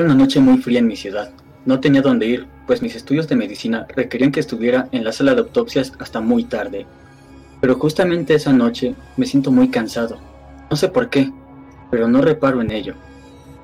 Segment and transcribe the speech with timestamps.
[0.00, 1.30] Era una noche muy fría en mi ciudad.
[1.66, 5.34] No tenía dónde ir, pues mis estudios de medicina requerían que estuviera en la sala
[5.34, 6.86] de autopsias hasta muy tarde.
[7.60, 10.18] Pero justamente esa noche me siento muy cansado.
[10.70, 11.30] No sé por qué,
[11.90, 12.94] pero no reparo en ello.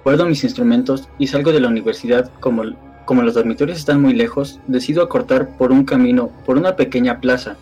[0.05, 2.65] Guardo mis instrumentos y salgo de la universidad como,
[3.07, 7.57] como los dormitorios están muy lejos, decido acortar por un camino por una pequeña plaza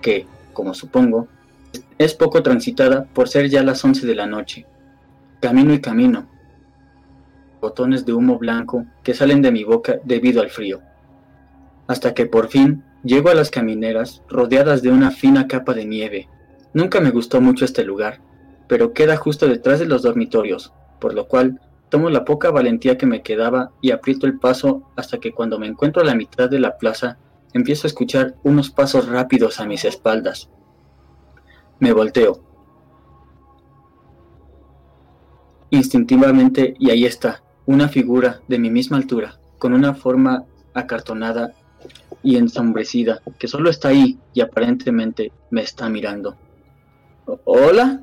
[0.00, 1.26] que, como supongo,
[1.98, 4.66] es poco transitada por ser ya las 11 de la noche.
[5.40, 6.28] Camino y camino,
[7.60, 10.80] botones de humo blanco que salen de mi boca debido al frío.
[11.86, 16.28] Hasta que por fin llego a las camineras rodeadas de una fina capa de nieve.
[16.72, 18.20] Nunca me gustó mucho este lugar,
[18.68, 23.06] pero queda justo detrás de los dormitorios, por lo cual tomo la poca valentía que
[23.06, 26.60] me quedaba y aprieto el paso hasta que cuando me encuentro a la mitad de
[26.60, 27.18] la plaza
[27.52, 30.48] empiezo a escuchar unos pasos rápidos a mis espaldas.
[31.80, 32.44] Me volteo.
[35.70, 40.44] Instintivamente y ahí está, una figura de mi misma altura, con una forma
[40.74, 41.54] acartonada
[42.20, 46.36] y ensombrecida, que solo está ahí y aparentemente me está mirando.
[47.44, 48.00] ¿Hola?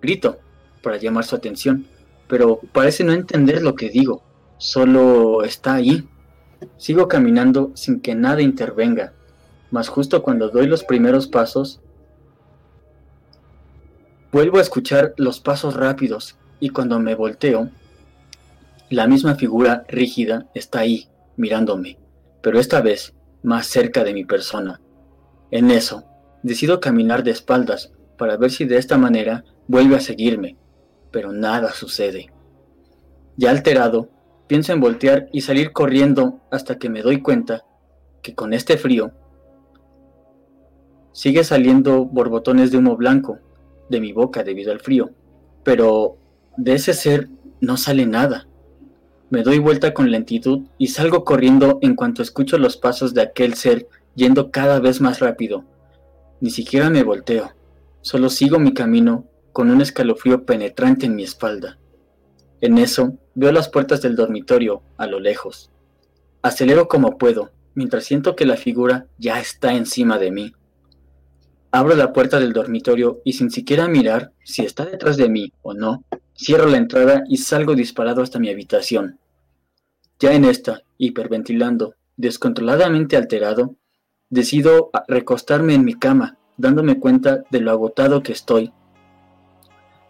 [0.00, 0.38] Grito,
[0.82, 1.84] para llamar su atención,
[2.26, 4.22] pero parece no entender lo que digo,
[4.56, 6.08] solo está ahí.
[6.78, 9.12] Sigo caminando sin que nada intervenga,
[9.70, 11.82] mas justo cuando doy los primeros pasos,
[14.32, 17.68] vuelvo a escuchar los pasos rápidos y cuando me volteo,
[18.92, 21.98] la misma figura rígida está ahí, mirándome,
[22.42, 24.80] pero esta vez más cerca de mi persona.
[25.50, 26.04] En eso,
[26.42, 30.56] decido caminar de espaldas para ver si de esta manera vuelve a seguirme,
[31.10, 32.32] pero nada sucede.
[33.36, 34.10] Ya alterado,
[34.46, 37.64] pienso en voltear y salir corriendo hasta que me doy cuenta
[38.20, 39.12] que con este frío
[41.12, 43.38] sigue saliendo borbotones de humo blanco
[43.88, 45.10] de mi boca debido al frío,
[45.64, 46.18] pero
[46.58, 48.48] de ese ser no sale nada.
[49.32, 53.54] Me doy vuelta con lentitud y salgo corriendo en cuanto escucho los pasos de aquel
[53.54, 55.64] ser yendo cada vez más rápido.
[56.42, 57.54] Ni siquiera me volteo,
[58.02, 59.24] solo sigo mi camino
[59.54, 61.78] con un escalofrío penetrante en mi espalda.
[62.60, 65.70] En eso veo las puertas del dormitorio a lo lejos.
[66.42, 70.52] Acelero como puedo, mientras siento que la figura ya está encima de mí.
[71.70, 75.72] Abro la puerta del dormitorio y sin siquiera mirar si está detrás de mí o
[75.72, 76.04] no,
[76.36, 79.20] cierro la entrada y salgo disparado hasta mi habitación.
[80.22, 83.74] Ya en esta, hiperventilando, descontroladamente alterado,
[84.30, 88.72] decido recostarme en mi cama, dándome cuenta de lo agotado que estoy,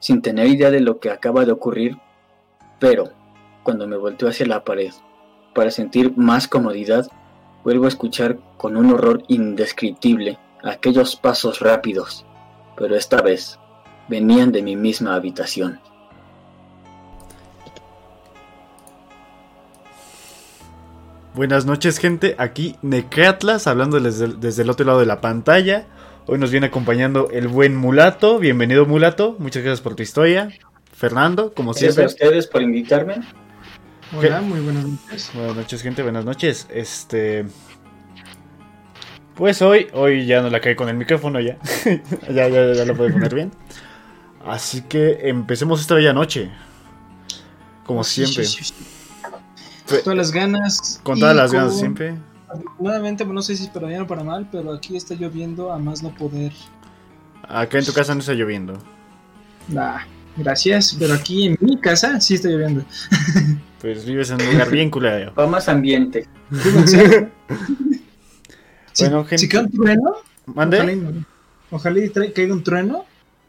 [0.01, 1.97] sin tener idea de lo que acaba de ocurrir,
[2.79, 3.09] pero
[3.63, 4.93] cuando me volteo hacia la pared
[5.55, 7.07] para sentir más comodidad,
[7.65, 12.27] vuelvo a escuchar con un horror indescriptible aquellos pasos rápidos,
[12.77, 13.59] pero esta vez
[14.11, 15.81] venían de mi misma habitación.
[21.35, 25.87] Buenas noches gente, aquí Necatlas hablando desde, desde, el otro lado de la pantalla.
[26.27, 28.39] Hoy nos viene acompañando el buen Mulato.
[28.39, 30.51] Bienvenido Mulato, muchas gracias por tu historia.
[30.95, 32.03] Fernando, como siempre.
[32.03, 33.23] Gracias a ustedes por invitarme.
[34.15, 35.31] Hola, muy buenas noches.
[35.33, 36.69] Buenas noches gente, buenas noches.
[36.71, 37.47] Este...
[39.35, 41.57] Pues hoy, hoy ya no la cae con el micrófono ya.
[42.31, 43.53] ya, ya, ya lo puede poner bien.
[44.45, 46.51] Así que empecemos esta bella noche.
[47.87, 48.45] Como siempre.
[48.45, 48.92] Sí, sí, sí.
[49.89, 51.01] Con todas las ganas.
[51.03, 52.15] Con todas las ganas, siempre.
[52.79, 55.79] Nuevamente, no sé si es para bien o para mal, pero aquí está lloviendo a
[55.79, 56.53] más no poder.
[57.43, 58.79] Acá en tu casa no está lloviendo.
[59.69, 60.01] Nah,
[60.37, 62.85] gracias, pero aquí en mi casa sí está lloviendo.
[63.83, 65.35] Pues vives en un lugar bien culero.
[65.35, 66.29] Va más ambiente.
[69.01, 69.39] bueno, gente.
[69.39, 70.15] Si cae un trueno,
[70.47, 70.79] ¿Mande?
[71.71, 73.05] Ojalá, ojalá caiga un trueno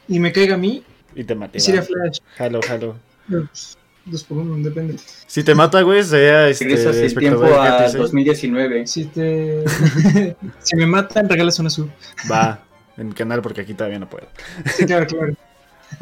[0.07, 0.83] y me caiga a mí.
[1.15, 1.59] Y te mate.
[1.59, 2.19] Sería Flash.
[2.37, 2.95] Jalo, jalo.
[3.29, 4.95] Pues, dos por uno, depende.
[5.27, 6.65] Si te mata, güey, sería este.
[6.65, 8.87] Regresas el tiempo a 2019.
[8.87, 9.63] Si te.
[10.59, 11.89] si me matan, regalas una sub.
[12.31, 12.63] Va,
[12.97, 14.27] en mi canal, porque aquí todavía no puedo.
[14.65, 15.33] Sí, claro, claro.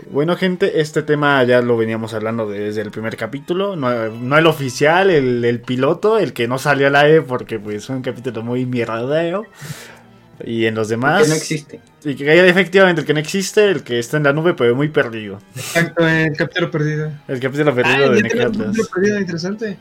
[0.10, 3.76] Bueno, gente, este tema ya lo veníamos hablando desde el primer capítulo.
[3.76, 7.88] No, no el oficial, el, el, piloto, el que no salió al aire porque pues
[7.88, 9.46] fue un capítulo muy mierdero.
[10.46, 11.24] Y en los demás.
[11.24, 11.80] Que no existe.
[12.04, 14.90] Y que efectivamente el que no existe, el que está en la nube, pero muy
[14.90, 15.40] perdido.
[15.56, 17.12] Exacto, el capítulo perdido.
[17.28, 19.78] El capítulo perdido ah, de El capítulo perdido, interesante.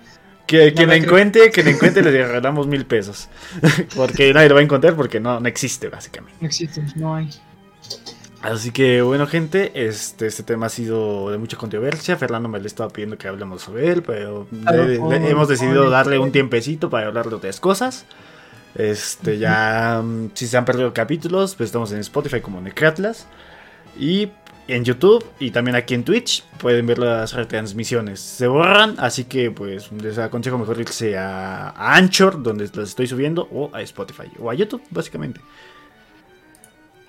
[0.46, 3.28] Que, quien no, encuentre, que le encuentre le regalamos mil pesos.
[3.96, 6.38] porque nadie lo va a encontrar porque no, no existe, básicamente.
[6.40, 7.30] No existe, no hay.
[8.42, 12.16] Así que bueno gente, este, este tema ha sido de mucha controversia.
[12.16, 15.90] Fernando me le estaba pidiendo que hablemos sobre él, pero Claro, le- le- hemos decidido
[15.90, 18.06] darle un tiempecito para hablar de otras cosas.
[18.74, 23.26] Este, ya mm, si se han perdido capítulos, pues estamos en Spotify como Necratlas
[23.98, 24.28] y
[24.68, 28.20] en YouTube y también aquí en Twitch pueden ver las retransmisiones.
[28.20, 33.08] Se borran, así que pues les aconsejo mejor irse a, a Anchor, donde las estoy
[33.08, 35.40] subiendo, o a Spotify, o a YouTube, básicamente.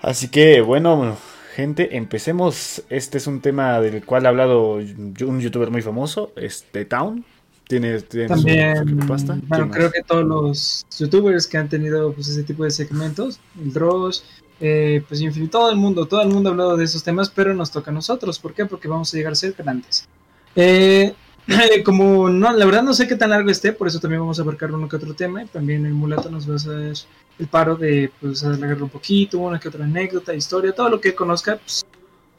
[0.00, 1.16] Así que bueno,
[1.54, 2.82] gente, empecemos.
[2.88, 7.24] Este es un tema del cual ha hablado un youtuber muy famoso, este Town.
[7.72, 9.38] Tiene, tiene su- su También, creepypasta.
[9.48, 13.72] bueno, creo que todos los youtubers que han tenido pues, ese tipo de segmentos, el
[13.72, 14.24] Dross,
[14.60, 17.30] eh, pues en fin, todo el mundo, todo el mundo ha hablado de esos temas,
[17.30, 18.38] pero nos toca a nosotros.
[18.38, 18.66] ¿Por qué?
[18.66, 20.06] Porque vamos a llegar a ser grandes.
[20.54, 21.14] Eh,
[21.86, 24.42] como no, la verdad no sé qué tan largo esté, por eso también vamos a
[24.42, 25.42] abarcar uno que otro tema.
[25.46, 26.92] También el mulato nos va a hacer
[27.38, 31.14] el paro de pues alargarlo un poquito, una que otra anécdota, historia, todo lo que
[31.14, 31.86] conozca, pues,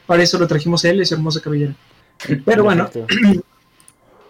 [0.06, 1.74] para eso lo trajimos a él su hermosa cabellera.
[2.46, 3.44] Pero bueno, Perfecto.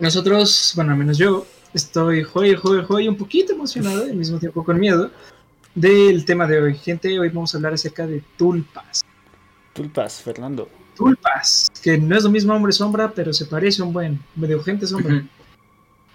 [0.03, 4.37] nosotros, bueno, al menos yo, estoy joy, joy, joy, un poquito emocionado y al mismo
[4.37, 5.09] tiempo con miedo
[5.73, 6.75] del tema de hoy.
[6.75, 9.01] Gente, hoy vamos a hablar acerca de tulpas.
[9.71, 10.67] Tulpas, Fernando.
[10.97, 14.85] Tulpas, que no es lo mismo hombre sombra, pero se parece un buen medio gente
[14.85, 15.25] sombra.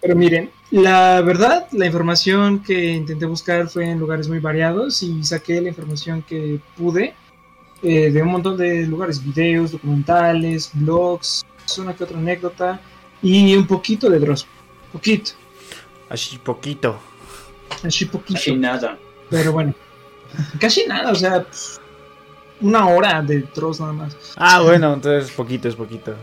[0.03, 5.25] Pero miren, la verdad, la información que intenté buscar fue en lugares muy variados y
[5.25, 7.15] saqué la información que pude
[7.83, 11.43] eh, de un montón de lugares, videos, documentales, blogs,
[11.79, 12.81] una que otra anécdota
[13.23, 14.47] y un poquito de Dross.
[14.93, 15.33] Poquito,
[16.09, 16.99] Así poquito.
[17.85, 18.39] así poquito.
[18.39, 18.99] Casi nada.
[19.31, 19.75] Pero bueno,
[20.59, 21.47] casi nada, o sea,
[22.61, 24.17] una hora de Dross nada más.
[24.37, 26.15] Ah, bueno, entonces poquito es poquito.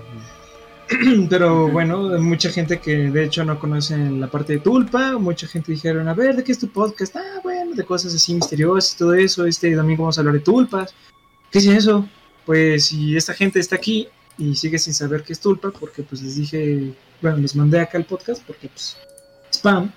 [1.30, 5.72] Pero bueno, mucha gente que de hecho no conoce la parte de Tulpa, mucha gente
[5.72, 7.16] dijeron, a ver, ¿de qué es tu podcast?
[7.16, 10.42] Ah, bueno, de cosas así misteriosas y todo eso, este domingo vamos a hablar de
[10.42, 10.94] Tulpas.
[11.52, 12.08] ¿Qué es eso?
[12.46, 16.22] Pues si esta gente está aquí y sigue sin saber qué es Tulpa, porque pues
[16.22, 18.98] les dije, bueno, les mandé acá el podcast porque pues
[19.52, 19.92] spam.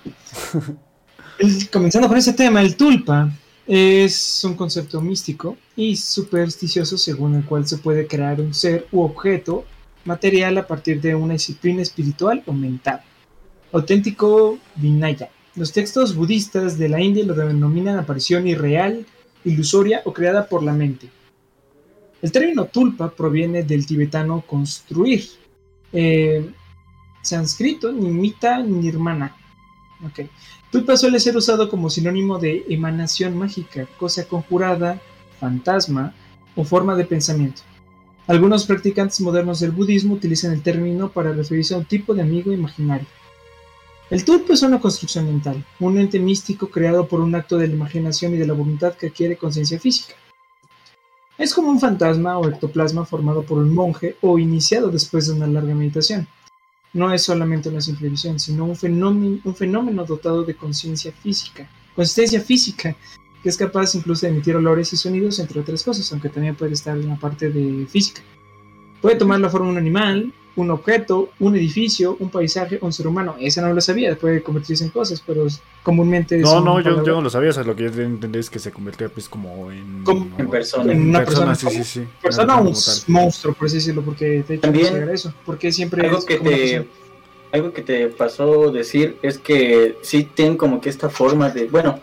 [1.71, 3.31] Comenzando con ese tema, el Tulpa
[3.67, 9.01] es un concepto místico y supersticioso según el cual se puede crear un ser u
[9.01, 9.63] objeto
[10.05, 13.01] material a partir de una disciplina espiritual o mental.
[13.71, 15.29] Auténtico Vinaya.
[15.55, 19.05] Los textos budistas de la India lo denominan aparición irreal,
[19.45, 21.09] ilusoria o creada por la mente.
[22.21, 25.23] El término tulpa proviene del tibetano construir.
[25.93, 26.51] Eh,
[27.21, 29.35] sánscrito, nimita, nirmana.
[30.71, 35.01] Tulpa suele ser usado como sinónimo de emanación mágica, cosa conjurada,
[35.39, 36.13] fantasma
[36.55, 37.61] o forma de pensamiento.
[38.27, 42.51] Algunos practicantes modernos del budismo utilizan el término para referirse a un tipo de amigo
[42.51, 43.07] imaginario.
[44.09, 47.73] El tulpa es una construcción mental, un ente místico creado por un acto de la
[47.73, 50.15] imaginación y de la voluntad que adquiere conciencia física.
[51.39, 55.47] Es como un fantasma o ectoplasma formado por un monje o iniciado después de una
[55.47, 56.27] larga meditación.
[56.91, 62.93] No es solamente una simple visión, sino un fenómeno, dotado de conciencia física, consistencia física,
[63.41, 66.73] que es capaz incluso de emitir olores y sonidos, entre otras cosas, aunque también puede
[66.73, 68.21] estar en la parte de física.
[69.01, 73.07] Puede tomar la forma de un animal, un objeto, un edificio, un paisaje, un ser
[73.07, 73.35] humano.
[73.39, 75.47] Esa no lo sabía, puede convertirse en cosas, pero
[75.83, 76.37] comúnmente...
[76.39, 77.49] No, no, yo, no lo sabía.
[77.49, 80.03] O sea, lo que yo entendí es que se convertía pues como en...
[80.03, 80.91] Como en persona.
[80.91, 82.07] en una persona, sí, sí, sí.
[82.21, 82.75] persona o un
[83.07, 85.33] monstruo, por así decirlo, porque de hecho También- eso.
[85.45, 86.85] Porque siempre Algo es que te persona.
[87.51, 91.99] algo que te pasó decir es que sí tienen como que esta forma de, bueno,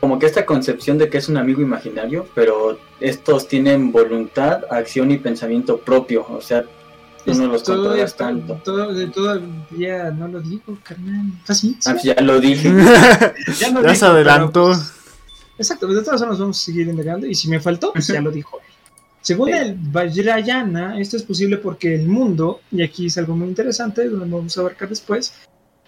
[0.00, 5.10] como que esta concepción de que es un amigo imaginario, pero estos tienen voluntad, acción
[5.10, 6.64] y pensamiento propio, o sea,
[7.26, 8.54] tú no los Todo controlas tanto.
[8.64, 11.32] Todo, de todavía no lo digo, carnal.
[11.44, 11.76] Fácil.
[11.84, 12.68] Ah, ya lo dije.
[13.60, 14.66] Ya, lo Ya dijo, se adelantó.
[14.66, 14.92] pero, pues,
[15.58, 17.26] exacto, de todas formas vamos a seguir indagando.
[17.26, 18.66] Y si me faltó, pues ya lo dijo él.
[19.20, 24.04] Según el Vajrayana, esto es posible porque el mundo, y aquí es algo muy interesante,
[24.04, 25.34] lo vamos a abarcar después,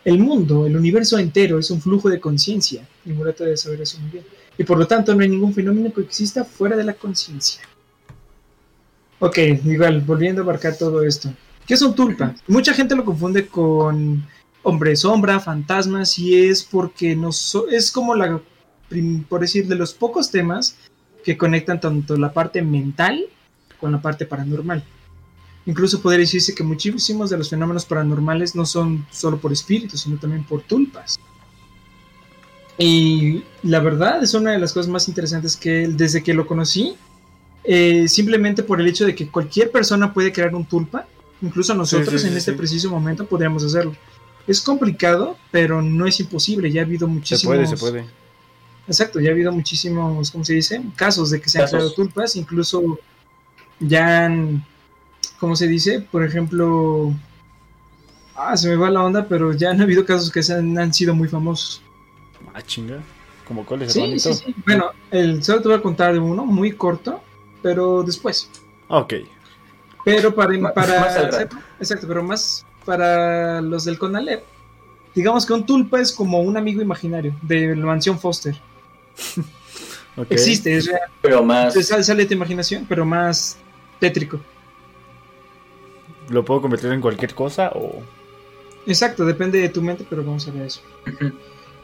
[0.05, 2.87] el mundo, el universo entero es un flujo de conciencia.
[3.05, 4.25] Y Murata debe saber eso muy bien.
[4.59, 7.63] Y por lo tanto no hay ningún fenómeno que exista fuera de la conciencia.
[9.21, 11.33] Ok, igual, volviendo a abarcar todo esto.
[11.67, 12.35] ¿Qué es un tulpa?
[12.47, 14.25] Mucha gente lo confunde con
[14.63, 17.31] hombre sombra, fantasmas, y es porque no
[17.71, 18.41] es como la,
[19.29, 20.77] por decir, de los pocos temas
[21.25, 23.25] que conectan tanto la parte mental
[23.81, 24.85] con la parte paranormal.
[25.67, 30.17] Incluso podría decirse que muchísimos de los fenómenos paranormales no son solo por espíritus, sino
[30.17, 31.19] también por tulpas.
[32.79, 36.97] Y la verdad es una de las cosas más interesantes que desde que lo conocí,
[37.65, 41.07] eh, simplemente por el hecho de que cualquier persona puede crear un tulpa,
[41.43, 42.57] incluso nosotros sí, en sí, este sí.
[42.59, 43.95] preciso momento podríamos hacerlo.
[44.47, 46.71] Es complicado, pero no es imposible.
[46.71, 47.55] Ya ha habido Se muchísimos.
[47.57, 48.05] puede, se puede.
[48.87, 50.83] Exacto, ya ha habido muchísimos, ¿cómo se dice?
[50.97, 52.99] Casos de que se han creado tulpas, incluso
[53.81, 54.65] ya han,
[55.39, 56.01] ¿cómo se dice?
[56.01, 57.13] Por ejemplo,
[58.35, 60.95] ah, se me va la onda, pero ya han habido casos que se han, han
[60.95, 61.83] sido muy famosos.
[62.55, 63.03] Ah, chinga.
[63.47, 64.55] ¿Como cuál es, Sí, sí, sí.
[64.67, 67.23] Bueno, el, solo te voy a contar de uno muy corto,
[67.63, 68.51] pero después.
[68.89, 69.15] Ok.
[70.05, 71.17] Pero para, para más
[71.81, 74.43] exacto, pero más para los del Conalep.
[75.15, 78.57] Digamos que un tulpa es como un amigo imaginario de la mansión Foster.
[80.31, 81.01] Existe, es real.
[81.21, 83.59] Pero más, sale, sale de tu imaginación, pero más
[84.01, 84.41] tétrico.
[86.29, 88.03] ¿Lo puedo convertir en cualquier cosa o...?
[88.87, 90.81] Exacto, depende de tu mente, pero vamos a ver eso.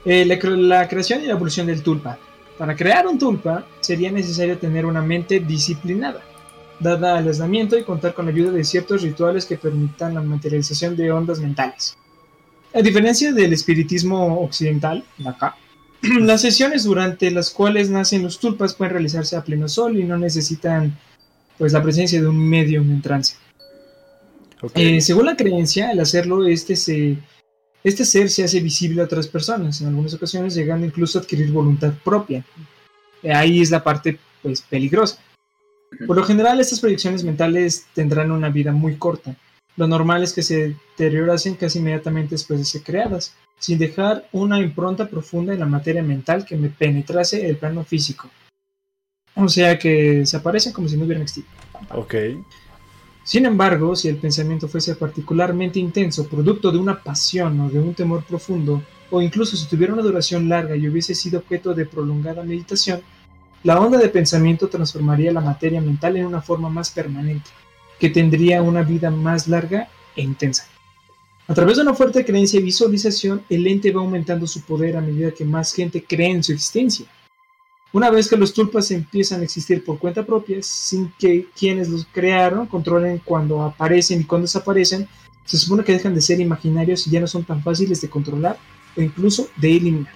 [0.07, 2.19] Eh, la creación y la evolución del tulpa.
[2.58, 6.23] Para crear un tulpa sería necesario tener una mente disciplinada,
[6.78, 10.96] dada al aislamiento y contar con la ayuda de ciertos rituales que permitan la materialización
[10.96, 11.96] de ondas mentales.
[12.73, 15.56] A diferencia del espiritismo occidental, de acá,
[16.20, 20.16] las sesiones durante las cuales nacen los tulpas pueden realizarse a pleno sol y no
[20.16, 20.96] necesitan
[21.58, 23.37] pues la presencia de un medium en trance.
[24.75, 27.18] Eh, según la creencia, al hacerlo, este, se,
[27.85, 31.53] este ser se hace visible a otras personas, en algunas ocasiones llegando incluso a adquirir
[31.53, 32.43] voluntad propia.
[33.23, 35.19] Eh, ahí es la parte pues, peligrosa.
[36.07, 39.37] Por lo general, estas proyecciones mentales tendrán una vida muy corta.
[39.76, 44.61] Lo normal es que se deteriorasen casi inmediatamente después de ser creadas, sin dejar una
[44.61, 48.31] impronta profunda en la materia mental que me penetrase el plano físico.
[49.37, 51.49] O sea que desaparecen como si no hubieran existido.
[51.91, 52.14] ok.
[53.25, 57.95] Sin embargo, si el pensamiento fuese particularmente intenso, producto de una pasión o de un
[57.95, 62.43] temor profundo, o incluso si tuviera una duración larga y hubiese sido objeto de prolongada
[62.43, 63.00] meditación,
[63.62, 67.49] la onda de pensamiento transformaría la materia mental en una forma más permanente,
[67.99, 70.66] que tendría una vida más larga e intensa.
[71.49, 75.00] A través de una fuerte creencia y visualización, el ente va aumentando su poder a
[75.00, 77.07] medida que más gente cree en su existencia.
[77.94, 82.06] Una vez que los tulpas empiezan a existir por cuenta propia, sin que quienes los
[82.12, 85.08] crearon controlen cuando aparecen y cuando desaparecen,
[85.44, 88.58] se supone que dejan de ser imaginarios y ya no son tan fáciles de controlar
[88.96, 90.12] o incluso de eliminar.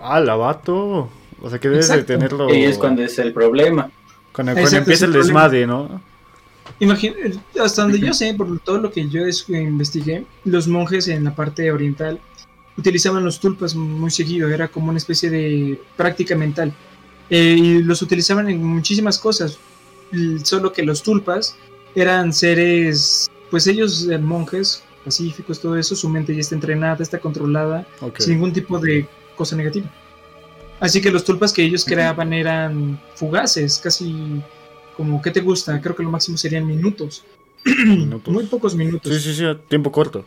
[0.00, 1.10] Ah, la vato.
[1.42, 2.12] O sea que debes de Exacto.
[2.14, 2.48] tenerlo...
[2.48, 3.90] ahí es cuando es el problema.
[4.32, 6.00] Cuando, Exacto, empieza el desmadre, ¿no?
[6.78, 7.14] Imagina,
[7.60, 11.34] hasta donde yo sé, por todo lo que yo es- investigué, los monjes en la
[11.34, 12.20] parte oriental
[12.76, 16.72] utilizaban los tulpas muy seguido, era como una especie de práctica mental.
[17.28, 19.58] Eh, y los utilizaban en muchísimas cosas,
[20.42, 21.56] solo que los tulpas
[21.94, 27.18] eran seres, pues ellos, eh, monjes pacíficos, todo eso, su mente ya está entrenada, está
[27.18, 28.20] controlada, Ok.
[28.20, 29.90] sin ningún tipo de cosa negativa.
[30.80, 34.42] Así que los tulpas que ellos creaban eran fugaces, casi
[34.96, 35.80] como, ¿qué te gusta?
[35.80, 37.24] Creo que lo máximo serían minutos.
[37.64, 38.32] Minutos.
[38.32, 39.12] Muy pocos minutos.
[39.12, 40.24] Sí, sí, sí, tiempo corto.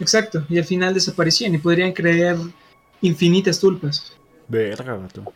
[0.00, 0.44] Exacto.
[0.48, 2.36] Y al final desaparecían y podrían crear
[3.00, 4.12] infinitas tulpas.
[4.48, 5.32] Verga, vato.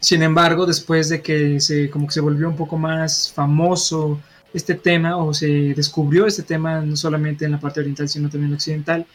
[0.00, 4.20] Sin embargo, después de que se, como que se volvió un poco más famoso
[4.54, 8.46] este tema, o se descubrió este tema no solamente en la parte oriental, sino también
[8.46, 9.06] en la occidental,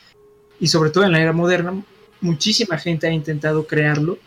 [0.60, 1.84] y sobre todo en la era moderna,
[2.22, 4.18] muchísima gente ha intentado crearlo,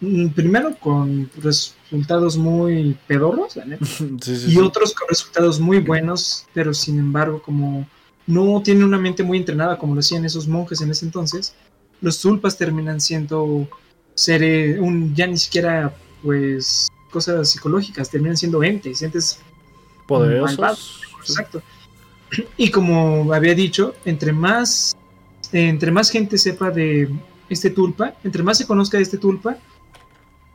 [0.00, 4.58] mm, primero con resultados muy pedorros, Sí, sí, y sí.
[4.58, 7.86] otros con resultados muy buenos, pero sin embargo, como
[8.26, 11.54] no tiene una mente muy entrenada como lo hacían esos monjes en ese entonces,
[12.00, 13.68] los tulpas terminan siendo
[14.14, 19.40] seres, un, ya ni siquiera pues cosas psicológicas, terminan siendo entes, entes
[20.06, 20.58] Poderosos.
[20.58, 21.00] malvados.
[21.20, 21.62] Exacto.
[22.56, 24.96] Y como había dicho, entre más,
[25.52, 27.08] entre más gente sepa de
[27.48, 29.56] este tulpa, entre más se conozca de este tulpa,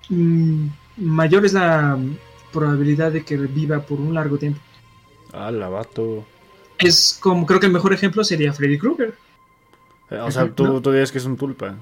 [0.10, 1.98] mm, mayor es la
[2.52, 4.60] probabilidad de que viva por un largo tiempo.
[5.32, 6.26] Ah, la vato.
[6.80, 9.14] Es como, creo que el mejor ejemplo sería Freddy Krueger.
[10.10, 10.82] Eh, O sea, tú, no.
[10.82, 11.76] tú dirías que es un tulpa.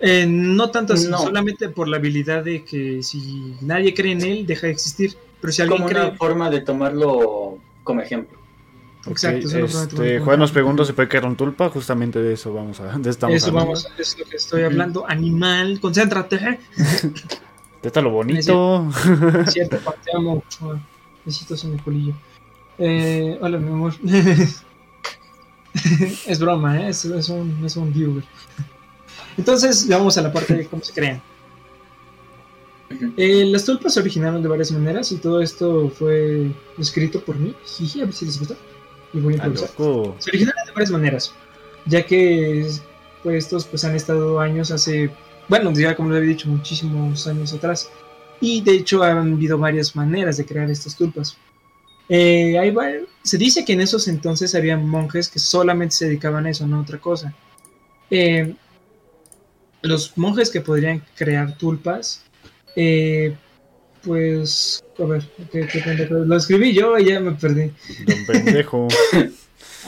[0.00, 1.18] Eh, no tanto así, No.
[1.18, 5.16] solamente por la habilidad de que si nadie cree en él, deja de existir.
[5.40, 6.02] Pero si alguien como cree...
[6.06, 8.38] una forma de tomarlo como ejemplo.
[9.06, 11.36] Exacto, Ok, es una forma de este, Juan nos como preguntó si puede caer un
[11.36, 11.68] tulpa.
[11.68, 12.98] Justamente de eso vamos a.
[12.98, 13.52] De Eso hablando.
[13.52, 15.08] vamos, es lo que estoy hablando.
[15.08, 16.58] Animal, concéntrate.
[17.82, 18.88] Está lo bonito.
[19.46, 20.42] Es cierto, te amo.
[21.24, 22.14] En el colillo.
[22.78, 23.94] Eh, hola, mi amor.
[26.26, 26.88] es broma, ¿eh?
[26.90, 28.24] es, es un, es un viewer.
[29.36, 31.22] Entonces, vamos a la parte de cómo se crean.
[33.16, 37.54] Eh, las tulpas se originaron de varias maneras y todo esto fue escrito por mí.
[37.64, 38.54] Jiji, a ver si les gusta.
[39.12, 39.70] Y voy a Ah, improvisar.
[40.18, 41.32] Se originaron de varias maneras,
[41.86, 42.68] ya que
[43.22, 45.10] pues, estos pues han estado años hace,
[45.48, 47.90] bueno, ya como lo había dicho, muchísimos años atrás.
[48.40, 51.36] Y de hecho han habido varias maneras de crear estas tulpas.
[52.08, 52.90] Eh, va-
[53.22, 56.76] se dice que en esos entonces había monjes que solamente se dedicaban a eso, no
[56.76, 57.34] a otra cosa.
[58.10, 58.54] Eh,
[59.82, 62.22] los monjes que podrían crear tulpas,
[62.76, 63.34] eh,
[64.02, 66.14] pues, a ver, ¿qué, qué pendejo?
[66.14, 67.72] lo escribí yo y ya me perdí.
[68.06, 68.88] Don pendejo.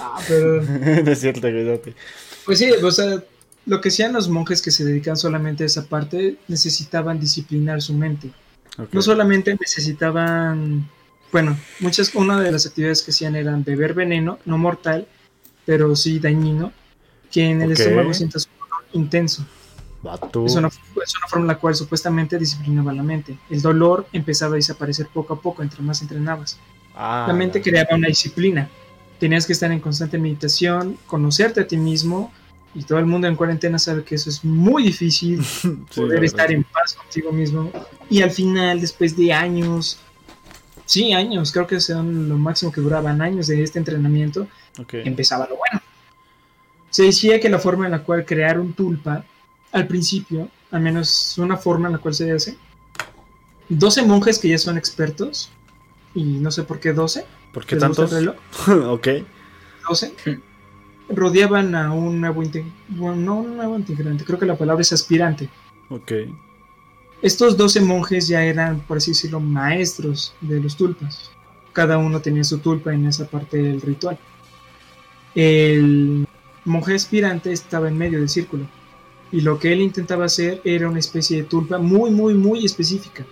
[0.01, 0.63] Ah, pero
[1.05, 1.93] no es cierto, cuídate.
[2.47, 3.21] Pues sí, o sea,
[3.67, 7.95] lo que hacían los monjes que se dedican solamente a esa parte necesitaban disciplinar su
[7.95, 8.31] mente.
[8.92, 10.88] No solamente necesitaban,
[11.33, 15.07] bueno, muchas, una de las actividades que hacían eran beber veneno, no mortal,
[15.67, 16.73] pero sí dañino,
[17.31, 17.79] que en el Ok.
[17.79, 19.47] estómago sientas un dolor intenso.
[20.03, 20.47] Vato.
[20.47, 23.37] Es una, es una forma en la cual supuestamente disciplinaba la mente.
[23.51, 26.59] El dolor empezaba a desaparecer poco a poco entre más entrenabas.
[26.95, 28.69] Ah, La mente creaba una disciplina.
[29.19, 32.33] Tenías que estar en constante meditación, conocerte a ti mismo,
[32.75, 36.53] y todo el mundo en cuarentena sabe que eso es muy difícil, sí, poder estar
[36.53, 37.73] en paz contigo mismo.
[38.09, 39.99] Y al final, después de años,
[40.88, 44.48] sí, años, creo que son lo máximo que duraban años de este entrenamiento,
[44.81, 44.94] Ok.
[44.94, 45.81] empezaba lo bueno.
[46.90, 49.22] Se decía que la forma en la cual crear un tulpa,
[49.72, 52.57] al principio, al menos una forma en la cual se hace,
[53.68, 55.51] 12 monjes que ya son expertos,
[56.14, 58.18] y no sé por qué 12, ¿Por qué ¿les gusta tantos?
[58.18, 58.27] el
[58.66, 58.88] reloj?
[58.94, 59.09] ok.
[59.90, 60.14] 12,
[61.11, 64.92] rodeaban a un nuevo integrante, bueno, no un nuevo integrante, creo que la palabra es
[64.92, 65.51] aspirante.
[65.90, 66.12] Ok.
[67.20, 71.33] Estos 12 monjes ya eran, por así decirlo, maestros de los tulpas.
[71.72, 74.18] Cada uno tenía su tulpa en esa parte del ritual.
[75.35, 76.26] El
[76.64, 78.66] monje aspirante estaba en medio del círculo.
[79.33, 83.26] Y lo que él intentaba hacer era una especie de tulpa muy, muy, muy específica.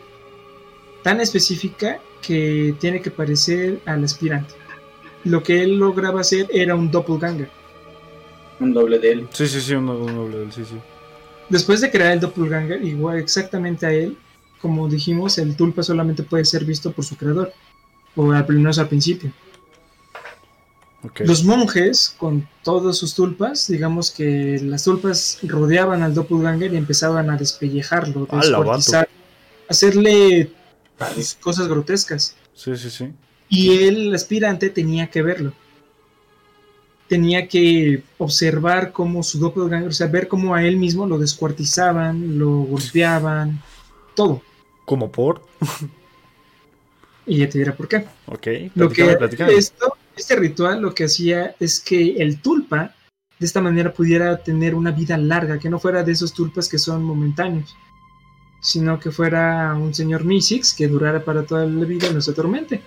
[1.03, 4.55] Tan específica que tiene que parecer al aspirante.
[5.25, 7.51] Lo que él lograba hacer era un doppelganger.
[8.59, 9.29] Un doble de él.
[9.33, 10.77] Sí, sí, sí, un, un doble del sí, sí.
[11.49, 14.19] Después de crear el doppelganger, igual exactamente a él,
[14.61, 17.53] como dijimos, el tulpa solamente puede ser visto por su creador,
[18.17, 19.33] o al menos al principio.
[21.21, 27.31] Los monjes, con todos sus tulpas, digamos que las tulpas rodeaban al doppelganger y empezaban
[27.31, 28.79] a despellejarlo, ¡Hala, vato!
[28.79, 29.09] descuartizar,
[29.69, 30.51] hacerle
[31.41, 32.35] cosas grotescas.
[32.55, 33.13] Sí, sí, sí.
[33.49, 35.53] Y el aspirante tenía que verlo.
[37.09, 42.39] Tenía que observar cómo su doppelganger, o sea, ver cómo a él mismo lo descuartizaban,
[42.39, 43.63] lo golpeaban,
[44.15, 44.43] todo.
[44.85, 45.43] ¿Cómo por?
[47.27, 48.07] Y ya te diré por qué.
[48.27, 48.47] Ok.
[48.75, 52.95] Lo que esto, este ritual lo que hacía es que el tulpa
[53.39, 56.79] de esta manera pudiera tener una vida larga, que no fuera de esos tulpas que
[56.79, 57.77] son momentáneos,
[58.61, 62.31] sino que fuera un señor Misix que durara para toda la vida y no se
[62.31, 62.81] atormente.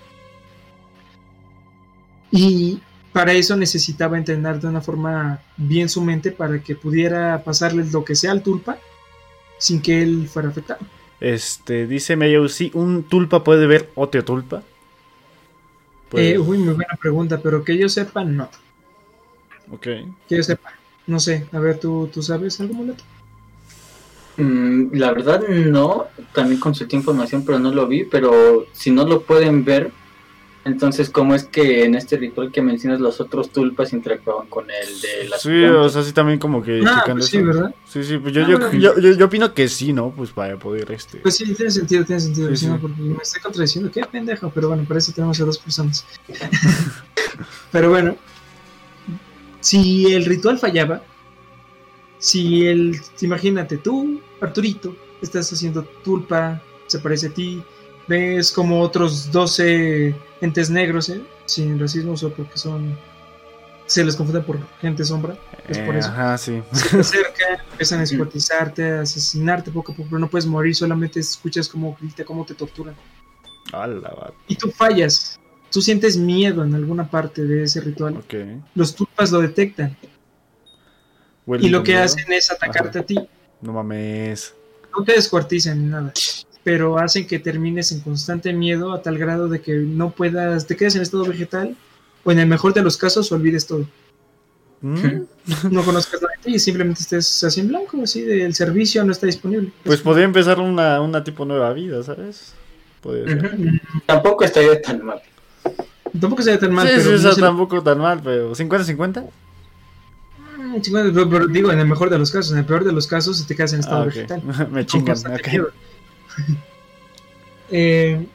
[2.31, 2.79] Y
[3.11, 8.03] para eso necesitaba entrenar de una forma bien su mente para que pudiera pasarle lo
[8.05, 8.83] que sea al tulpa
[9.57, 10.87] sin que él fuera afectado.
[11.21, 14.67] Este, dice Mayo, sí, un tulpa puede ver otro tulpa.
[16.09, 18.49] Pues, Eh, uy, muy buena pregunta, pero que yo sepa, no.
[19.67, 19.87] ok.
[20.27, 20.71] Que yo sepa.
[21.07, 23.03] No sé, a ver, ¿tú, tú sabes algo, Muleto?
[24.37, 29.25] Mm, la verdad no, también consulté información pero no lo vi, pero si no lo
[29.25, 29.91] pueden ver,
[30.65, 35.01] Entonces, ¿cómo es que en este ritual que mencionas los otros tulpas interactuaban con el
[35.01, 35.85] de las Sí, plantas?
[35.85, 37.45] o sea, sí también como que Ah, checando pues sí, eso.
[37.47, 37.75] ¿verdad?
[37.85, 38.73] Sí, sí, pues yo, Ah, yo, bueno.
[38.79, 40.11] yo, yo- yo opino que sí, ¿no?
[40.11, 41.19] Pues para poder este.
[41.19, 42.79] Pues sí, tiene sentido, tiene sentido, Sí, vecino, sí.
[42.81, 43.89] porque me estoy contradiciendo.
[43.89, 46.05] Qué pendejo, pero bueno, para eso tenemos a dos personas.
[47.71, 48.17] pero bueno,
[49.59, 51.01] si el ritual fallaba,
[52.17, 52.99] si el.
[53.21, 57.63] Imagínate, tú, Arturito, estás haciendo tulpa, se parece a ti,
[58.09, 61.21] ves como otros 12 entes negros, ¿eh?
[61.45, 62.97] sin racismo, o porque son.
[63.85, 65.35] Se les confunde por gente sombra,
[65.67, 66.61] es por eh, eso Ajá, sí.
[66.73, 70.75] se te acercan, empiezan a descuartizarte, a asesinarte poco a poco, pero no puedes morir,
[70.75, 72.95] solamente escuchas cómo grita, cómo te torturan.
[74.47, 75.39] Y tú fallas,
[75.71, 78.17] tú sientes miedo en alguna parte de ese ritual.
[78.17, 78.33] ok.
[78.75, 79.97] Los tulpas lo detectan
[81.47, 82.03] y lo que miedo.
[82.03, 83.15] hacen es atacarte a ti.
[83.61, 84.53] No mames.
[84.95, 86.13] No te descuartizan ni nada,
[86.63, 90.75] pero hacen que termines en constante miedo a tal grado de que no puedas, te
[90.75, 91.75] quedes en estado vegetal
[92.23, 93.85] o en el mejor de los casos olvides todo.
[94.81, 94.95] ¿Mm?
[95.71, 99.11] No conozcas nada de ti y simplemente estés así en blanco, así del servicio no
[99.11, 99.71] está disponible.
[99.83, 102.53] Pues podría empezar una, una tipo nueva vida, ¿sabes?
[103.01, 103.81] Podría ser.
[104.05, 105.21] Tampoco estaría tan mal.
[106.19, 109.25] Tampoco ve tan mal, sí, pero sí, no se- tampoco tan mal, pero ¿50-50?
[110.57, 112.91] Mm, chingón, pero, pero digo, en el mejor de los casos, en el peor de
[112.91, 114.41] los casos, si te quedas en estado Ah, vegetal.
[114.71, 115.17] Me Con chingan.
[117.71, 118.25] Eh,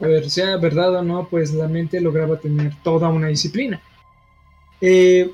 [0.00, 3.80] a ver, sea verdad o no, pues la mente lograba tener toda una disciplina.
[4.80, 5.32] Eh,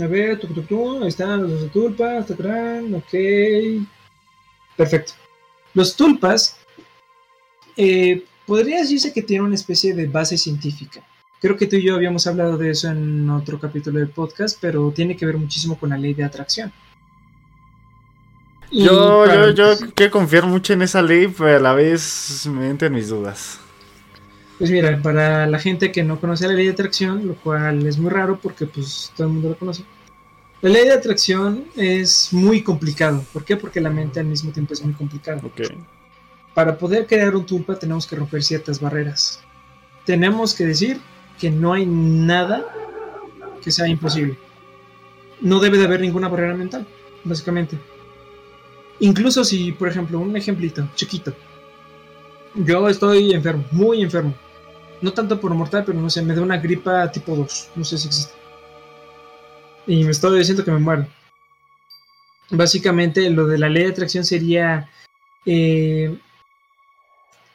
[0.00, 3.86] a ver, tu, ahí están los tulpas, tacrán, ok.
[4.76, 5.12] Perfecto.
[5.74, 6.58] Los tulpas,
[7.76, 11.04] eh, podría decirse que tienen una especie de base científica.
[11.40, 14.90] Creo que tú y yo habíamos hablado de eso en otro capítulo del podcast, pero
[14.90, 16.72] tiene que ver muchísimo con la ley de atracción.
[18.70, 22.46] Y Yo, para- yo, yo quiero confiar mucho en esa ley, pero a la vez
[22.46, 23.58] me entran mis dudas.
[24.58, 27.98] Pues mira, para la gente que no conoce la ley de atracción, lo cual es
[27.98, 29.84] muy raro porque pues todo el mundo lo conoce.
[30.60, 33.24] La ley de atracción es muy complicado.
[33.32, 33.56] ¿Por qué?
[33.56, 35.40] Porque la mente al mismo tiempo es muy complicada.
[35.42, 35.62] Ok.
[36.54, 39.40] Para poder crear un tulpa tenemos que romper ciertas barreras.
[40.04, 41.00] Tenemos que decir
[41.40, 42.66] que no hay nada
[43.62, 44.36] que sea imposible.
[45.40, 46.86] No debe de haber ninguna barrera mental,
[47.24, 47.78] básicamente.
[49.00, 51.34] Incluso si, por ejemplo, un ejemplito chiquito.
[52.54, 54.34] Yo estoy enfermo, muy enfermo.
[55.00, 57.70] No tanto por mortal, pero no sé, me da una gripa tipo 2.
[57.76, 58.34] No sé si existe.
[59.86, 61.06] Y me estoy diciendo que me muero.
[62.50, 64.90] Básicamente, lo de la ley de atracción sería.
[65.46, 66.18] eh,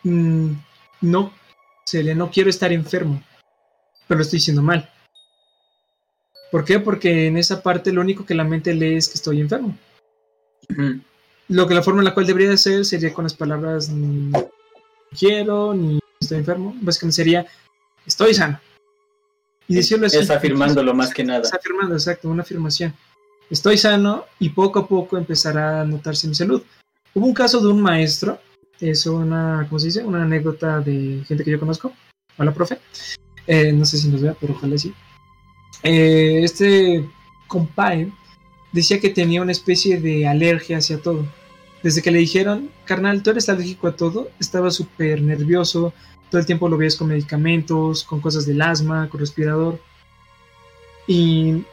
[0.04, 0.52] mm,
[1.02, 1.32] no,
[1.86, 3.22] sería, no quiero estar enfermo,
[4.08, 4.90] pero lo estoy diciendo mal.
[6.52, 6.80] ¿Por qué?
[6.80, 9.78] Porque en esa parte lo único que la mente lee es que estoy enfermo.
[11.48, 14.32] Lo que la forma en la cual debería de ser sería con las palabras ni
[15.18, 16.76] quiero ni estoy enfermo.
[16.82, 17.46] Básicamente sería
[18.06, 18.60] estoy sano.
[19.68, 20.18] Y decirlo así.
[20.18, 21.42] Es afirmándolo más que nada.
[21.42, 22.94] Es afirmando, exacto, una afirmación.
[23.50, 26.64] Estoy sano y poco a poco empezará a notarse mi salud.
[27.14, 28.40] Hubo un caso de un maestro,
[28.80, 30.04] es una, ¿cómo se dice?
[30.04, 31.94] Una anécdota de gente que yo conozco.
[32.38, 32.80] Hola, profe.
[33.48, 34.94] Eh, no sé si nos vea, pero ojalá sí.
[35.84, 37.08] Eh, este
[37.48, 38.12] compadre
[38.76, 41.26] decía que tenía una especie de alergia hacia todo.
[41.82, 45.94] Desde que le dijeron, carnal, tú eres alérgico a todo, estaba súper nervioso,
[46.30, 49.80] todo el tiempo lo veías con medicamentos, con cosas del asma, con respirador.
[51.08, 51.64] Y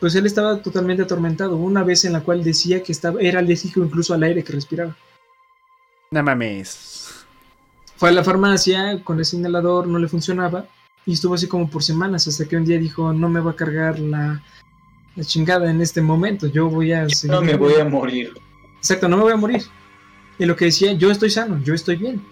[0.00, 1.56] pues él estaba totalmente atormentado.
[1.56, 4.96] Una vez en la cual decía que estaba, era alérgico incluso al aire que respiraba.
[6.12, 7.26] No mames.
[7.96, 10.66] Fue a la farmacia con ese inhalador, no le funcionaba.
[11.04, 13.56] Y estuvo así como por semanas, hasta que un día dijo, no me va a
[13.56, 14.42] cargar la,
[15.16, 17.34] la chingada en este momento, yo voy a seguir.
[17.34, 18.32] No me voy a morir.
[18.78, 19.62] Exacto, no me voy a morir.
[20.38, 22.22] Y lo que decía, yo estoy sano, yo estoy bien.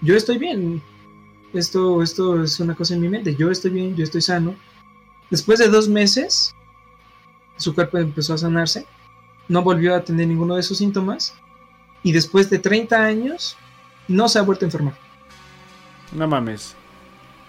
[0.00, 0.80] Yo estoy bien.
[1.52, 3.34] Esto, esto es una cosa en mi mente.
[3.34, 4.54] Yo estoy bien, yo estoy sano.
[5.30, 6.54] Después de dos meses,
[7.56, 8.86] su cuerpo empezó a sanarse.
[9.48, 11.34] No volvió a tener ninguno de esos síntomas.
[12.02, 13.56] Y después de 30 años,
[14.06, 14.94] no se ha vuelto a enfermar.
[16.12, 16.76] No mames.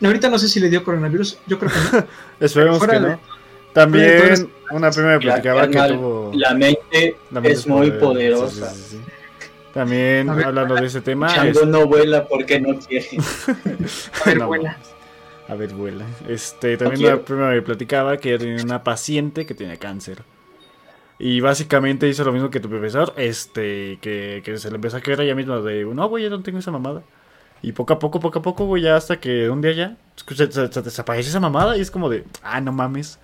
[0.02, 1.38] Ahorita no sé si le dio coronavirus.
[1.46, 2.08] Yo creo que no.
[2.40, 3.20] Esperemos Fuera que de- no.
[3.74, 6.32] También una prima me platicaba que tuvo.
[6.34, 8.70] La mente la mente es muy poder- poderosa.
[8.72, 9.12] sí, sí, sí, sí.
[9.74, 11.28] También ver, hablando de ese tema.
[11.34, 13.08] Chango es- no vuela porque no quiere.
[14.26, 14.78] A ver, No vuela.
[15.48, 16.06] A ver, vuela.
[16.28, 17.16] Este, también quiero.
[17.18, 20.24] una prima me platicaba que ella tenía una paciente que tenía cáncer.
[21.20, 25.02] Y básicamente hizo lo mismo que tu profesor, este, que, que se le empezó a
[25.02, 27.02] creer a ella misma de, no, güey, yo no tengo esa mamada.
[27.64, 30.52] Y poco a poco, poco a poco, güey, ya hasta que un día ya se,
[30.52, 33.20] se- se desaparece esa mamada y es como de, ah, no mames.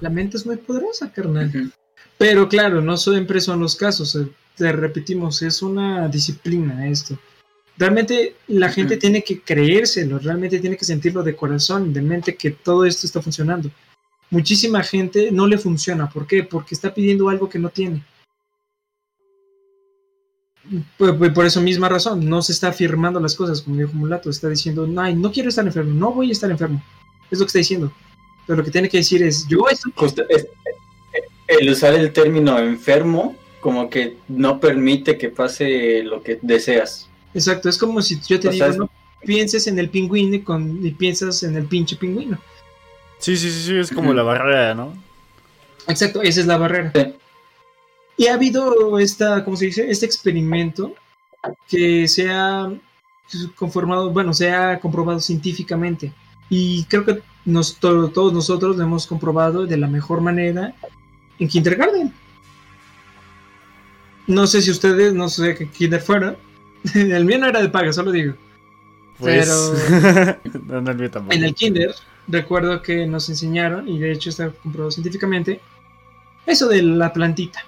[0.00, 1.50] La mente es muy poderosa, carnal.
[2.18, 4.14] Pero claro, no siempre son los casos.
[4.16, 7.18] eh, Te repetimos, es una disciplina esto.
[7.78, 12.50] Realmente la gente tiene que creérselo, realmente tiene que sentirlo de corazón, de mente, que
[12.52, 13.70] todo esto está funcionando.
[14.30, 16.08] Muchísima gente no le funciona.
[16.08, 16.42] ¿Por qué?
[16.42, 18.02] Porque está pidiendo algo que no tiene.
[20.98, 24.48] Por, por- eso misma razón, no se está afirmando las cosas, como dijo Mulato, está
[24.48, 26.82] diciendo, no, no quiero estar enfermo, no voy a estar enfermo.
[27.30, 27.92] Es lo que está diciendo.
[28.46, 30.46] Pero lo que tiene que decir es, yo estoy Justo, es-
[31.48, 37.08] el usar el término enfermo como que no permite que pase lo que deseas.
[37.34, 38.90] Exacto, es como si yo te O digo, no
[39.24, 42.38] pienses en el pingüino y, con, y piensas en el pinche pingüino.
[43.18, 44.92] Sí, sí, sí, sí, es como la barrera, ¿no?
[45.88, 46.92] Exacto, esa es la barrera.
[46.94, 47.14] Sí.
[48.18, 49.90] Y ha habido esta, ¿cómo se dice?
[49.90, 50.94] Este experimento
[51.68, 52.72] que se ha
[53.54, 56.12] conformado, bueno, se ha comprobado científicamente.
[56.48, 60.74] Y creo que nos, to- todos nosotros lo hemos comprobado de la mejor manera
[61.38, 62.12] en Kindergarten.
[64.26, 66.36] No sé si ustedes, no sé qué kinder fuera.
[66.94, 68.34] El mío no era de paga, solo digo.
[69.18, 69.48] Pues.
[70.66, 71.34] no, no, el mío tampoco.
[71.34, 71.94] En el kinder,
[72.28, 75.60] recuerdo que nos enseñaron, y de hecho está comprobado científicamente,
[76.44, 77.64] eso de la plantita.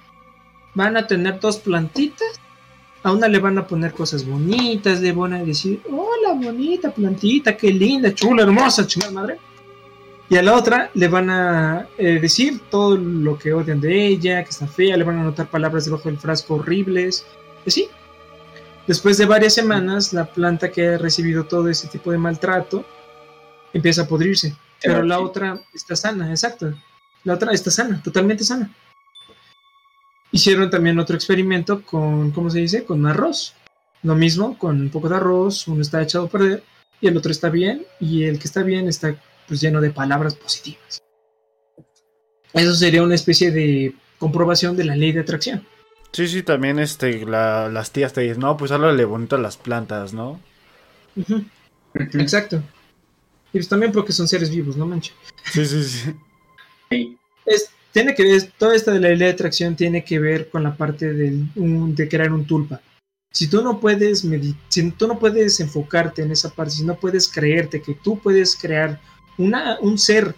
[0.75, 2.39] Van a tener dos plantitas,
[3.01, 7.57] a una le van a poner cosas bonitas, le van a decir, hola bonita plantita,
[7.57, 9.39] qué linda, chula, hermosa, chingada madre.
[10.29, 14.43] Y a la otra le van a eh, decir todo lo que odian de ella,
[14.43, 17.25] que está fea, le van a anotar palabras debajo del frasco horribles,
[17.65, 17.89] y así.
[18.85, 22.85] Después de varias semanas, la planta que ha recibido todo ese tipo de maltrato
[23.73, 24.55] empieza a podrirse.
[24.81, 25.23] Pero la sí.
[25.23, 26.73] otra está sana, exacto.
[27.23, 28.71] La otra está sana, totalmente sana.
[30.31, 32.85] Hicieron también otro experimento con, ¿cómo se dice?
[32.85, 33.55] Con arroz.
[34.03, 36.63] Lo mismo, con un poco de arroz, uno está echado a perder
[37.01, 39.15] y el otro está bien, y el que está bien está
[39.49, 41.01] pues lleno de palabras positivas.
[42.53, 45.65] Eso sería una especie de comprobación de la ley de atracción.
[46.13, 49.57] Sí, sí, también este, la- las tías te dicen, no, pues háblale bonito a las
[49.57, 50.39] plantas, ¿no?
[51.93, 52.63] Exacto.
[53.51, 55.13] Y pues también porque son seres vivos, no manches.
[55.51, 57.17] Sí, sí, sí.
[57.45, 60.63] Es, tiene que ver, toda esta de la ley de atracción tiene que ver con
[60.63, 62.81] la parte del, un- de crear un tulpa.
[63.31, 64.25] Si tú no puedes
[64.69, 68.55] si tú no puedes enfocarte en esa parte, si no puedes creerte que tú puedes
[68.55, 68.99] crear
[69.39, 70.35] una, un ser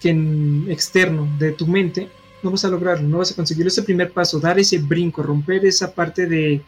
[0.00, 2.08] que en- externo de tu mente,
[2.42, 3.68] no vas a lograrlo, no vas a conseguirlo.
[3.68, 6.62] Ese primer paso, dar ese brinco, romper esa parte de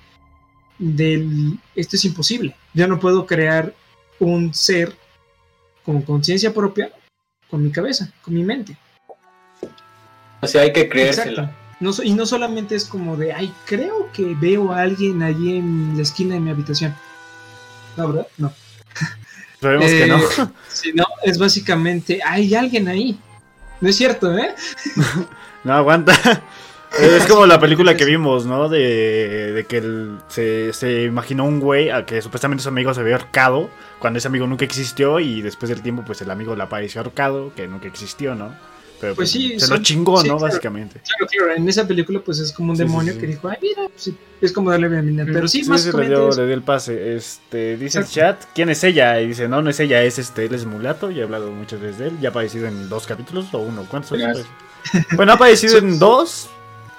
[0.79, 2.57] del esto es imposible.
[2.75, 3.73] Yo no puedo crear
[4.19, 4.97] un ser
[5.85, 6.91] con conciencia propia
[7.49, 8.77] con mi cabeza, con mi mente.
[10.41, 10.93] O sea, hay que Exacto.
[10.93, 11.57] creérsela.
[11.81, 15.93] No, y no solamente es como de, ay, creo que veo a alguien allí en
[15.97, 16.95] la esquina de mi habitación.
[17.97, 18.27] No, ¿verdad?
[18.38, 18.53] No.
[19.62, 20.18] Sabemos Eh, que no.
[20.68, 23.18] Si no, es básicamente, hay alguien ahí.
[23.81, 24.55] No es cierto, ¿eh?
[25.64, 26.12] No aguanta.
[27.01, 28.68] Es como la película que vimos, ¿no?
[28.68, 33.01] De, de que el- se, se imaginó un güey a que supuestamente su amigo se
[33.01, 36.64] había ahorcado cuando ese amigo nunca existió y después del tiempo pues el amigo le
[36.64, 38.53] apareció ahorcado, que nunca existió, ¿no?
[39.03, 40.37] Pero Pues sí, se son- lo chingó, sí, ¿no?
[40.37, 40.47] claro.
[40.49, 41.01] Básicamente.
[41.05, 43.88] Claro, claro, en esa película pues es como un Sí, demonio que dijo, ay, mira,
[43.88, 45.25] pues, es como darle bienvenida.
[45.27, 47.17] Pero sí, sí, le dio, le dio el pase.
[47.17, 49.21] Este, dice el chat, ¿quién es ella?
[49.21, 51.81] Y dice, no, no es ella, es este, él es mulato, ya he hablado muchas
[51.81, 54.11] veces de él, ya ha aparecido en dos capítulos o uno, ¿cuántos?
[54.11, 54.21] son?
[54.21, 54.47] Gracias.
[55.17, 56.49] Bueno, ha aparecido en dos,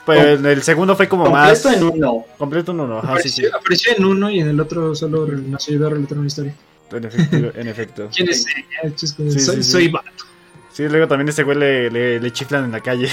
[0.06, 1.62] pero en el segundo fue como más...
[1.62, 2.26] Completo en uno.
[2.38, 3.46] Completo en uno, ajá, sí, sí.
[3.46, 6.54] apareció, apareció en uno y en el otro solo nos ayudó a relatar una historia.
[6.92, 8.10] En efecto, en efecto.
[8.16, 8.94] ¿Quién es ella?
[8.98, 9.08] Sí,
[9.40, 10.26] soy, soy vato.
[10.74, 13.08] Sí, luego también ese güey le, le, le chiflan en la calle.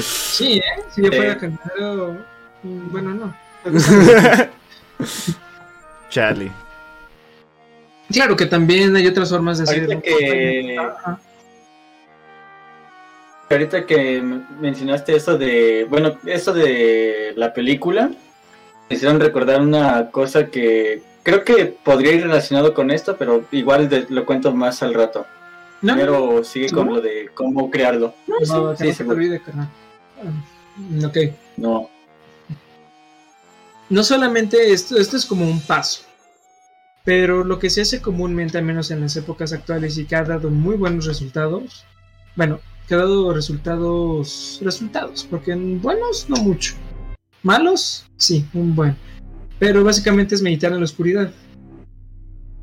[0.00, 0.62] Sí, ¿eh?
[0.92, 1.16] Si yo Eh.
[1.16, 2.16] fuera candidato,
[2.64, 3.36] mm, bueno, no.
[6.10, 6.50] Charlie.
[8.10, 9.82] Claro que también hay otras formas de hacer.
[9.84, 11.18] Ahorita que, Ajá.
[13.50, 18.10] ahorita que me- mencionaste eso de, bueno, eso de la película,
[18.88, 23.88] me hicieron recordar una cosa que creo que podría ir relacionado con esto, pero igual
[23.88, 25.26] de- lo cuento más al rato.
[25.82, 26.94] No, Primero sigue con ¿No?
[26.96, 28.14] lo de cómo crearlo.
[28.26, 29.68] no, sí, no, que sí, no se te olvide, carnal.
[30.18, 31.16] Ah, Ok.
[31.56, 31.88] No,
[33.88, 36.02] No solamente esto, esto es como un paso.
[37.04, 40.24] Pero lo que se hace comúnmente, al menos en las épocas actuales, y que ha
[40.24, 41.84] dado muy buenos resultados.
[42.34, 42.58] Bueno,
[42.88, 44.58] que ha dado resultados.
[44.62, 46.74] Resultados, porque en buenos no mucho.
[47.42, 48.96] Malos, sí, un buen.
[49.58, 51.32] Pero básicamente es meditar en la oscuridad.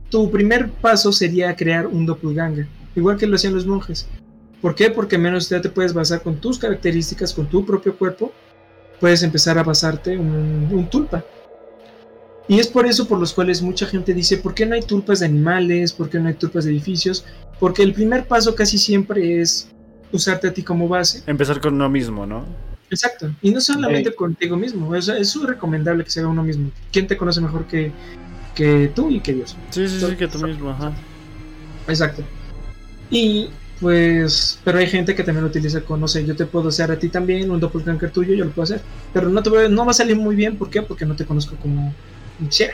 [0.10, 4.08] Tu primer paso sería crear un doppelganger, igual que lo hacían los monjes.
[4.62, 4.90] ¿Por qué?
[4.90, 8.32] Porque menos ya te puedes basar con tus características, con tu propio cuerpo,
[9.00, 11.24] puedes empezar a basarte un, un tulpa.
[12.48, 15.20] Y es por eso por los cuales mucha gente dice, ¿por qué no hay tulpas
[15.20, 15.94] de animales?
[15.94, 17.26] ¿Por qué no hay tulpas de edificios?
[17.60, 19.70] Porque el primer paso casi siempre es
[20.12, 21.24] usarte a ti como base.
[21.26, 22.46] Empezar con uno mismo, ¿no?
[22.90, 23.34] Exacto.
[23.42, 26.70] Y no solamente contigo mismo, es muy recomendable que se haga uno mismo.
[26.92, 27.92] ¿Quién te conoce mejor que,
[28.54, 29.56] que tú y que Dios.
[29.70, 30.94] Sí, sí, sí, que tú mismo, ajá.
[31.88, 32.24] Exacto.
[33.14, 33.50] Y
[33.80, 36.92] pues, pero hay gente que también lo utiliza con, no sé, yo te puedo hacer
[36.92, 38.82] a ti también un doppelganger tuyo, yo lo puedo hacer.
[39.14, 40.82] Pero no, te va, no va a salir muy bien, ¿por qué?
[40.82, 41.94] Porque no te conozco como
[42.40, 42.74] quisiera.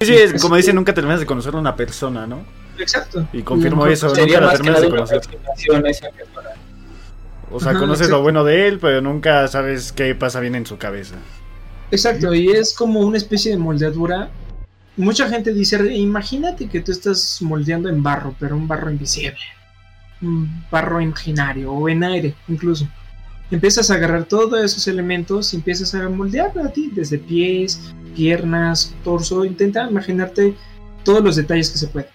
[0.00, 2.44] Sí, sí, es, como dicen, nunca terminas de conocer a una persona, ¿no?
[2.78, 3.26] Exacto.
[3.32, 5.20] Y confirmo eso, Sería nunca la terminas de conocer.
[7.50, 8.16] O sea, Ajá, conoces exacto.
[8.16, 11.14] lo bueno de él, pero nunca sabes qué pasa bien en su cabeza.
[11.90, 14.30] Exacto, y es como una especie de moldeadura.
[14.96, 19.38] Mucha gente dice, imagínate que tú estás moldeando en barro, pero un barro invisible.
[20.20, 22.86] Un barro imaginario o en aire incluso.
[23.50, 28.94] Empiezas a agarrar todos esos elementos y empiezas a moldear a ti, desde pies, piernas,
[29.04, 29.44] torso.
[29.44, 30.54] Intenta imaginarte
[31.04, 32.10] todos los detalles que se pueden.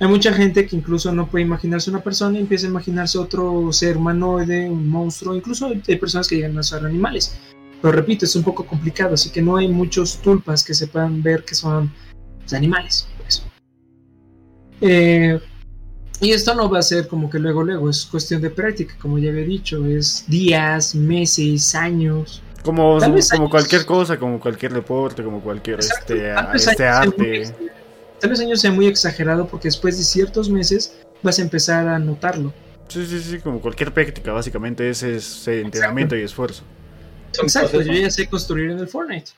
[0.00, 3.72] Hay mucha gente que incluso no puede imaginarse una persona y empieza a imaginarse otro
[3.72, 5.34] ser humanoide, un monstruo.
[5.34, 7.36] Incluso hay personas que llegan a ser animales.
[7.80, 11.22] Pero repito, es un poco complicado, así que no hay muchos tulpas que se puedan
[11.22, 11.92] ver que son
[12.40, 13.06] pues, animales.
[13.16, 13.42] por eso.
[14.80, 15.40] Eh,
[16.20, 19.18] y esto no va a ser como que luego, luego, es cuestión de práctica, como
[19.18, 22.42] ya había dicho, es días, meses, años.
[22.64, 23.50] Como, como años.
[23.50, 27.36] cualquier cosa, como cualquier deporte, como cualquier Exacto, este, tal vez este muy arte.
[27.38, 27.54] ex-
[28.20, 32.00] Tal vez años sea muy exagerado porque después de ciertos meses vas a empezar a
[32.00, 32.52] notarlo.
[32.88, 36.64] Sí, sí, sí, como cualquier práctica, básicamente ese es entrenamiento y esfuerzo.
[37.42, 39.32] Exacto, yo ya sé construir en el Fortnite.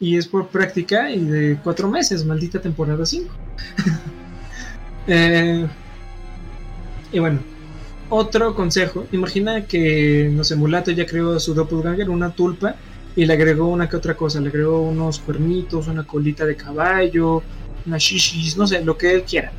[0.00, 3.32] Y es por práctica y de cuatro meses, maldita temporada 5.
[5.08, 5.66] Eh,
[7.10, 7.40] y bueno,
[8.08, 9.06] otro consejo.
[9.10, 12.76] Imagina que, no sé, Mulato ya creó su doppelganger, una tulpa,
[13.16, 14.40] y le agregó una que otra cosa.
[14.40, 17.42] Le agregó unos cuernitos, una colita de caballo,
[17.86, 19.50] unas shishis, no sé, lo que él quiera.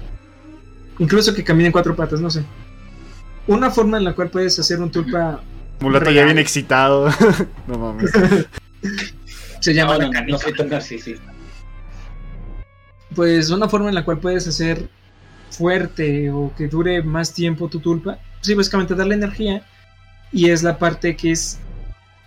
[1.00, 2.44] Incluso que camine en cuatro patas, no sé.
[3.48, 5.42] Una forma en la cual puedes hacer un tulpa
[5.80, 7.10] Mulato ya bien excitado.
[7.68, 8.12] no mames.
[9.60, 10.32] se llama No, no, no, canica.
[10.32, 11.34] no soy tan narcisista.
[13.16, 14.90] pues una forma en la cual puedes hacer
[15.50, 19.66] fuerte o que dure más tiempo tu tulpa, sí, básicamente darle energía
[20.32, 21.60] y es la parte que es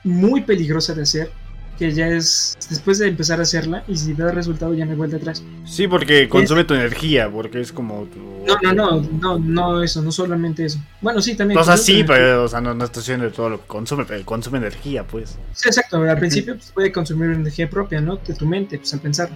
[0.05, 1.33] muy peligrosa de hacer,
[1.77, 4.97] que ya es después de empezar a hacerla y si da resultado ya no hay
[4.97, 5.43] vuelta atrás.
[5.65, 8.19] Sí, porque consume tu energía, porque es como tu...
[8.47, 10.79] No, no, no, no, no eso, no solamente eso.
[11.01, 11.59] Bueno, sí, también.
[11.59, 14.05] O sea, sí, pero o sea, no, no estoy diciendo de todo lo que consume,
[14.05, 15.39] pero consume energía, pues.
[15.53, 18.17] Sí, exacto, al principio pues, puede consumir energía propia, ¿no?
[18.17, 19.31] De tu mente, pues al pensar.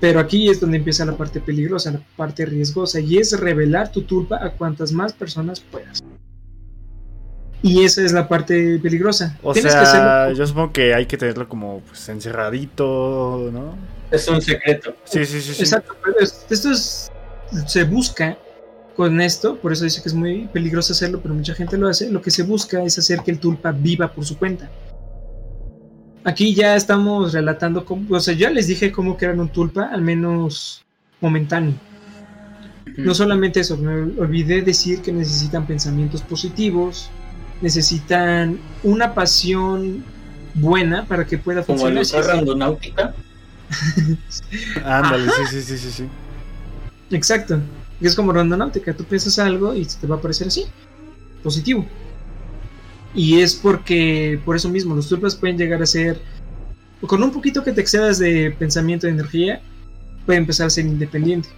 [0.00, 4.02] Pero aquí es donde empieza la parte peligrosa, la parte riesgosa, y es revelar tu
[4.02, 6.02] tulpa a cuantas más personas puedas.
[7.62, 9.36] Y esa es la parte peligrosa.
[9.42, 10.38] O Tienes que sea, hacerlo.
[10.38, 13.74] yo supongo que hay que tenerlo como pues, encerradito, ¿no?
[14.10, 14.94] Es un secreto.
[15.04, 15.54] Sí, sí, sí.
[15.54, 15.62] sí.
[15.62, 17.10] Exacto, pero es- esto es.
[17.66, 18.36] Se busca
[18.94, 22.10] con esto, por eso dice que es muy peligroso hacerlo, pero mucha gente lo hace.
[22.10, 24.70] Lo que se busca es hacer que el tulpa viva por su cuenta.
[26.24, 28.16] Aquí ya estamos relatando cómo.
[28.16, 30.84] O sea, ya les dije cómo crear un tulpa, al menos
[31.20, 31.74] momentáneo.
[32.96, 37.10] No solamente eso, me olvidé decir que necesitan pensamientos positivos,
[37.60, 40.04] necesitan una pasión
[40.54, 42.22] buena para que pueda Como el funcionar.
[42.22, 43.14] usar randonáutica.
[44.84, 46.08] Ándale, sí, sí, sí, sí, sí.
[47.10, 47.60] Exacto.
[48.00, 50.66] Es como randonáutica, tú piensas algo y te va a parecer así,
[51.42, 51.86] positivo.
[53.14, 56.20] Y es porque, por eso mismo, los tulpas pueden llegar a ser,
[57.00, 59.62] con un poquito que te excedas de pensamiento de energía,
[60.26, 61.48] puede empezar a ser independiente.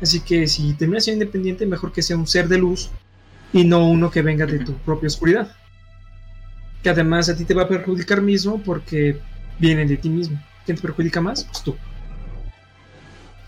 [0.00, 2.90] Así que si terminas siendo independiente, mejor que sea un ser de luz
[3.52, 5.54] y no uno que venga de tu propia oscuridad.
[6.82, 9.18] Que además a ti te va a perjudicar mismo porque
[9.58, 10.40] viene de ti mismo.
[10.64, 11.44] ¿Quién te perjudica más?
[11.44, 11.76] Pues tú.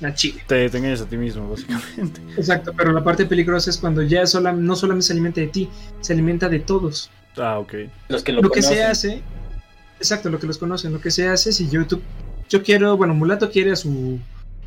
[0.01, 0.43] La chile.
[0.47, 2.21] Te, te engañas a ti mismo, básicamente.
[2.37, 5.69] Exacto, pero la parte peligrosa es cuando ya sola- no solamente se alimenta de ti,
[6.01, 7.11] se alimenta de todos.
[7.37, 7.75] Ah, ok.
[8.09, 9.23] Los que lo, Lo, que se hace,
[9.99, 12.03] exacto, lo que los conocen, lo que se hace, si yo, tú-
[12.49, 14.19] yo quiero, bueno, Mulato quiere a su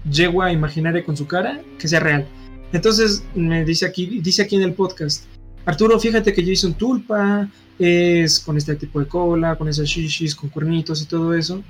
[0.09, 2.25] yegua imaginaria con su cara, que sea real.
[2.73, 5.25] Entonces me dice aquí, dice aquí en el podcast,
[5.65, 7.49] Arturo, fíjate que yo hice un tulpa,
[7.79, 11.61] es con este tipo de cola, con esas shishis, con cuernitos y todo eso.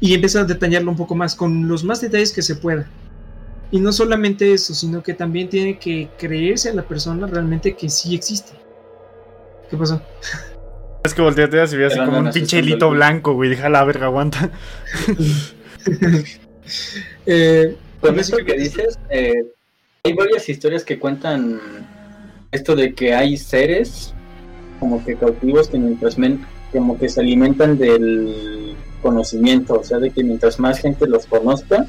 [0.00, 2.88] Y empieza a detallarlo un poco más, con los más detalles que se pueda.
[3.70, 7.88] Y no solamente eso, sino que también tiene que creerse a la persona realmente que
[7.88, 8.52] sí existe.
[9.70, 10.00] ¿Qué pasó?
[11.02, 13.50] Es que volteate así, ve así Pero como un pinche hilito blanco, güey.
[13.50, 14.50] Deja la verga, aguanta.
[17.26, 19.34] Eh, Con esto que dices, eh,
[20.06, 21.58] hay varias historias que cuentan
[22.52, 24.12] esto de que hay seres
[24.78, 30.10] como que cautivos que mientras men- como que se alimentan del conocimiento, o sea, de
[30.10, 31.86] que mientras más gente los conozca,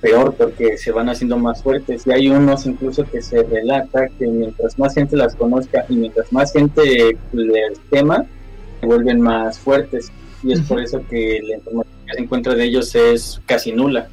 [0.00, 2.06] peor porque se van haciendo más fuertes.
[2.06, 6.32] Y hay unos incluso que se relata que mientras más gente las conozca y mientras
[6.32, 8.24] más gente les tema,
[8.80, 10.10] se vuelven más fuertes.
[10.42, 14.08] Y es por eso que la información que se encuentra de ellos es casi nula.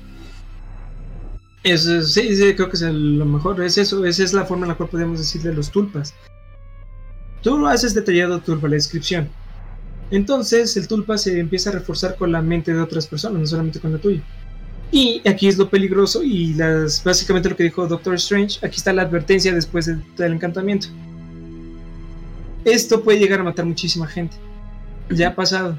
[1.64, 3.62] Eso, sí, sí, creo que es lo mejor.
[3.62, 6.14] Es eso, esa es la forma en la cual podemos decir de los tulpas.
[7.41, 9.30] Tú haces detallado tulpa, la descripción.
[10.12, 13.80] Entonces el tulpa se empieza a reforzar con la mente de otras personas, no solamente
[13.80, 14.22] con la tuya.
[14.91, 18.91] Y aquí es lo peligroso y las, básicamente lo que dijo Doctor Strange, aquí está
[18.91, 20.88] la advertencia después del, del encantamiento.
[22.66, 24.38] Esto puede llegar a matar muchísima gente.
[25.10, 25.78] Ya ha pasado.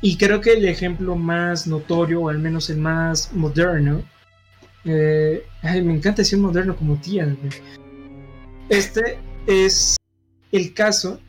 [0.00, 4.02] Y creo que el ejemplo más notorio, o al menos el más moderno,
[4.84, 7.36] eh, ay, me encanta decir moderno como tía.
[8.68, 9.96] Este es
[10.50, 11.20] el caso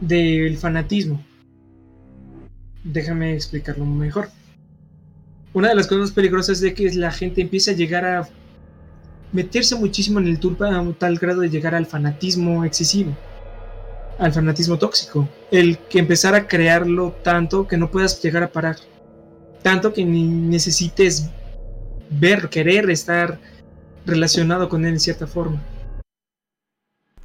[0.00, 1.24] del fanatismo.
[2.82, 4.28] Déjame explicarlo mejor.
[5.52, 8.28] Una de las cosas peligrosas de que la gente empieza a llegar a
[9.32, 13.16] meterse muchísimo en el tulpa a un tal grado de llegar al fanatismo excesivo,
[14.18, 15.28] al fanatismo tóxico.
[15.50, 18.76] El que empezar a crearlo tanto que no puedas llegar a parar.
[19.62, 21.30] Tanto que ni necesites
[22.10, 23.38] ver, querer estar
[24.06, 25.62] relacionado con él en cierta forma.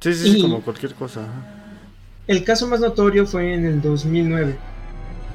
[0.00, 1.26] Sí, sí, sí, Y- como cualquier cosa.
[2.26, 4.56] El caso más notorio fue en el 2009.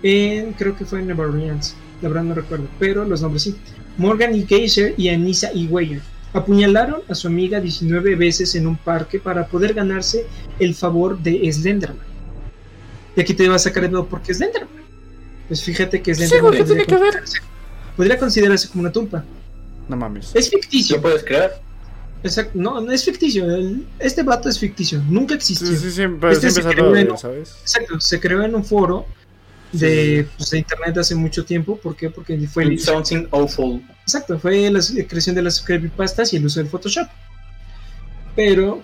[0.02, 1.76] En, creo que fue en Nueva Orleans.
[2.02, 3.56] La verdad no recuerdo, pero los nombres sí.
[3.98, 4.46] Morgan E.
[4.46, 5.68] Geyser y Anissa E.
[5.68, 6.02] Weyer
[6.34, 10.26] apuñalaron a su amiga 19 veces en un parque para poder ganarse
[10.60, 12.06] el favor de Slenderman.
[13.16, 14.84] Y aquí te vas a sacar de duda, ¿por qué Slenderman?
[15.48, 17.24] Pues fíjate que Slenderman ¿qué podría tiene que ver?
[17.96, 19.24] Podría considerarse como una tulpa.
[19.88, 20.32] No mames.
[20.36, 20.96] Es ficticio.
[20.98, 21.62] ¿Lo puedes crear?
[22.24, 22.52] Exacto.
[22.56, 23.46] No, no es ficticio.
[23.54, 25.02] El- este vato es ficticio.
[25.08, 25.68] Nunca existió.
[25.68, 27.56] Sí, sí, siempre, Este siempre se de creó él, ¿sabes?
[27.62, 29.06] Exacto, se creó en un foro
[29.72, 31.78] de, pues, de internet hace mucho tiempo.
[31.78, 32.10] ¿Por qué?
[32.10, 33.82] Porque fue el, Something awful.
[34.02, 37.08] exacto, fue la creación de las creepypastas y el uso del Photoshop.
[38.36, 38.82] Pero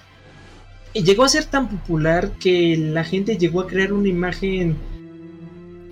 [0.94, 4.78] llegó a ser tan popular que la gente llegó a crear una imagen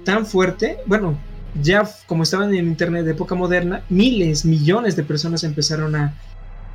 [0.05, 0.77] tan fuerte.
[0.85, 1.17] Bueno,
[1.61, 6.13] ya como estaban en internet de época moderna, miles, millones de personas empezaron a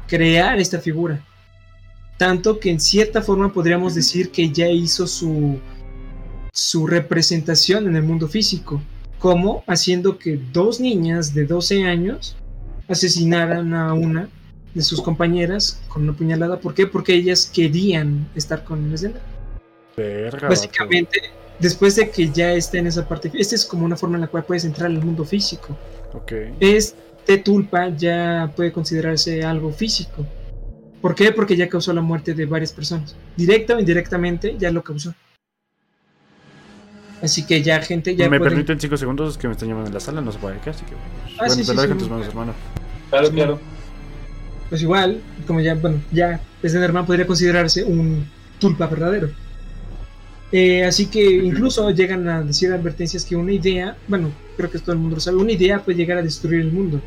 [0.06, 1.24] crear esta figura.
[2.18, 5.58] Tanto que en cierta forma podríamos decir que ya hizo su,
[6.52, 8.80] su representación en el mundo físico,
[9.18, 12.36] como haciendo que dos niñas de 12 años
[12.88, 14.28] asesinaran a una
[14.74, 16.60] de sus compañeras con una puñalada.
[16.60, 16.86] ¿Por qué?
[16.86, 18.94] Porque ellas querían estar con.
[19.96, 20.48] Verga.
[20.48, 21.22] Básicamente,
[21.58, 24.26] después de que ya está en esa parte, esta es como una forma en la
[24.28, 25.76] cual puedes entrar al mundo físico.
[26.06, 26.18] vato.
[26.18, 26.32] Ok.
[26.60, 30.26] Este tulpa ya puede considerarse algo físico.
[31.00, 31.32] ¿Por qué?
[31.32, 33.14] Porque ya causó la muerte de varias personas.
[33.36, 35.14] Directa o indirectamente ya lo causó.
[37.22, 40.00] Así que ya gente ya me permiten 5 segundos que me están llamando en la
[40.00, 40.92] sala, no se puede qué, así que.
[40.92, 42.14] Ah, bueno, sí, te sí, lo dejo sí, en tus no.
[42.14, 42.54] manos, hermano.
[43.08, 43.60] Claro, claro.
[44.68, 48.26] Pues igual, como ya, bueno, ya Slenderman podría considerarse un
[48.58, 49.30] tulpa verdadero.
[50.56, 54.92] Eh, así que incluso llegan a decir advertencias que una idea, bueno, creo que todo
[54.92, 57.02] el mundo lo sabe, una idea puede llegar a destruir el mundo.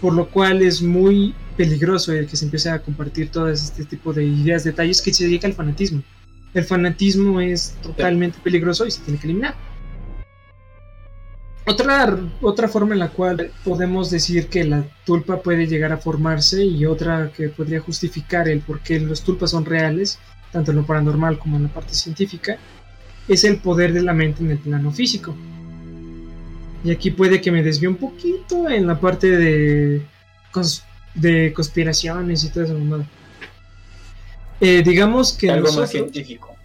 [0.00, 4.12] Por lo cual es muy peligroso el que se empiece a compartir todo este tipo
[4.12, 6.02] de ideas, detalles que se dedica al fanatismo.
[6.52, 9.54] El fanatismo es totalmente peligroso y se tiene que eliminar.
[11.64, 16.64] Otra, otra forma en la cual podemos decir que la tulpa puede llegar a formarse
[16.64, 20.18] y otra que podría justificar el por qué los tulpas son reales,
[20.52, 22.56] tanto en lo paranormal como en la parte científica,
[23.26, 25.34] es el poder de la mente en el plano físico.
[26.84, 30.02] Y aquí puede que me desvíe un poquito en la parte de,
[30.52, 30.82] cons-
[31.14, 32.74] de conspiraciones y todo eso.
[32.78, 33.04] mamada.
[34.60, 36.56] Eh, digamos que Algo más científico.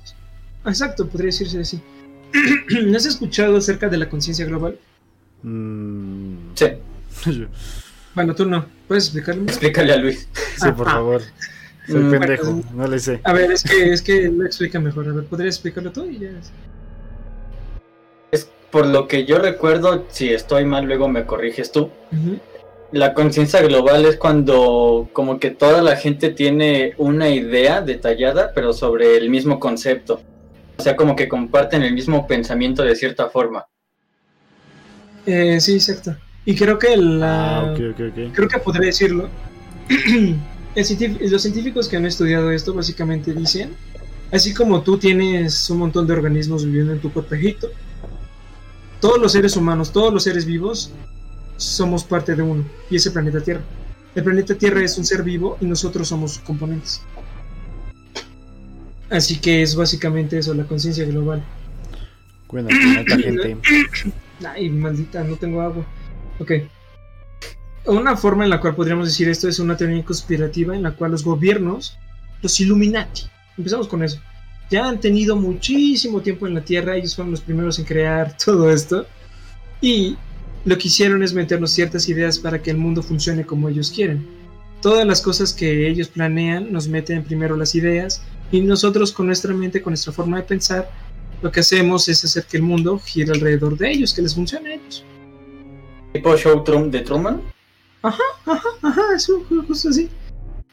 [0.66, 1.82] Exacto, podría decirse así.
[2.86, 4.78] ¿No has escuchado acerca de la conciencia global?
[5.44, 6.66] Mm, Sí,
[7.24, 7.46] sí,
[8.16, 8.66] Bueno, tú no.
[8.88, 9.44] ¿Puedes explicarlo?
[9.44, 10.28] explícale a Luis.
[10.78, 11.22] por Ah, favor.
[11.88, 13.20] Soy Mm, pendejo, bueno, no le sé.
[13.24, 15.08] A ver, es que, es que lo explica mejor.
[15.10, 16.06] A ver, ¿podrías explicarlo tú?
[16.06, 16.30] Y ya.
[18.32, 21.90] Es por lo que yo recuerdo, si estoy mal, luego me corriges tú.
[22.12, 22.40] Ujú.
[22.92, 28.72] La conciencia global es cuando como que toda la gente tiene una idea detallada, pero
[28.72, 30.22] sobre el mismo concepto.
[30.78, 33.66] O sea, como que comparten el mismo pensamiento de cierta forma.
[35.26, 36.16] Eh, sí, exacto.
[36.46, 37.60] Y creo que la.
[37.60, 38.34] Ah, ok, ok, ok.
[38.34, 39.30] Creo que podría decirlo.
[40.76, 43.76] Los científicos que han estudiado esto básicamente dicen,
[44.32, 47.70] así como tú tienes un montón de organismos viviendo en tu cuerpejito,
[49.00, 50.92] todos los seres humanos, todos los seres vivos,
[51.58, 53.62] somos parte de uno, y es el planeta Tierra.
[54.16, 57.02] El planeta Tierra es un ser vivo y nosotros somos sus componentes.
[59.10, 61.44] Así que es básicamente eso, la conciencia global.
[62.48, 63.58] Bueno, gente.
[64.48, 65.86] Ay, maldita, no tengo agua.
[66.40, 66.52] Ok.
[67.86, 71.12] Una forma en la cual podríamos decir esto es una teoría conspirativa en la cual
[71.12, 71.98] los gobiernos,
[72.42, 73.24] los Illuminati,
[73.58, 74.22] empezamos con eso,
[74.70, 78.72] ya han tenido muchísimo tiempo en la Tierra, ellos fueron los primeros en crear todo
[78.72, 79.06] esto.
[79.82, 80.16] Y
[80.64, 84.26] lo que hicieron es meternos ciertas ideas para que el mundo funcione como ellos quieren.
[84.82, 88.22] Todas las cosas que ellos planean nos meten primero las ideas
[88.52, 90.90] y nosotros con nuestra mente, con nuestra forma de pensar,
[91.42, 94.70] lo que hacemos es hacer que el mundo gire alrededor de ellos, que les funcione
[94.70, 95.04] a ellos.
[96.14, 97.53] ¿Tipo show Trump de Truman?
[98.04, 100.10] Ajá, ajá, ajá, eso, justo así.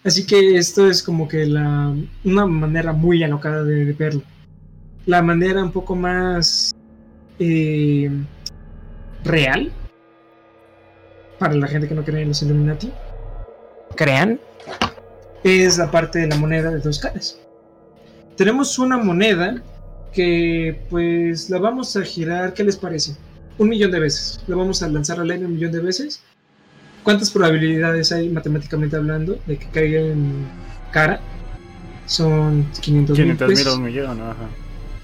[0.03, 4.22] Así que esto es como que la, una manera muy alocada de, de verlo.
[5.07, 6.74] La manera un poco más
[7.39, 8.11] eh,
[9.24, 9.70] real
[11.39, 12.91] para la gente que no cree en los Illuminati.
[13.95, 14.41] Crean.
[15.45, 17.39] Es la parte de la moneda de dos caras.
[18.37, 19.62] Tenemos una moneda
[20.12, 23.16] que pues la vamos a girar, ¿qué les parece?
[23.57, 24.43] Un millón de veces.
[24.49, 26.24] La vamos a lanzar al aire un millón de veces
[27.03, 30.47] ¿Cuántas probabilidades hay matemáticamente hablando de que caiga en
[30.93, 31.21] cara?
[32.07, 34.49] Son 500 mil 500 mil un millón, ajá.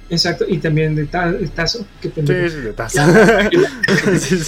[0.09, 1.87] Exacto, y también de, ta- de tazo.
[2.01, 3.51] Qué Sí, sí, de taza.
[4.19, 4.39] sí,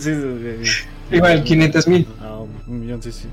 [0.00, 0.86] sí.
[1.10, 2.06] Igual, 500 mil.
[2.20, 3.26] Ah, un millón, sí, sí.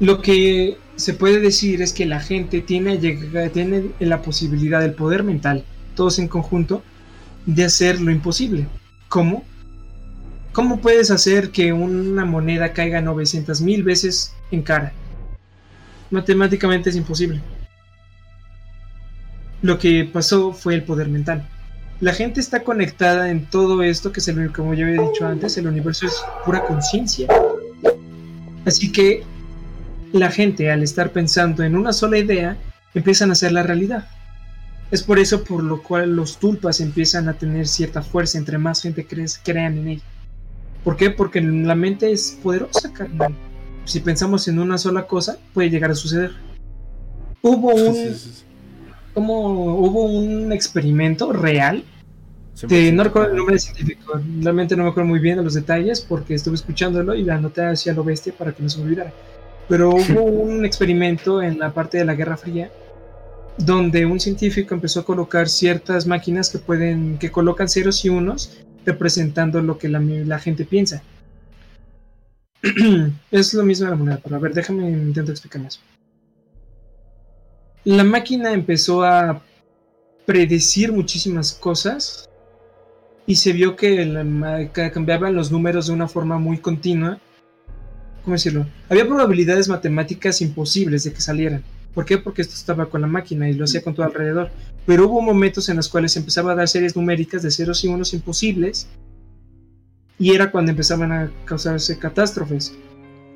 [0.00, 2.98] Lo que se puede decir es que la gente tiene,
[3.52, 6.82] tiene la posibilidad, el poder mental, todos en conjunto,
[7.46, 8.66] de hacer lo imposible.
[9.08, 9.44] ¿Cómo?
[10.54, 14.92] ¿Cómo puedes hacer que una moneda caiga 900 mil veces en cara?
[16.12, 17.40] Matemáticamente es imposible.
[19.62, 21.44] Lo que pasó fue el poder mental.
[21.98, 25.58] La gente está conectada en todo esto, que es el, como ya había dicho antes,
[25.58, 27.26] el universo es pura conciencia.
[28.64, 29.24] Así que
[30.12, 32.56] la gente al estar pensando en una sola idea
[32.94, 34.06] empiezan a hacer la realidad.
[34.92, 38.82] Es por eso por lo cual los tulpas empiezan a tener cierta fuerza entre más
[38.82, 40.04] gente crean en ella.
[40.84, 41.10] ¿Por qué?
[41.10, 43.34] Porque la mente es poderosa, carnal.
[43.84, 46.32] Si pensamos en una sola cosa, puede llegar a suceder.
[47.42, 48.44] Hubo un, Sí, sí, sí.
[49.12, 51.84] como, hubo un experimento real
[52.54, 56.00] sí, no recuerdo el nombre científico, realmente no me acuerdo muy bien de los detalles
[56.00, 59.12] porque estuve escuchándolo y la anoté hacia lo bestia para que no se olvidara.
[59.68, 62.70] Pero hubo un experimento en la parte de la Guerra Fría
[63.56, 68.58] donde un científico empezó a colocar ciertas máquinas que pueden, que colocan ceros y unos
[68.84, 71.02] representando lo que la, gente piensa.
[73.30, 75.80] es lo mismo de la moneda, pero a ver, déjame intento explicar más.
[77.84, 79.42] La máquina empezó a
[80.24, 82.28] predecir muchísimas cosas
[83.26, 87.18] y se vio que, la que cambiaban los números de una forma muy continua.
[88.22, 88.66] ¿Cómo decirlo?
[88.88, 91.62] Había probabilidades matemáticas imposibles de que salieran.
[91.94, 92.18] ¿Por qué?
[92.18, 94.50] Porque esto estaba con la máquina y lo hacía con todo alrededor.
[94.84, 98.12] Pero hubo momentos en los cuales empezaba a dar series numéricas de ceros y unos
[98.14, 98.88] imposibles
[100.18, 102.74] y era cuando empezaban a causarse catástrofes.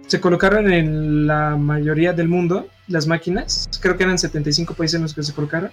[0.06, 5.02] Se colocaron en la mayoría del mundo las máquinas, creo que eran 75 países en
[5.02, 5.70] los que se colocaron,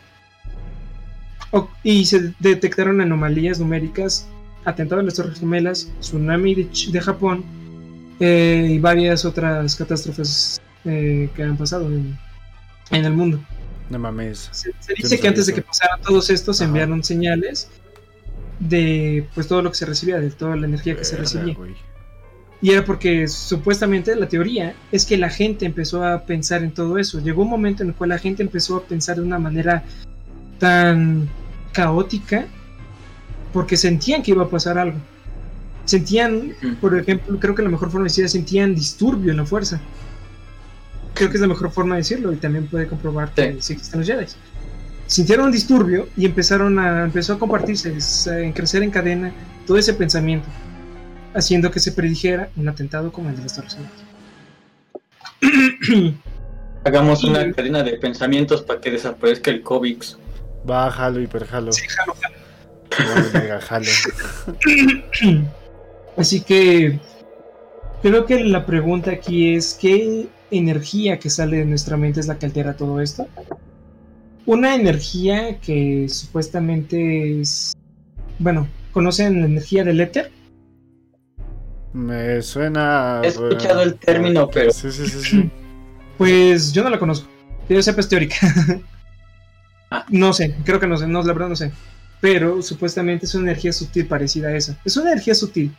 [1.84, 4.28] y se detectaron anomalías numéricas,
[4.66, 7.46] atentado a las Torres Gemelas, tsunami de, de Japón
[8.20, 12.18] eh, y varias otras catástrofes eh, que han pasado en,
[12.92, 13.40] en el mundo.
[13.90, 14.50] No mames.
[14.52, 16.70] Se, dice no que antes de que pasaran todos estos se Ajá.
[16.70, 17.70] enviaron señales
[18.60, 21.56] de pues todo lo que se recibía, de toda la energía que se recibía.
[22.62, 26.98] Y era porque supuestamente la teoría es que la gente empezó a pensar en todo
[26.98, 27.20] eso.
[27.20, 29.84] Llegó un momento en el cual la gente empezó a pensar de una manera
[30.58, 31.30] tan
[31.74, 32.48] caótica
[33.54, 34.98] porque sentían que iba a pasar algo.
[35.84, 39.80] Sentían, por ejemplo, creo que la mejor forma de decir sentían disturbio en la fuerza.
[41.16, 43.62] Creo que es la mejor forma de decirlo y también puede comprobar que Sí.
[43.62, 44.26] sí existen los Jedi.
[45.08, 49.32] Sintieron un disturbio y empezaron a, empezó a compartirse, a crecer en cadena
[49.66, 50.48] todo ese pensamiento
[51.36, 53.78] haciendo que se predijera un atentado como el de las Torres.
[56.86, 59.98] Hagamos una cadena de pensamientos para que desaparezca el COVID.
[60.70, 61.72] Va, jalo, hiper jalo.
[61.74, 62.36] Sí, jalo, jalo.
[63.34, 63.90] Va, mega jalo.
[66.18, 67.00] Así que
[68.02, 72.38] creo que la pregunta aquí es ¿qué energía que sale de nuestra mente es la
[72.40, 73.28] que altera todo esto?
[74.46, 77.74] Una energía que supuestamente es
[78.38, 80.32] bueno, ¿conocen la energía del éter?
[81.94, 83.22] Me suena.
[83.24, 85.20] He escuchado el término, pero- Sí, sí, sí.
[85.22, 85.50] sí.
[86.18, 87.28] Pues yo no la conozco.
[87.68, 88.36] Yo sepa es teórica.
[89.92, 90.06] Ah.
[90.10, 91.72] No sé, creo que no sé, no, la verdad no sé.
[92.22, 94.78] Pero supuestamente es una energía sutil parecida a esa.
[94.86, 95.74] Es una energía sutil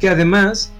[0.00, 0.72] que además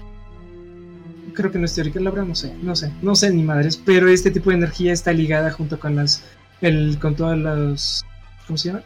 [1.33, 3.77] creo que no es teórica, la verdad no sé, no sé, no sé ni madres,
[3.77, 6.23] pero este tipo de energía está ligada junto con las
[6.61, 8.05] el con todos los
[8.47, 8.83] ¿cómo se llama?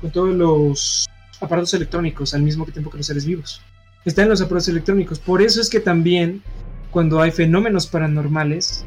[0.00, 1.06] Con todos los
[1.40, 3.62] aparatos electrónicos al mismo tiempo que los seres vivos.
[4.04, 5.18] Está en los aparatos electrónicos.
[5.18, 6.42] Por eso es que también
[6.90, 8.84] cuando hay fenómenos paranormales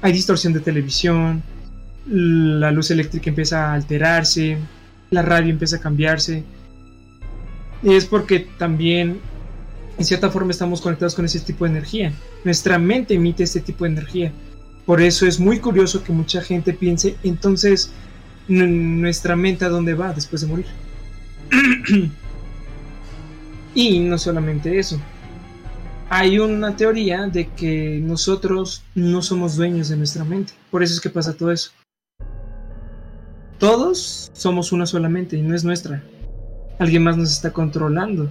[0.00, 1.42] hay distorsión de televisión,
[2.06, 4.58] la luz eléctrica empieza a alterarse,
[5.10, 6.44] la radio empieza a cambiarse.
[7.82, 9.20] Y es porque también,
[9.98, 12.12] en cierta forma, estamos conectados con ese tipo de energía.
[12.44, 14.32] Nuestra mente emite este tipo de energía.
[14.86, 17.90] Por eso es muy curioso que mucha gente piense, entonces,
[18.46, 20.66] nuestra mente a dónde va después de morir.
[23.74, 25.00] y no solamente eso.
[26.10, 30.52] Hay una teoría de que nosotros no somos dueños de nuestra mente.
[30.70, 31.72] Por eso es que pasa todo eso.
[33.58, 36.04] Todos somos una solamente y no es nuestra.
[36.78, 38.30] Alguien más nos está controlando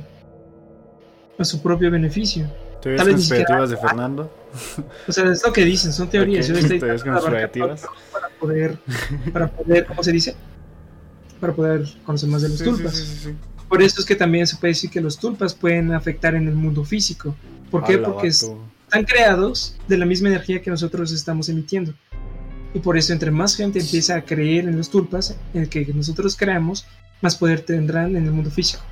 [1.38, 2.50] a su propio beneficio.
[2.82, 4.34] ¿Teorías conspirativas de Fernando?
[5.08, 6.48] O sea, es lo que dicen, son teorías.
[6.48, 7.86] teorías conspirativas.
[8.12, 8.80] Para poder,
[9.32, 10.36] para poder, ¿cómo se dice?
[11.40, 13.28] Para poder conocer más de los tulpas.
[13.70, 16.56] Por eso es que también se puede decir que los tulpas pueden afectar en el
[16.56, 17.36] mundo físico.
[17.70, 17.98] ¿Por qué?
[17.98, 21.94] Porque están creados de la misma energía que nosotros estamos emitiendo.
[22.74, 25.86] Y por eso entre más gente empieza a creer en los tulpas, en el que
[25.94, 26.86] nosotros creamos,
[27.22, 28.84] más poder tendrán en el mundo físico.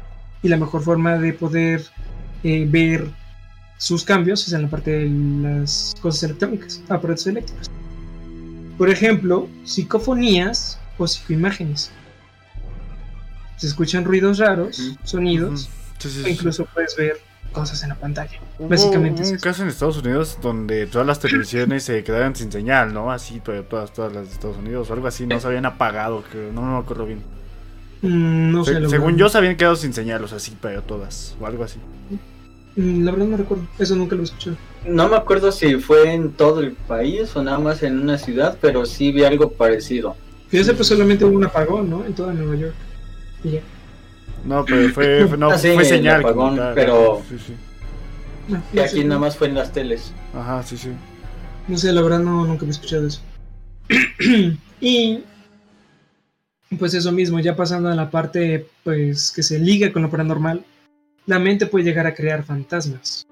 [0.44, 1.86] Y la mejor forma de poder
[2.44, 3.10] eh, ver
[3.78, 7.70] sus cambios es en la parte de las cosas electrónicas, aparatos eléctricos.
[8.78, 11.92] Por ejemplo, psicofonías o psicoimágenes.
[13.58, 15.70] Se escuchan ruidos raros, sonidos,
[16.24, 17.18] o incluso puedes ver
[17.54, 18.38] cosas en la pantalla.
[18.60, 23.12] Básicamente un caso en Estados Unidos donde todas las televisiones se quedaron sin señal, ¿no?
[23.12, 26.52] Así, todas, todas las de Estados Unidos o algo así, no se habían apagado, que
[26.54, 27.24] no me acuerdo bien.
[28.02, 31.36] Mm, no sé, según yo se habían quedado sin señal, o sea, sí, pero todas,
[31.40, 31.80] o algo así.
[32.76, 34.58] Mm, la verdad no recuerdo, eso nunca lo he escuchado.
[34.86, 38.58] No me acuerdo si fue en todo el país o nada más en una ciudad,
[38.62, 40.16] pero sí vi algo parecido.
[40.52, 42.06] Sé, pues solamente hubo un apagón, ¿no?
[42.06, 42.76] En toda Nueva York.
[43.44, 43.62] Y ya.
[44.46, 46.22] No, pero fue, no, ah, fue señal.
[46.22, 47.54] Apagón, pero sí, sí.
[48.74, 50.14] y aquí nada más fue en las teles.
[50.34, 50.90] Ajá, sí, sí.
[51.68, 53.22] No sé, la verdad no, nunca me he escuchado eso.
[54.80, 55.24] y
[56.78, 60.64] pues eso mismo, ya pasando a la parte pues que se liga con lo paranormal,
[61.26, 63.26] la mente puede llegar a crear fantasmas.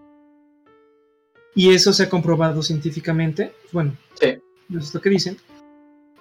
[1.55, 3.53] Y eso se ha comprobado científicamente.
[3.71, 4.37] Bueno, sí.
[4.75, 5.37] es lo que dicen.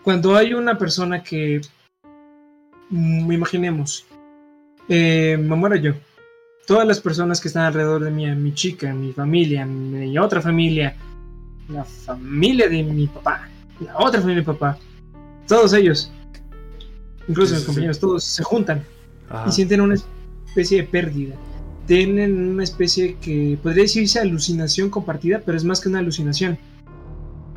[0.02, 1.60] Cuando hay una persona que,
[2.90, 4.04] mm, imaginemos,
[4.88, 5.94] eh, me muero yo.
[6.66, 10.94] Todas las personas que están alrededor de mí, mi chica, mi familia, mi otra familia,
[11.68, 13.48] la familia de mi papá,
[13.80, 14.78] la otra familia de mi papá,
[15.48, 16.12] todos ellos,
[17.28, 18.84] incluso mis compañeros, todos se juntan
[19.46, 19.96] y sienten una
[20.46, 21.34] especie de pérdida.
[21.86, 26.58] Tienen una especie que podría decirse alucinación compartida, pero es más que una alucinación.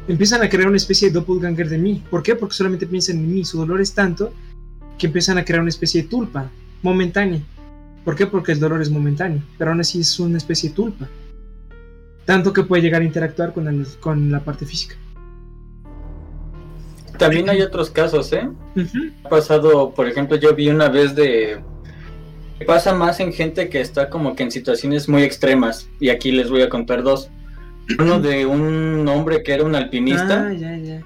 [0.08, 2.04] Empiezan a crear una especie de doppelganger de mí.
[2.10, 2.36] ¿Por qué?
[2.36, 3.44] Porque solamente piensan en mí.
[3.46, 4.34] Su dolor es tanto
[4.98, 6.50] que empiezan a crear una especie de tulpa
[6.82, 7.42] momentánea.
[8.04, 8.28] ¿Por qué?
[8.28, 11.10] Porque el dolor es momentáneo, pero aún así es una especie de tulpa.
[12.26, 14.96] Tanto que puede llegar a interactuar con, con la parte física.
[17.18, 18.48] También hay otros casos, ¿eh?
[19.24, 21.60] Ha pasado, por ejemplo, yo vi una vez de...
[22.66, 25.90] Pasa más en gente que está como que en situaciones muy extremas.
[26.00, 27.30] Y aquí les voy a contar dos.
[28.00, 30.48] Uno de un hombre que era un alpinista.
[30.48, 31.04] Ah, ya, ya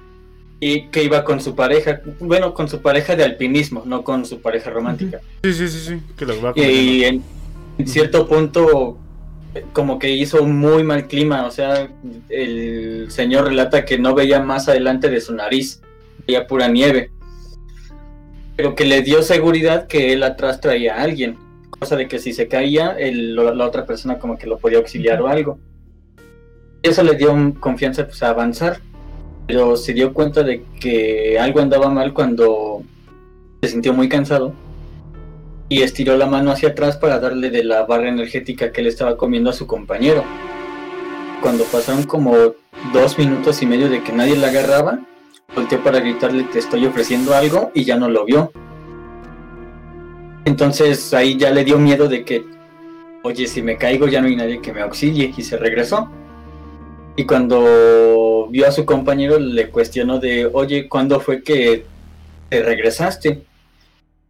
[0.60, 4.40] y que iba con su pareja, bueno, con su pareja de alpinismo, no con su
[4.40, 5.20] pareja romántica.
[5.42, 7.24] Sí, sí, sí, sí, que los va Y en,
[7.86, 8.98] cierto punto
[9.72, 11.88] como que hizo un muy mal clima, o sea,
[12.28, 15.80] el señor relata que no veía más adelante de su nariz,
[16.46, 17.10] pura nieve,
[18.56, 21.36] pero que le dio seguridad que él atrás traía a alguien,
[21.70, 25.28] cosa de que si se caía, la otra persona como que lo podía auxiliar o
[25.28, 25.58] algo.
[26.82, 28.80] Eso le dio confianza pues, a avanzar
[29.50, 32.84] pero se dio cuenta de que algo andaba mal cuando
[33.60, 34.52] se sintió muy cansado
[35.68, 39.16] y estiró la mano hacia atrás para darle de la barra energética que le estaba
[39.16, 40.22] comiendo a su compañero.
[41.42, 42.32] Cuando pasaron como
[42.92, 45.00] dos minutos y medio de que nadie la agarraba,
[45.54, 48.52] volteó para gritarle te estoy ofreciendo algo y ya no lo vio.
[50.44, 52.44] Entonces ahí ya le dio miedo de que,
[53.22, 56.10] oye, si me caigo ya no hay nadie que me auxilie y se regresó.
[57.16, 61.84] Y cuando vio a su compañero le cuestionó de, oye, ¿cuándo fue que
[62.48, 63.42] te regresaste?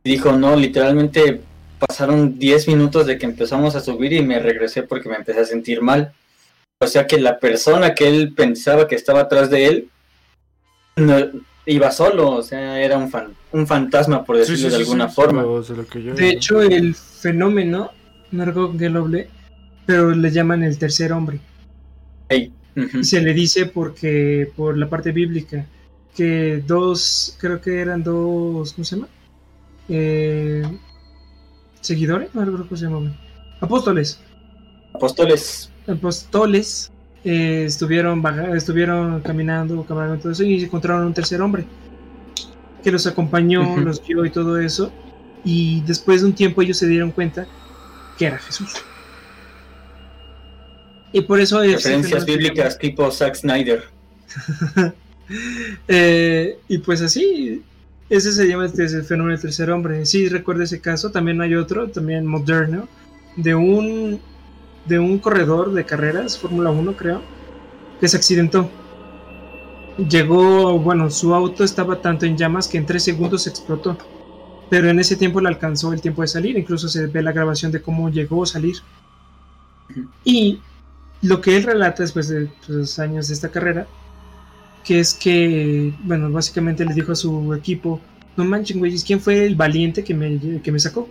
[0.03, 1.41] Y dijo, no, literalmente
[1.79, 5.45] pasaron 10 minutos de que empezamos a subir y me regresé porque me empecé a
[5.45, 6.13] sentir mal.
[6.83, 9.91] O sea que la persona que él pensaba que estaba atrás de él
[10.97, 11.17] no,
[11.67, 13.11] iba solo, o sea, era un,
[13.53, 15.45] un fantasma, por decirlo de alguna forma.
[15.45, 17.91] de hecho, el fenómeno,
[18.31, 19.29] no recuerdo que lo hablé,
[19.87, 21.41] pero le llaman el tercer hombre.
[23.03, 25.67] Se le dice porque, por la parte bíblica,
[26.17, 29.09] que dos, creo que eran dos, ¿cómo se llama?
[29.89, 30.63] Eh,
[31.81, 33.17] seguidores, no recuerdo cómo se llaman.
[33.61, 34.21] Apóstoles.
[34.95, 35.71] Apóstoles.
[35.87, 36.93] Apóstoles
[37.25, 38.23] eh, estuvieron,
[38.57, 41.67] estuvieron caminando, caminando todo eso y encontraron un tercer hombre
[42.83, 44.93] que los acompañó, los guió y todo eso.
[45.45, 47.47] Y después de un tiempo ellos se dieron cuenta
[48.19, 48.75] que era Jesús.
[51.13, 51.73] Y por eso es...
[51.73, 53.85] Referencias bíblicas tipo Zack Snyder.
[55.87, 57.63] Eh, y pues así,
[58.09, 60.05] ese se llama este, el fenómeno del tercer hombre.
[60.05, 61.13] Sí, recuerdo ese caso.
[61.13, 62.89] También hay otro, también moderno,
[63.37, 64.21] de un,
[64.91, 67.23] de un corredor de carreras, Fórmula 1 creo,
[67.99, 68.69] que se accidentó.
[69.97, 73.97] Llegó, bueno, su auto estaba tanto en llamas que en tres segundos explotó.
[74.69, 76.59] Pero en ese tiempo le alcanzó el tiempo de salir.
[76.59, 78.77] Incluso se ve la grabación de cómo llegó a salir.
[80.25, 80.61] Y
[81.23, 83.87] lo que él relata después de los años de esta carrera
[84.85, 88.01] que es que, bueno, básicamente le dijo a su equipo,
[88.37, 91.09] no manchen, güey, ¿quién fue el valiente que me, que me sacó?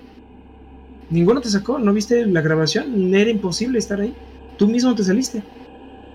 [1.10, 3.14] Ninguno te sacó, ¿no viste la grabación?
[3.14, 4.14] Era imposible estar ahí.
[4.58, 5.42] Tú mismo te saliste.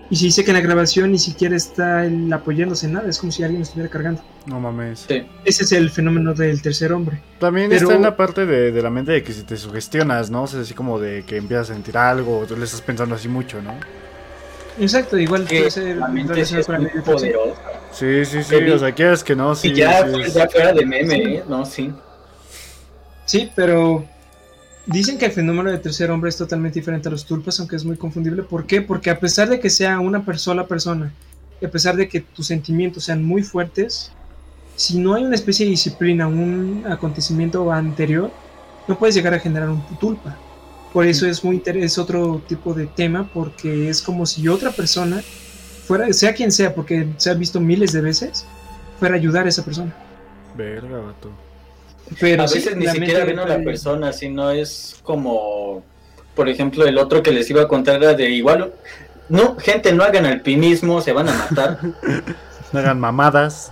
[0.09, 3.17] Y si dice que en la grabación ni siquiera está él apoyándose en nada, es
[3.17, 4.21] como si alguien estuviera cargando.
[4.45, 5.07] No mames.
[5.43, 7.21] Ese es el fenómeno del tercer hombre.
[7.39, 10.43] También está en la parte de, de, la mente de que si te sugestionas, ¿no?
[10.43, 13.15] O sea, así como de que empiezas a sentir algo, o tú le estás pensando
[13.15, 13.73] así mucho, ¿no?
[14.79, 17.61] Exacto, igual que la mente es muy poderosa.
[17.91, 19.69] Sí, sí, sí, o sea, quieres que no, sí.
[19.69, 21.43] Y ya, sí, ya fuera de meme, ¿eh?
[21.47, 21.91] No, sí.
[23.25, 24.05] Sí, pero
[24.85, 27.85] dicen que el fenómeno de tercer hombre es totalmente diferente a los tulpas, aunque es
[27.85, 28.43] muy confundible.
[28.43, 28.81] ¿Por qué?
[28.81, 31.11] Porque a pesar de que sea una sola persona,
[31.61, 34.11] y a pesar de que tus sentimientos sean muy fuertes,
[34.75, 38.31] si no hay una especie de disciplina, un acontecimiento anterior,
[38.87, 40.37] no puedes llegar a generar un tulpa.
[40.91, 45.21] Por eso es muy es otro tipo de tema, porque es como si otra persona
[45.85, 48.45] fuera, sea quien sea, porque se ha visto miles de veces,
[48.99, 49.93] fuera a ayudar a esa persona.
[50.55, 51.44] Verga, vato.
[52.19, 55.83] Pero a veces ni siquiera ven a la persona, sino es como,
[56.35, 58.73] por ejemplo, el otro que les iba a contar era de igual.
[59.27, 61.79] No, gente, no hagan alpinismo, se van a matar.
[62.71, 63.71] no hagan mamadas.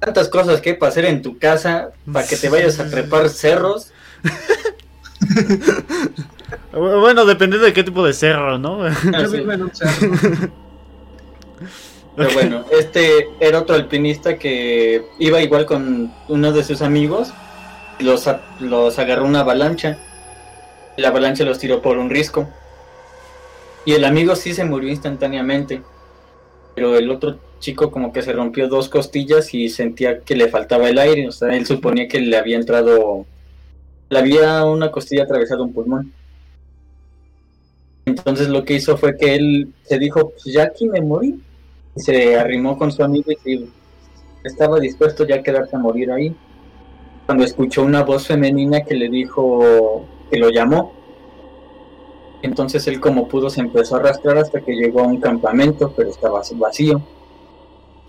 [0.00, 3.28] Tantas cosas que hay para hacer en tu casa para que te vayas a trepar
[3.28, 3.92] cerros.
[6.72, 8.84] bueno, depende de qué tipo de cerro, ¿no?
[8.84, 8.92] Ah,
[12.16, 17.32] Pero bueno, este era otro alpinista que iba igual con uno de sus amigos.
[17.98, 18.28] Los,
[18.60, 19.98] los agarró una avalancha.
[20.96, 22.48] La avalancha los tiró por un risco.
[23.84, 25.82] Y el amigo sí se murió instantáneamente.
[26.74, 30.88] Pero el otro chico como que se rompió dos costillas y sentía que le faltaba
[30.88, 31.28] el aire.
[31.28, 33.26] O sea, él suponía que le había entrado
[34.12, 36.12] le había una costilla atravesado un pulmón.
[38.04, 41.40] Entonces lo que hizo fue que él se dijo, pues ya aquí me morí.
[41.96, 43.68] Se arrimó con su amigo y
[44.44, 46.34] estaba dispuesto ya a quedarse a morir ahí.
[47.26, 50.92] Cuando escuchó una voz femenina que le dijo que lo llamó.
[52.42, 56.10] Entonces él como pudo se empezó a arrastrar hasta que llegó a un campamento, pero
[56.10, 57.00] estaba vacío.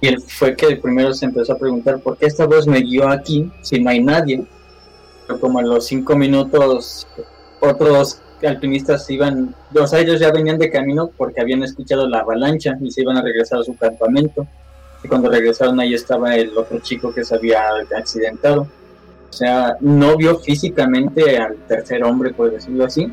[0.01, 3.07] Y él fue que primero se empezó a preguntar, ¿por qué esta voz me guió
[3.07, 4.45] aquí si no hay nadie?
[5.39, 7.07] como en los cinco minutos
[7.59, 12.77] otros alpinistas iban, o sea, ellos ya venían de camino porque habían escuchado la avalancha
[12.81, 14.47] y se iban a regresar a su campamento.
[15.03, 17.63] Y cuando regresaron ahí estaba el otro chico que se había
[17.95, 18.67] accidentado.
[19.29, 23.11] O sea, no vio físicamente al tercer hombre, por decirlo así,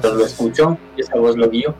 [0.00, 1.74] pero lo escuchó y esa voz lo guió.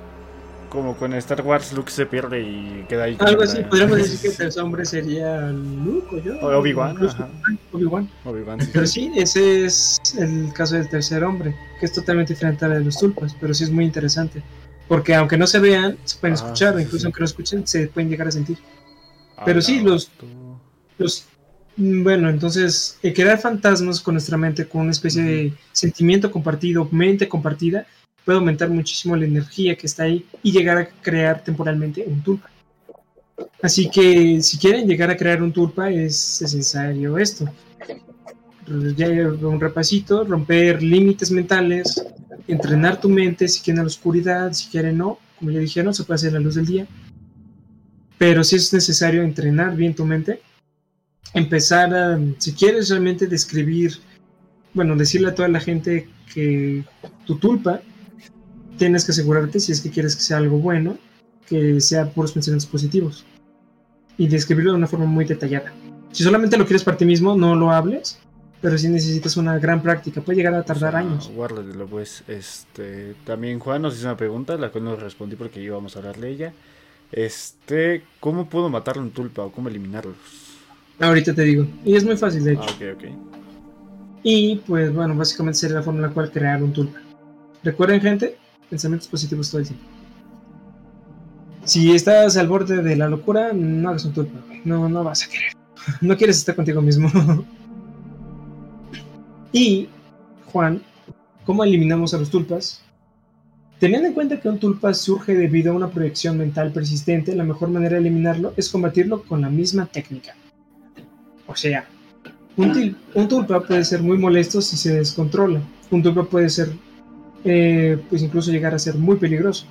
[0.71, 3.17] Como con Star Wars Luke se pierde y queda ahí.
[3.19, 6.41] Algo así, podríamos decir que el tercer hombre sería Luke o yo.
[6.41, 6.97] Obi-Wan.
[7.73, 8.09] Obi-Wan.
[8.73, 12.75] Pero sí, ese es el caso del tercer hombre, que es totalmente diferente a la
[12.77, 14.43] de los tulpas, pero sí es muy interesante.
[14.87, 18.09] Porque aunque no se vean, se pueden escuchar, o incluso aunque no escuchen, se pueden
[18.09, 18.59] llegar a sentir.
[19.45, 20.11] Pero sí, los,
[20.99, 21.27] los
[21.77, 27.29] bueno, entonces, el crear fantasmas con nuestra mente, con una especie de sentimiento compartido, mente
[27.29, 27.87] compartida,
[28.25, 32.51] puede aumentar muchísimo la energía que está ahí y llegar a crear temporalmente un tulpa.
[33.63, 37.47] Así que si quieren llegar a crear un tulpa es necesario esto.
[38.97, 42.05] Ya un repasito, romper límites mentales,
[42.47, 46.05] entrenar tu mente si quieren a la oscuridad, si quieren no, como ya dijeron, se
[46.05, 46.87] puede hacer la luz del día.
[48.17, 50.41] Pero si es necesario entrenar bien tu mente,
[51.35, 53.99] empezar a, si quieres realmente describir,
[54.73, 56.85] bueno, decirle a toda la gente que
[57.27, 57.83] tu tulpa
[58.81, 60.97] tienes que asegurarte, si es que quieres que sea algo bueno,
[61.47, 63.27] que sea puros pensamientos positivos.
[64.17, 65.71] Y describirlo de una forma muy detallada.
[66.13, 68.19] Si solamente lo quieres para ti mismo, no lo hables,
[68.63, 71.31] pero si necesitas una gran práctica, puede llegar a tardar años.
[71.35, 72.25] Guárdatelo, pues.
[72.27, 76.29] Este, también Juan nos hizo una pregunta, la cual no respondí porque íbamos a hablarle
[76.29, 76.53] de ella.
[77.13, 80.17] Este, ¿cómo puedo matar un tulpa o cómo eliminarlos?
[80.99, 81.67] Ahorita te digo.
[81.85, 82.67] Y es muy fácil, de hecho.
[82.67, 83.05] Ah, ok, ok.
[84.23, 86.99] Y pues bueno, básicamente sería la forma en la cual crear un tulpa.
[87.63, 88.39] Recuerden, gente,
[88.71, 89.85] pensamientos positivos todo el tiempo.
[91.65, 95.29] Si estás al borde de la locura, no hagas un tulpa, no, no vas a
[95.29, 95.53] querer.
[96.01, 97.11] No quieres estar contigo mismo.
[99.53, 99.89] y
[100.53, 100.83] Juan
[101.51, 102.81] ¿Cómo eliminamos a los tulpas?
[103.79, 107.71] Teniendo en cuenta que un tulpa surge debido a una proyección mental persistente, la mejor
[107.71, 110.37] manera de eliminarlo es combatirlo con la misma técnica.
[111.47, 111.89] O sea,
[112.57, 115.61] un, un tulpa puede ser muy molesto si se descontrola.
[115.91, 116.73] Un tulpa puede ser,
[117.45, 119.67] eh, pues incluso llegar a ser muy peligroso.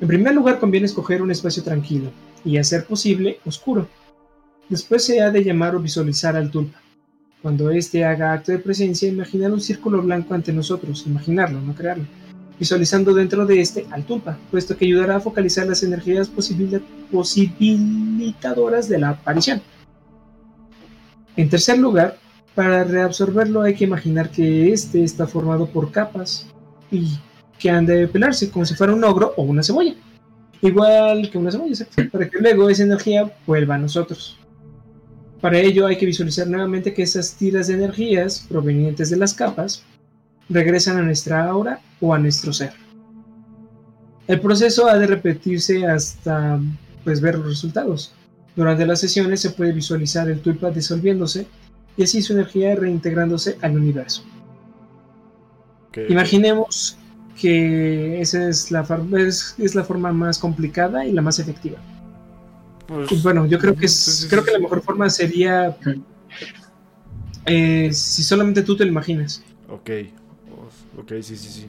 [0.00, 2.10] En primer lugar, conviene escoger un espacio tranquilo
[2.44, 3.88] y, a ser posible, oscuro.
[4.68, 6.80] Después se ha de llamar o visualizar al tulpa.
[7.42, 12.04] Cuando éste haga acto de presencia, imaginar un círculo blanco ante nosotros, imaginarlo, no crearlo
[12.58, 18.98] visualizando dentro de este al tulpa, puesto que ayudará a focalizar las energías posibilitadoras de
[18.98, 19.62] la aparición.
[21.36, 22.18] En tercer lugar,
[22.54, 26.46] para reabsorberlo hay que imaginar que este está formado por capas
[26.90, 27.18] y
[27.58, 29.94] que han de pelarse como si fuera un ogro o una cebolla.
[30.60, 34.38] Igual que una cebolla, para que luego esa energía vuelva a nosotros.
[35.40, 39.84] Para ello hay que visualizar nuevamente que esas tiras de energías provenientes de las capas
[40.48, 42.72] regresan a nuestra aura o a nuestro ser.
[44.26, 46.60] El proceso ha de repetirse hasta
[47.04, 48.12] pues, ver los resultados.
[48.56, 51.46] Durante las sesiones se puede visualizar el tulpa disolviéndose
[51.96, 54.24] y así su energía reintegrándose al universo.
[56.08, 56.96] Imaginemos
[57.40, 58.86] que esa es la,
[59.18, 61.78] es, es la forma más complicada y la más efectiva.
[62.86, 65.76] Pues, bueno, yo creo que es, creo que la mejor forma sería
[67.44, 69.42] eh, si solamente tú te lo imaginas.
[69.68, 69.90] Ok.
[70.98, 71.66] Ok, sí, sí, sí.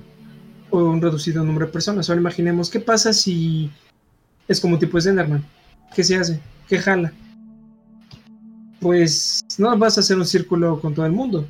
[0.71, 2.09] O un reducido número de personas.
[2.09, 3.69] Ahora imaginemos qué pasa si
[4.47, 5.45] es como tipo Slenderman.
[5.93, 6.39] ¿Qué se hace?
[6.67, 7.11] ¿Qué jala?
[8.79, 11.45] Pues no vas a hacer un círculo con todo el mundo.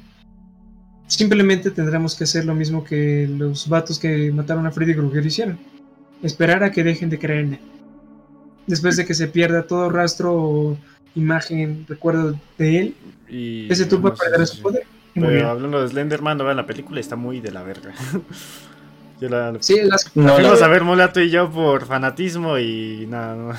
[1.09, 5.57] Simplemente tendremos que hacer lo mismo que los vatos que mataron a Freddy Krueger hicieron.
[6.21, 7.59] Esperar a que dejen de creer en él.
[8.67, 10.77] Después de que se pierda todo rastro o
[11.15, 12.95] imagen, recuerdo de él,
[13.71, 14.83] ese turbo perderá su poder.
[15.15, 17.91] Pero hablando de Slenderman, no vean la película, está muy de la verga.
[19.19, 23.35] Yo la, sí, las no, fuimos a ver Molato y yo por fanatismo y nada,
[23.35, 23.53] no.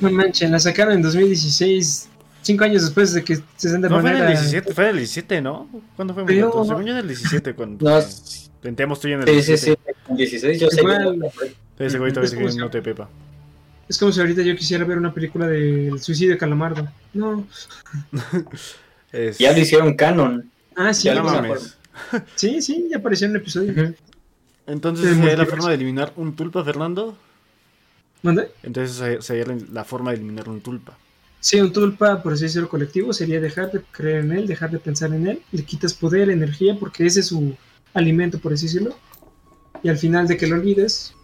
[0.00, 2.10] No manchen, la sacaron en 2016,
[2.44, 5.40] cinco años después de que Slenderman No, fue en el 17, fue en el 17,
[5.40, 5.68] ¿no?
[5.96, 6.64] ¿Cuándo fue Molato?
[6.64, 8.06] Según yo en el 17, cuando no,
[8.60, 9.80] tentemos tú y en el 17.
[10.16, 11.56] Sí, sí, sí, en 16 yo Igual, sé.
[11.78, 13.08] Ese güey todavía que no te pepa.
[13.88, 16.88] Es como si ahorita yo quisiera ver una película del suicidio de Calamardo.
[17.12, 17.46] No.
[19.12, 19.38] es...
[19.38, 20.50] Ya lo hicieron canon.
[20.76, 21.76] Ah, sí, ya no mames.
[22.34, 23.94] Sí, sí, ya apareció en el episodio.
[24.66, 27.16] Entonces, ¿sería la forma de eliminar un tulpa, Fernando?
[28.22, 28.50] ¿Dónde?
[28.62, 30.96] Entonces, sería la forma de eliminar un tulpa.
[31.44, 34.78] Sí, un tulpa, por así decirlo, colectivo, sería dejar de creer en él, dejar de
[34.78, 37.54] pensar en él, le quitas poder, energía, porque ese es su
[37.92, 38.96] alimento, por así decirlo.
[39.82, 41.14] Y al final de que lo olvides,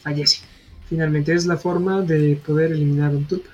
[0.00, 0.42] fallece.
[0.88, 3.50] Finalmente, es la forma de poder eliminar un tulpa.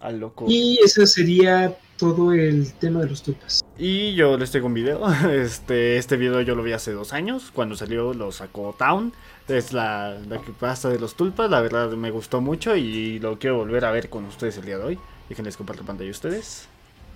[0.00, 0.44] Al loco.
[0.46, 3.62] Y eso sería todo el tema de los tulpas.
[3.78, 5.00] Y yo les tengo un video.
[5.30, 7.50] Este, este video yo lo vi hace dos años.
[7.50, 9.14] Cuando salió lo sacó Town.
[9.48, 11.50] Es la, la que pasa de los tulpas.
[11.50, 14.76] La verdad me gustó mucho y lo quiero volver a ver con ustedes el día
[14.76, 14.98] de hoy.
[15.30, 16.66] Déjenles compartir pantalla a ustedes.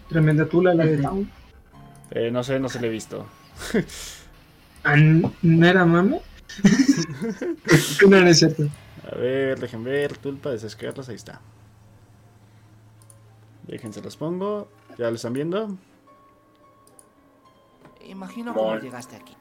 [0.08, 1.28] Tremenda tula la de Town.
[2.12, 3.26] Eh, no sé, no se le he visto.
[5.42, 6.20] ¿No era mame?
[8.08, 8.68] no, no es cierto.
[9.10, 10.16] A ver, dejen ver.
[10.16, 11.40] Tulpa, desescarlas, ahí está.
[13.66, 14.68] Déjense los pongo.
[14.96, 15.76] ¿Ya lo están viendo?
[18.06, 19.34] Imagino cómo llegaste aquí.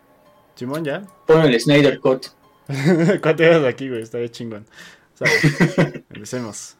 [0.55, 1.05] Simón, ¿ya?
[1.27, 2.25] Pon el Snyder Cut.
[3.21, 4.01] ¿Cuánto de aquí, güey?
[4.01, 4.65] Está bien chingón.
[6.09, 6.77] Empecemos.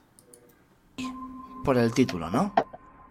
[1.64, 2.54] Por el título, ¿no?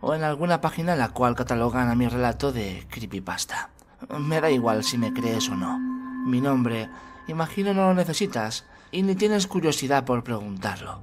[0.03, 3.71] O en alguna página en la cual catalogan a mi relato de creepypasta.
[4.19, 5.79] Me da igual si me crees o no.
[5.79, 6.91] Mi nombre,
[7.29, 11.01] imagino no lo necesitas y ni tienes curiosidad por preguntarlo.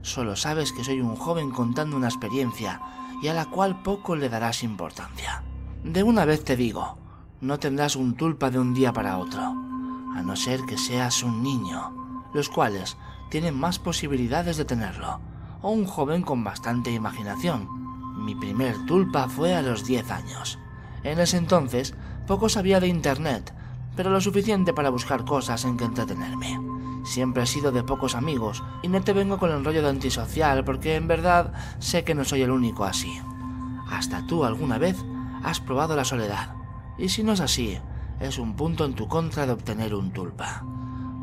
[0.00, 2.80] Solo sabes que soy un joven contando una experiencia
[3.22, 5.42] y a la cual poco le darás importancia.
[5.84, 6.96] De una vez te digo,
[7.42, 11.42] no tendrás un tulpa de un día para otro, a no ser que seas un
[11.42, 12.96] niño, los cuales
[13.30, 15.20] tienen más posibilidades de tenerlo,
[15.66, 17.68] o un joven con bastante imaginación.
[18.24, 20.60] Mi primer tulpa fue a los 10 años.
[21.02, 21.92] En ese entonces
[22.28, 23.52] poco sabía de Internet,
[23.96, 26.60] pero lo suficiente para buscar cosas en que entretenerme.
[27.04, 30.64] Siempre he sido de pocos amigos y no te vengo con el rollo de antisocial
[30.64, 33.20] porque en verdad sé que no soy el único así.
[33.90, 35.04] Hasta tú alguna vez
[35.42, 36.54] has probado la soledad.
[36.96, 37.76] Y si no es así,
[38.20, 40.64] es un punto en tu contra de obtener un tulpa.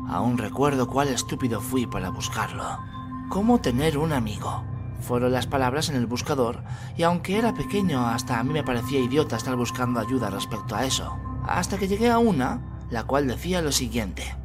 [0.06, 2.93] Aún recuerdo cuál estúpido fui para buscarlo.
[3.34, 4.62] ¿Cómo tener un amigo?
[5.00, 6.62] Fueron las palabras en el buscador,
[6.96, 10.84] y aunque era pequeño, hasta a mí me parecía idiota estar buscando ayuda respecto a
[10.84, 11.18] eso.
[11.44, 12.60] Hasta que llegué a una,
[12.90, 14.36] la cual decía lo siguiente.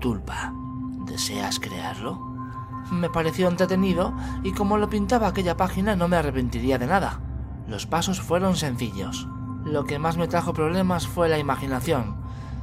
[0.00, 0.52] Tulpa.
[1.06, 2.18] ¿Deseas crearlo?
[2.90, 4.12] Me pareció entretenido
[4.42, 7.20] y como lo pintaba aquella página no me arrepentiría de nada.
[7.68, 9.28] Los pasos fueron sencillos.
[9.64, 12.16] Lo que más me trajo problemas fue la imaginación.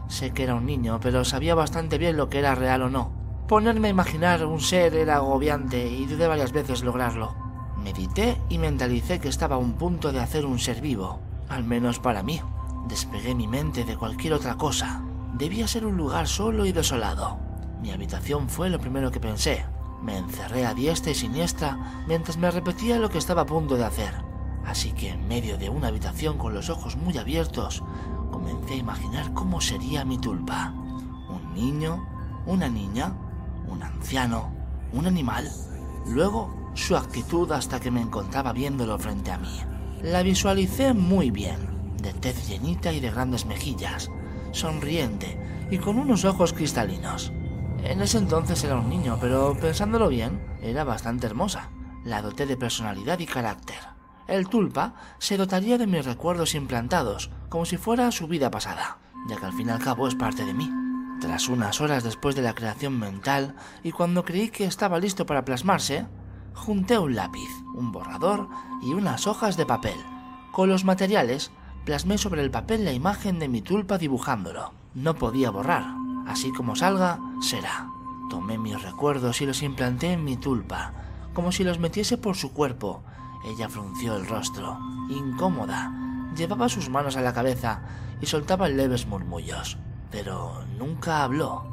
[0.09, 3.18] Sé que era un niño, pero sabía bastante bien lo que era real o no.
[3.49, 7.33] Ponerme a imaginar un ser era agobiante y dudé varias veces lograrlo.
[7.77, 11.19] Medité y mentalicé que estaba a un punto de hacer un ser vivo,
[11.49, 12.39] al menos para mí.
[12.87, 15.01] Despegué mi mente de cualquier otra cosa.
[15.33, 17.39] Debía ser un lugar solo y desolado.
[17.81, 19.65] Mi habitación fue lo primero que pensé.
[20.03, 23.85] Me encerré a diestra y siniestra mientras me repetía lo que estaba a punto de
[23.85, 24.13] hacer.
[24.63, 27.83] Así que en medio de una habitación con los ojos muy abiertos,
[28.29, 30.71] comencé a imaginar cómo sería mi tulpa.
[31.27, 32.05] Un niño,
[32.45, 33.15] una niña,
[33.69, 34.51] un anciano,
[34.93, 35.49] un animal.
[36.07, 39.59] Luego su actitud hasta que me encontraba viéndolo frente a mí.
[40.01, 41.57] La visualicé muy bien,
[42.01, 44.09] de tez llenita y de grandes mejillas,
[44.51, 47.31] sonriente y con unos ojos cristalinos.
[47.83, 51.69] En ese entonces era un niño, pero pensándolo bien, era bastante hermosa.
[52.03, 53.77] La doté de personalidad y carácter.
[54.27, 59.37] El tulpa se dotaría de mis recuerdos implantados, como si fuera su vida pasada, ya
[59.37, 60.88] que al fin y al cabo es parte de mí.
[61.21, 65.45] Tras unas horas después de la creación mental y cuando creí que estaba listo para
[65.45, 66.07] plasmarse,
[66.53, 68.49] junté un lápiz, un borrador
[68.81, 69.97] y unas hojas de papel.
[70.51, 71.51] Con los materiales,
[71.85, 74.73] plasmé sobre el papel la imagen de mi tulpa dibujándolo.
[74.93, 75.99] No podía borrar,
[76.29, 77.89] Así como salga, será.
[78.29, 80.93] Tomé mis recuerdos y los implanté en mi tulpa,
[81.33, 83.01] como si los metiese por su cuerpo.
[83.43, 84.77] Ella frunció el rostro,
[85.09, 85.91] incómoda.
[86.35, 87.81] Llevaba sus manos a la cabeza
[88.21, 89.79] y soltaba leves murmullos,
[90.11, 91.63] pero nunca habló.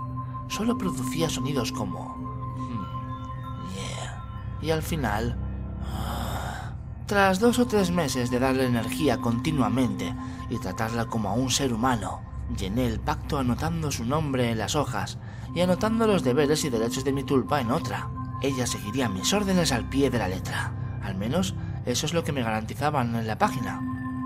[0.49, 2.15] Solo producía sonidos como...
[2.57, 4.25] "Hmm, yeah".
[4.63, 5.37] Y al final...
[5.85, 6.73] ah.
[7.07, 10.15] Tras dos o tres meses de darle energía continuamente
[10.51, 12.21] y tratarla como a un ser humano,
[12.55, 15.19] Llené el pacto anotando su nombre en las hojas
[15.55, 18.09] y anotando los deberes y derechos de mi tulpa en otra.
[18.41, 20.73] Ella seguiría mis órdenes al pie de la letra.
[21.03, 21.55] Al menos
[21.87, 23.81] eso es lo que me garantizaban en la página.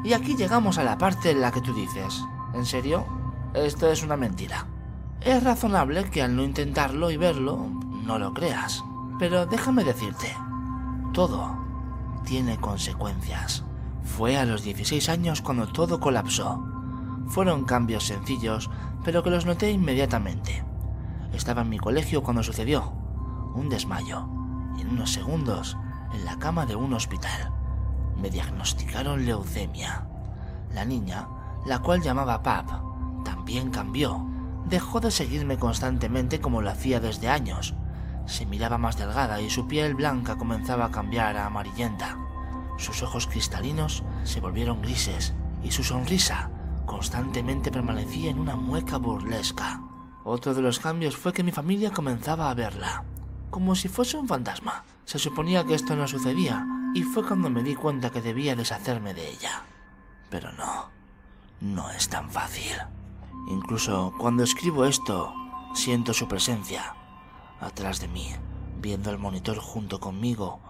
[0.05, 2.23] Y aquí llegamos a la parte en la que tú dices,
[2.55, 3.07] ¿en serio?
[3.55, 4.67] Esto es una mentira.
[5.21, 7.67] Es razonable que al no intentarlo y verlo,
[8.05, 8.85] no lo creas.
[9.19, 10.35] Pero déjame decirte,
[11.13, 11.59] todo
[12.25, 13.65] tiene consecuencias.
[14.05, 16.65] Fue a los 16 años cuando todo colapsó.
[17.27, 18.71] Fueron cambios sencillos,
[19.05, 20.65] pero que los noté inmediatamente.
[21.33, 22.93] Estaba en mi colegio cuando sucedió.
[23.55, 24.29] Un desmayo.
[24.79, 25.77] Y en unos segundos,
[26.15, 27.53] en la cama de un hospital.
[28.17, 30.07] Me diagnosticaron leucemia.
[30.73, 31.29] La niña,
[31.67, 32.90] la cual llamaba Pap,
[33.25, 34.27] también cambió.
[34.67, 37.75] Dejó de seguirme constantemente como lo hacía desde años.
[38.27, 42.17] Se miraba más delgada y su piel blanca comenzaba a cambiar a amarillenta.
[42.77, 46.51] Sus ojos cristalinos se volvieron grises y su sonrisa
[46.87, 49.81] constantemente permanecía en una mueca burlesca.
[50.25, 53.05] Otro de los cambios fue que mi familia comenzaba a verla,
[53.49, 54.85] como si fuese un fantasma.
[55.05, 59.15] Se suponía que esto no sucedía, y fue cuando me di cuenta que debía deshacerme
[59.15, 59.63] de ella.
[60.31, 60.91] Pero no,
[61.61, 62.77] no es tan fácil.
[63.49, 65.33] Incluso cuando escribo esto,
[65.75, 66.95] siento su presencia,
[67.61, 68.33] atrás de mí,
[68.81, 70.61] viendo el monitor junto conmigo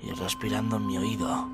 [0.00, 1.48] y respirando en mi oído.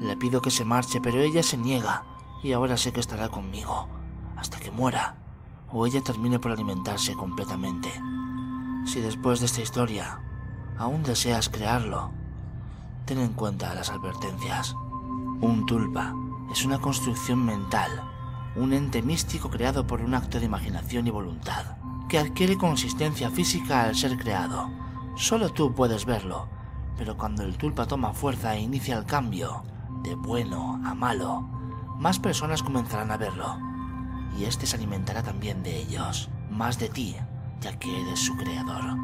[0.00, 2.04] Le pido que se marche, pero ella se niega
[2.42, 3.88] y ahora sé que estará conmigo
[4.36, 5.16] hasta que muera
[5.72, 7.90] o ella termine por alimentarse completamente.
[8.84, 10.20] Si después de esta historia
[10.78, 12.10] aún deseas crearlo,
[13.04, 14.74] ten en cuenta las advertencias.
[15.40, 16.14] Un tulpa
[16.50, 17.90] es una construcción mental,
[18.56, 21.76] un ente místico creado por un acto de imaginación y voluntad,
[22.08, 24.70] que adquiere consistencia física al ser creado.
[25.16, 26.48] Solo tú puedes verlo,
[26.96, 29.62] pero cuando el tulpa toma fuerza e inicia el cambio,
[30.02, 31.42] de bueno a malo,
[31.98, 33.58] más personas comenzarán a verlo.
[34.38, 37.16] Y este se alimentará también de ellos, más de ti,
[37.60, 38.96] ya que eres su creador.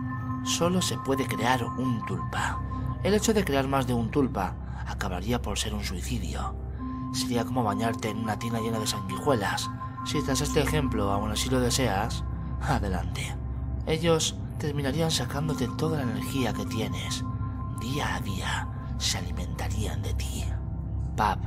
[0.45, 2.61] Solo se puede crear un tulpa.
[3.03, 4.55] El hecho de crear más de un tulpa
[4.87, 6.62] acabaría por ser un suicidio.
[7.13, 9.71] Sería como bañarte en una tina llena de sanguijuelas.
[10.05, 12.25] Si tras este ejemplo aún así lo deseas,
[12.61, 13.37] adelante.
[13.87, 17.25] Ellos terminarían sacándote toda la energía que tienes.
[17.81, 20.45] Día a día se alimentarían de ti.
[21.17, 21.39] Pap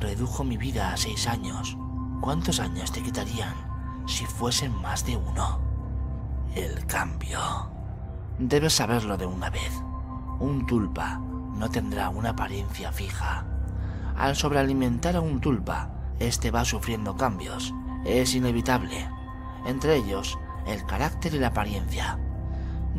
[0.00, 1.76] redujo mi vida a seis años.
[2.20, 3.54] ¿Cuántos años te quitarían
[4.06, 5.60] si fuesen más de uno?
[6.54, 7.40] El cambio.
[8.38, 9.82] Debes saberlo de una vez.
[10.38, 11.18] Un tulpa
[11.54, 13.44] no tendrá una apariencia fija.
[14.20, 17.72] Al sobrealimentar a un tulpa, este va sufriendo cambios.
[18.04, 19.08] Es inevitable.
[19.64, 22.18] Entre ellos, el carácter y la apariencia.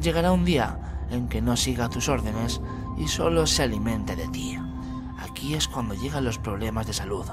[0.02, 2.60] Llegará un día en que no siga tus órdenes
[2.98, 4.58] y solo se alimente de ti.
[5.20, 7.28] Aquí es cuando llegan los problemas de salud,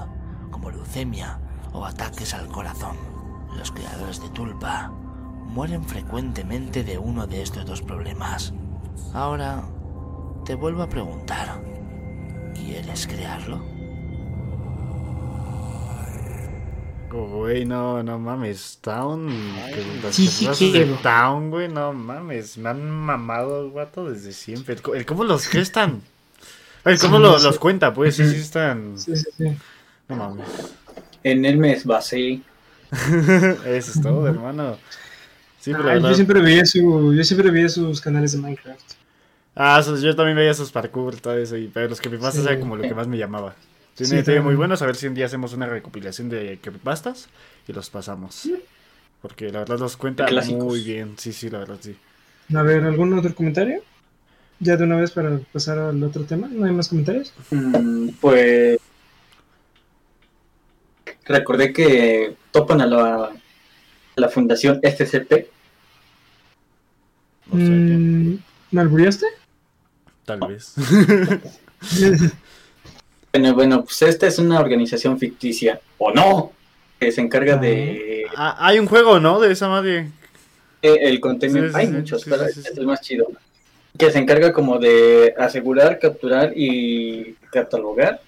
[0.51, 1.39] como leucemia
[1.73, 2.95] o ataques al corazón.
[3.57, 4.91] Los creadores de Tulpa
[5.47, 8.53] mueren frecuentemente de uno de estos dos problemas.
[9.15, 9.63] Ahora,
[10.45, 11.59] te vuelvo a preguntar,
[12.53, 13.78] ¿quieres crearlo?
[17.11, 18.77] Güey, no, no mames.
[18.81, 19.27] Town.
[19.73, 20.85] que las Sí, sí de.
[21.01, 22.57] Town, güey, no mames.
[22.57, 24.75] Me han mamado, guato, desde siempre.
[24.95, 26.01] El, cómo los gestan.
[26.85, 27.45] El cómo Sí, lo- sí.
[27.45, 28.97] los cuenta, pues, sí, sí están.
[28.97, 29.57] Sí, sí, sí.
[30.07, 30.47] No mames.
[31.23, 32.41] En él me basé.
[32.91, 34.77] Eso es todo, hermano.
[35.59, 38.93] Sí, pero Ah, yo siempre veía su, yo siempre veía sus canales de Minecraft.
[39.55, 42.49] Ah, yo también veía sus parkour, todo eso, y, pero los creepypastas Sí.
[42.49, 43.55] era como lo que más me llamaba.
[43.99, 47.27] Tiene, Sí, tiene muy buenos, a ver si un día hacemos una recopilación de creepypastas
[47.67, 48.49] y los pasamos.
[49.21, 51.97] Porque la verdad los cuenta muy bien, sí, sí, la verdad, sí.
[52.55, 53.83] A ver, ¿algún otro comentario?
[54.61, 56.47] Ya de una vez para pasar al otro tema.
[56.49, 57.33] ¿No hay más comentarios?
[57.51, 58.79] Mm, Pues
[61.25, 63.31] recordé que topan a la, a
[64.15, 65.49] la fundación SCP.
[67.51, 68.37] O sea que, Mm,
[68.71, 69.25] ¿Me albureaste?
[70.25, 70.75] tal vez.
[73.33, 76.51] Bueno, bueno, pues esta es una organización ficticia, o no,
[76.99, 79.39] que se encarga de Ah, hay un juego, ¿no?
[79.39, 80.09] De esa madre.
[80.81, 81.67] eh, el contenido.
[81.67, 83.27] Sí, sí, Hay sí, muchos, pero este es el más chido.
[83.97, 88.21] Que se encarga como de asegurar, capturar y catalogar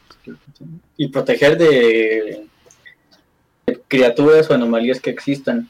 [0.97, 2.45] y proteger de
[3.87, 5.69] criaturas o anomalías que existan.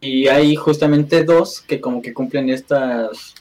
[0.00, 3.34] Y hay justamente dos que como que cumplen estas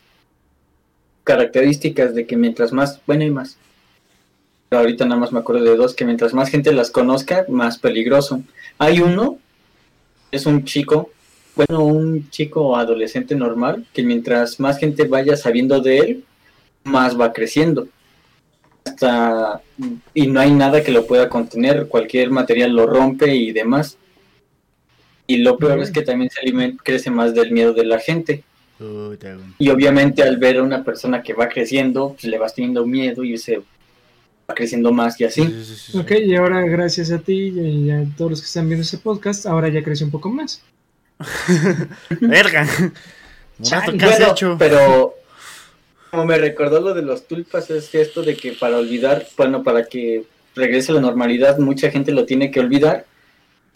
[1.24, 3.58] características de que mientras más, bueno, hay más.
[4.70, 7.80] Pero ahorita nada más me acuerdo de dos, que mientras más gente las conozca, más
[7.80, 8.42] peligroso.
[8.78, 9.40] Hay uno,
[10.32, 11.10] es un chico,
[11.56, 16.24] bueno, un chico adolescente normal, que mientras más gente vaya sabiendo de él,
[16.84, 17.88] más va creciendo.
[18.86, 19.62] Hasta,
[20.14, 23.98] y no hay nada que lo pueda contener, cualquier material lo rompe y demás.
[25.26, 28.44] Y lo peor es que también se alimenta, crece más del miedo de la gente.
[29.58, 33.24] Y obviamente al ver a una persona que va creciendo, pues le vas teniendo miedo
[33.24, 33.62] y se
[34.56, 35.44] creciendo más y así.
[35.44, 35.98] Sí, sí, sí, sí.
[35.98, 39.46] Ok, y ahora gracias a ti y a todos los que están viendo este podcast,
[39.46, 40.62] ahora ya creció un poco más.
[42.22, 42.68] Verga.
[43.60, 44.56] Morato, ¿qué has Bueno, hecho?
[44.58, 45.14] Pero
[46.12, 49.64] como me recordó lo de los tulpas, es que esto de que para olvidar, bueno,
[49.64, 50.24] para que
[50.56, 53.06] regrese a la normalidad, mucha gente lo tiene que olvidar.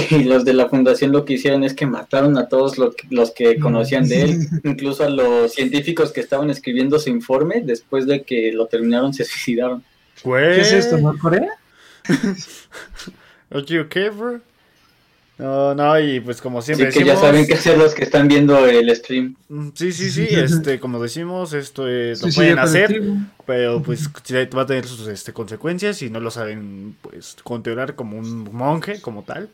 [0.09, 3.07] Y los de la fundación lo que hicieron es que mataron a todos lo que-
[3.11, 8.07] los que conocían de él, incluso a los científicos que estaban escribiendo su informe, después
[8.07, 9.83] de que lo terminaron, se suicidaron.
[10.23, 10.55] Güey.
[10.55, 11.49] ¿Qué es esto, Norcorea?
[13.51, 14.39] Ok, ok, bro.
[15.37, 18.03] No, no, y pues como siempre Así que ya decimos- saben qué hacer los que
[18.03, 19.35] están viendo el stream.
[19.49, 23.17] Mm, Sí, sí, sí, este, como decimos, esto es, lo Suicidio pueden hacer, colectivo.
[23.45, 27.95] pero pues sí va a tener sus este, consecuencias y no lo saben, pues, controlar
[27.95, 29.49] como un monje, como tal.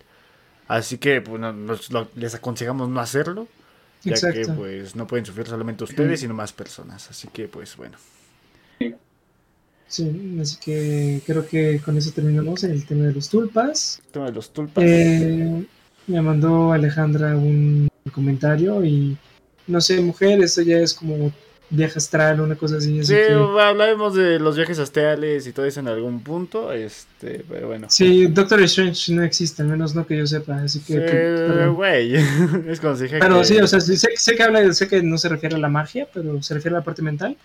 [0.68, 3.48] Así que, pues, no- nos- lo- les aconsejamos no hacerlo,
[4.04, 4.56] ya que, Exacto.
[4.56, 7.10] pues, no pueden sufrir solamente ustedes, sino más personas.
[7.10, 7.98] Así que, pues, bueno.
[9.90, 14.02] Sí, así que creo que con eso terminamos el tema de los tulpas.
[14.12, 14.84] Tema de los tulpas.
[14.88, 15.66] Eh,
[16.08, 19.18] me mandó Alejandra un comentario y
[19.68, 21.32] no sé, mujer, esto ya es como
[21.72, 23.00] viaje astral, una cosa así.
[23.00, 27.44] así sí, que- hablaremos de los viajes astrales y todo eso en algún punto, este,
[27.48, 27.88] pero bueno.
[27.90, 30.94] Sí, Doctor Strange no existe, al menos no que yo sepa, así que...
[30.94, 31.76] Sí, perdón.
[31.76, 32.16] güey,
[32.68, 35.04] es como si Pero que- sí, o sea, sí, sé, sé que habla, sé que
[35.04, 37.38] no se refiere a la magia, pero se refiere a la parte mental.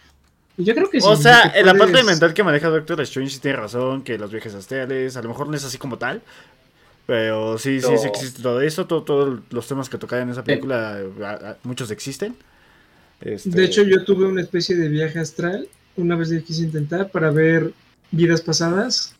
[0.56, 1.06] Y yo creo que sí.
[1.08, 4.02] O sea, que en la parte puedes- mental que maneja Doctor Strange sí tiene razón,
[4.02, 6.22] que los viajes astrales, a lo mejor no es así como tal,
[7.06, 7.98] pero sí, sí, No.
[7.98, 11.56] sí existe todo eso, todo- todos los temas que tocan en esa película, a- a-
[11.64, 12.36] muchos existen.
[13.20, 17.10] Este, De hecho, yo tuve una especie de viaje astral, una vez que quise intentar
[17.10, 17.72] para ver
[18.10, 19.14] vidas pasadas.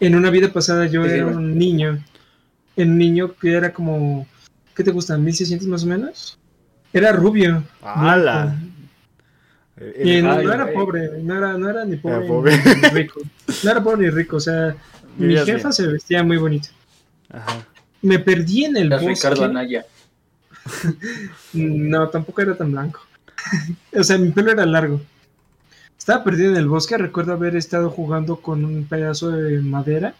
[0.00, 2.02] En una vida pasada yo era un niño,
[2.76, 4.26] en un niño que era como,
[4.74, 5.16] ¿qué te gusta?
[5.16, 6.38] ¿1600 más o menos?
[6.92, 7.62] Era rubio.
[7.82, 8.44] ¡Hala!
[8.44, 8.66] blanco.
[10.02, 12.56] Y no, era pobre, no era, no era ni pobre, Era pobre.
[12.56, 13.20] ni rico.
[13.62, 14.74] No era pobre ni rico, o sea,
[15.18, 15.72] mi jefa bien.
[15.72, 16.68] se vestía muy bonito.
[17.30, 17.66] Ajá.
[18.02, 19.08] Me perdí en el bosque.
[19.08, 19.84] Ricardo Anaya.
[21.52, 23.00] No, tampoco era tan blanco.
[23.94, 25.00] o sea, mi pelo era largo.
[25.96, 26.98] Estaba perdido en el bosque.
[26.98, 30.14] Recuerdo haber estado jugando con un pedazo de madera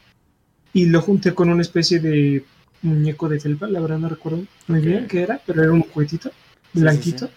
[0.73, 2.45] y lo junté con una especie de
[2.83, 3.66] muñeco de felpa.
[3.66, 7.28] La verdad no recuerdo muy bien qué era, pero era un juguetito sí, blanquito.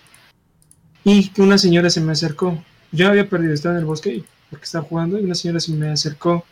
[1.03, 2.61] Y que una señora se me acercó.
[2.91, 5.71] Yo había perdido, estaba en el bosque y- porque estaba jugando y una señora se
[5.71, 6.43] me acercó.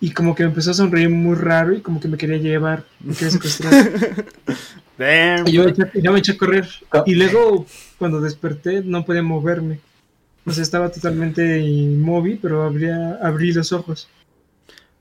[0.00, 2.84] Y como que me empezó a sonreír muy raro y como que me quería llevar,
[3.00, 3.72] me quería secuestrar.
[4.98, 5.48] Damn.
[5.48, 6.68] Y yo, me eché- y yo me eché a correr.
[7.06, 7.66] Y luego,
[7.98, 9.80] cuando desperté, no podía moverme.
[10.44, 14.08] O sea, estaba totalmente inmóvil, pero abría, abrí los ojos.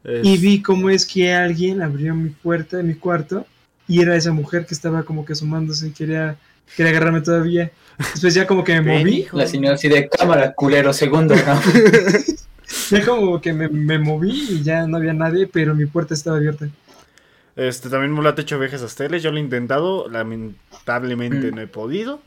[0.03, 3.45] Es- Y vi cómo es que alguien abrió mi puerta de mi cuarto.
[3.87, 6.37] Y era esa mujer que estaba como que asomándose y quería,
[6.75, 7.71] quería agarrarme todavía.
[7.97, 9.27] Después ya como que me moví.
[9.31, 11.35] La señora así de cámara, culero, segundo.
[11.35, 11.61] ¿no?
[12.89, 16.37] Ya como que me, me moví y ya no había nadie, pero mi puerta estaba
[16.37, 16.67] abierta.
[17.55, 19.23] Este, también Mulato ha hecho viajes astrales.
[19.23, 21.55] Yo lo he intentado, lamentablemente Mm.
[21.55, 22.19] no he podido.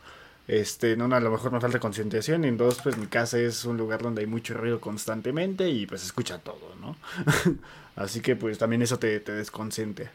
[0.46, 2.44] Este, no, a lo mejor me falta concentración.
[2.44, 5.86] Y en dos, pues mi casa es un lugar donde hay mucho ruido constantemente y
[5.86, 6.96] pues se escucha todo, ¿no?
[7.96, 9.42] Así que pues también eso te, te.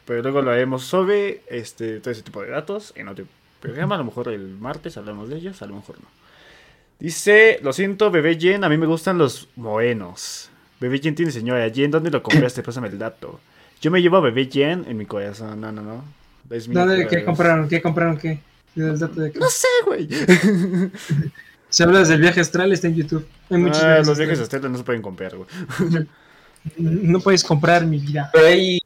[0.06, 3.26] Pero luego lo haremos sobre este, todo ese tipo de datos en otro
[3.64, 3.94] programa.
[3.96, 6.06] A lo mejor el martes hablamos de ellos, a lo mejor no.
[6.98, 10.48] Dice, lo siento, bebé Jen, a mí me gustan los moenos.
[10.80, 11.68] Bebé Jen tiene señora.
[11.70, 12.62] Jen, ¿dónde lo compraste?
[12.68, 13.40] Pásame el dato.
[13.80, 15.60] Yo me llevo a bebé Jen en mi corazón.
[15.60, 16.04] No, no, no.
[16.50, 17.68] Es mi ¿Dónde, ¿Qué compraron?
[17.68, 18.16] ¿Qué compraron?
[18.18, 18.40] ¿Qué?
[18.76, 19.38] ¿El dato de qué?
[19.38, 20.08] No sé, güey.
[21.70, 23.26] Si hablas del viaje astral, está en YouTube.
[23.50, 24.42] Hay muchos Ah, viajes los viajes astrales.
[24.42, 25.48] astrales no se pueden comprar, güey.
[26.78, 28.30] No puedes comprar mi vida.
[28.32, 28.78] Pero hay.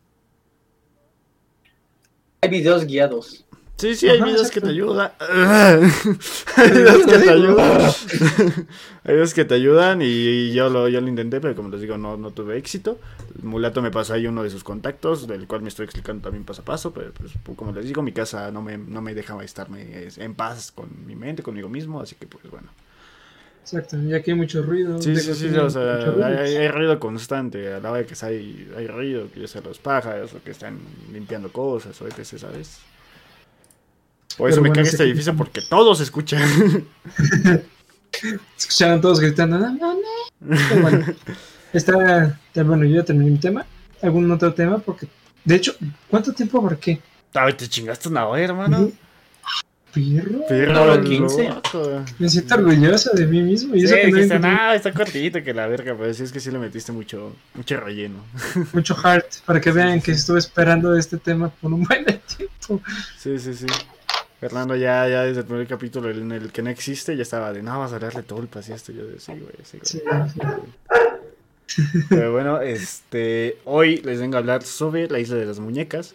[2.40, 3.44] Hay videos guiados.
[3.78, 5.12] Sí, sí, hay videos que te ayudan.
[6.56, 7.80] hay videos que te ayudan.
[9.04, 11.96] hay videos que te ayudan y yo lo, yo lo intenté, pero como les digo,
[11.96, 12.98] no, no tuve éxito.
[13.38, 16.44] El mulato me pasó ahí uno de sus contactos, del cual me estoy explicando también
[16.44, 19.40] paso a paso, pero pues, como les digo, mi casa no me, no me deja
[19.44, 22.68] estarme en paz con mi mente, conmigo mismo, así que pues bueno.
[23.62, 25.00] Exacto, y aquí hay mucho ruido.
[25.00, 28.88] Sí, sí, sí, o sea, hay, ruido constante, a la hora de que hay, hay
[28.88, 30.80] ruido, que ya sea los pájaros o que están
[31.12, 32.80] limpiando cosas o etc, ¿sabes?
[34.38, 36.40] Por eso Pero me bueno, caga este edificio porque todos escuchan.
[38.56, 39.58] Escucharon todos gritando.
[39.58, 40.56] No, no, no.
[40.68, 41.06] Pero bueno,
[41.72, 43.66] está, está- bueno, yo ya terminé mi tema.
[44.02, 44.78] ¿Algún otro tema?
[44.78, 45.06] Porque,
[45.44, 45.74] de hecho,
[46.08, 47.00] ¿cuánto tiempo abarqué?
[47.34, 48.90] Ay, te chingaste una hora, hermano.
[49.92, 50.44] Pirro.
[50.50, 51.48] Lo 15.
[51.48, 52.04] loco.
[52.18, 53.74] Me siento orgulloso de mí mismo.
[53.74, 56.22] Y Sí, eso que no dijiste, entendí "Nah, está cortito que la verga, pero sí
[56.22, 58.22] es que sí le metiste mucho, mucho relleno.
[58.72, 62.80] mucho heart para que vean que estuve esperando este tema por un buen tiempo.
[63.18, 63.66] Sí, sí, sí.
[64.40, 67.62] Fernando ya, ya desde el primer capítulo en el que no existe ya estaba de,
[67.62, 68.92] no, vamos a hablar de tulpas y esto.
[68.92, 70.30] Yo de, sí, güey, sí, güey.
[71.66, 76.14] Sí, Pero bueno, este, hoy les vengo a hablar sobre la isla de las muñecas.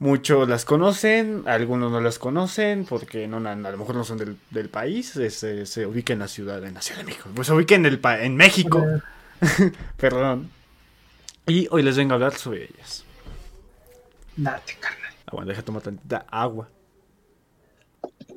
[0.00, 4.36] Muchos las conocen, algunos no las conocen porque no, a lo mejor no son del,
[4.50, 7.28] del país, este, se ubica en la ciudad, en la Ciudad de México.
[7.34, 8.84] Pues se ubica en, el pa- en México,
[9.96, 10.50] perdón.
[11.46, 13.04] Y hoy les vengo a hablar sobre ellas.
[14.36, 15.12] Date, carnal.
[15.26, 16.68] Aguanta, deja tomar tantita agua.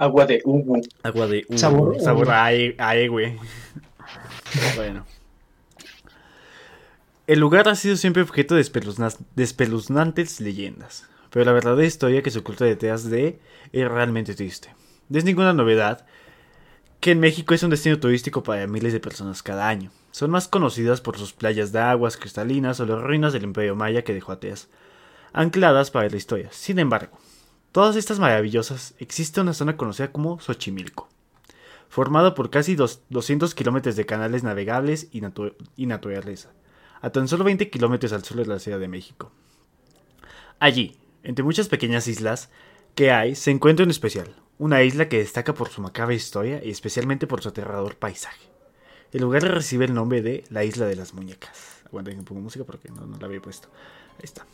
[0.01, 0.81] Agua de Ubu.
[1.03, 3.37] Agua de uva, Sabor- sabor a, e- a güey.
[4.75, 5.05] bueno.
[7.27, 12.23] El lugar ha sido siempre objeto de espeluzna- de espeluznantes leyendas, pero la verdadera historia
[12.23, 13.39] que se oculta detrás de
[13.71, 14.73] es realmente triste.
[15.09, 16.07] No es ninguna novedad
[16.99, 19.91] que en México es un destino turístico para miles de personas cada año.
[20.09, 24.03] Son más conocidas por sus playas de aguas cristalinas o las ruinas del Imperio Maya
[24.03, 24.67] que dejó atrás,
[25.31, 26.49] ancladas para la historia.
[26.51, 27.17] Sin embargo,
[27.71, 31.07] todas estas maravillosas existe una zona conocida como Xochimilco,
[31.89, 36.49] formada por casi dos- 200 kilómetros de canales navegables y, natu- y naturaleza,
[37.01, 39.31] a tan solo 20 kilómetros al sur de la Ciudad de México.
[40.59, 42.49] Allí, entre muchas pequeñas islas
[42.95, 46.69] que hay, se encuentra en especial, una isla que destaca por su macabra historia y
[46.69, 48.47] especialmente por su aterrador paisaje.
[49.11, 51.81] El lugar recibe el nombre de la Isla de las Muñecas.
[51.85, 53.67] Aguanten que pongo música porque no, no la había puesto.
[54.17, 54.45] Ahí está.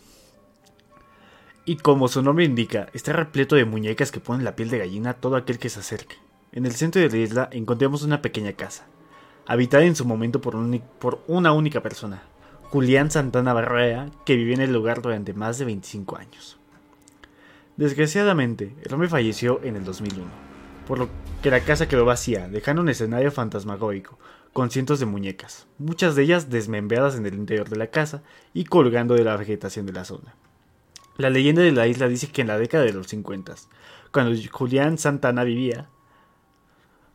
[1.67, 5.09] Y como su nombre indica, está repleto de muñecas que ponen la piel de gallina
[5.09, 6.15] a todo aquel que se acerque.
[6.53, 8.85] En el centro de la isla encontramos una pequeña casa,
[9.45, 10.55] habitada en su momento por,
[11.27, 12.23] una única persona,
[12.69, 16.57] Julián Santana Barrea, que vivió en el lugar durante más de 25 años.
[17.75, 20.25] Desgraciadamente, el hombre falleció en el 2001,
[20.87, 21.09] por lo
[21.43, 24.17] que la casa quedó vacía, dejando un escenario fantasmagórico,
[24.53, 28.23] con cientos de muñecas, muchas de ellas desmembradas en el interior de la casa
[28.53, 30.33] y colgando de la vegetación de la zona.
[31.17, 33.55] La leyenda de la isla dice que en la década de los 50,
[34.11, 35.89] cuando Julián Santana vivía,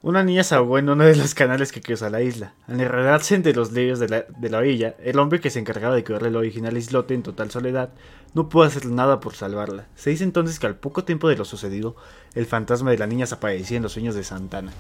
[0.02, 2.54] una niña se ahogó en uno de los canales que cruza la isla.
[2.66, 5.94] Al enredarse entre los lirios de la, de la orilla, el hombre que se encargaba
[5.94, 7.90] de cuidar el original islote en total soledad
[8.34, 9.86] no pudo hacer nada por salvarla.
[9.94, 11.94] Se dice entonces que al poco tiempo de lo sucedido,
[12.34, 14.72] el fantasma de la niña se aparecía en los sueños de Santana.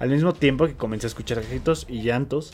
[0.00, 2.52] Al mismo tiempo que comencé a escuchar gritos y llantos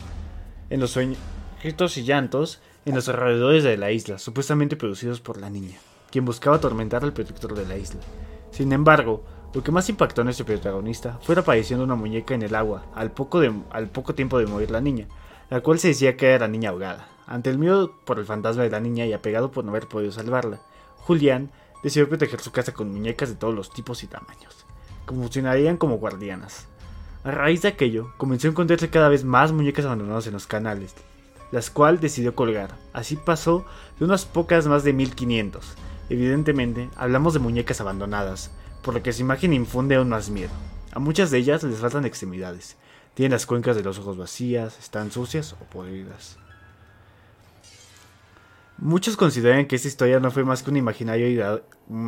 [0.68, 1.16] en los sueños,
[1.62, 5.78] gritos y llantos en los alrededores de la isla, supuestamente producidos por la niña,
[6.10, 8.00] quien buscaba atormentar al protector de la isla.
[8.50, 9.24] Sin embargo,
[9.54, 12.54] lo que más impactó a nuestro protagonista fue la aparición de una muñeca en el
[12.54, 15.06] agua al poco, de- al poco tiempo de morir la niña,
[15.50, 17.08] la cual se decía que era la niña ahogada.
[17.26, 20.12] Ante el miedo por el fantasma de la niña y apegado por no haber podido
[20.12, 20.60] salvarla,
[20.98, 21.50] Julián
[21.82, 24.66] decidió proteger su casa con muñecas de todos los tipos y tamaños,
[25.06, 26.66] que funcionarían como guardianas.
[27.22, 30.94] A raíz de aquello, comenzó a encontrarse cada vez más muñecas abandonadas en los canales,
[31.54, 32.74] las cuales decidió colgar.
[32.92, 33.64] Así pasó
[34.00, 35.64] de unas pocas más de 1500.
[36.10, 38.50] Evidentemente, hablamos de muñecas abandonadas,
[38.82, 40.50] por lo que su imagen infunde aún más miedo.
[40.90, 42.76] A muchas de ellas les faltan extremidades,
[43.14, 46.38] tienen las cuencas de los ojos vacías, están sucias o podridas.
[48.76, 51.62] Muchos consideran que esta historia no fue más que un imaginario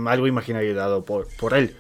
[0.09, 1.77] algo imaginario dado por, por él,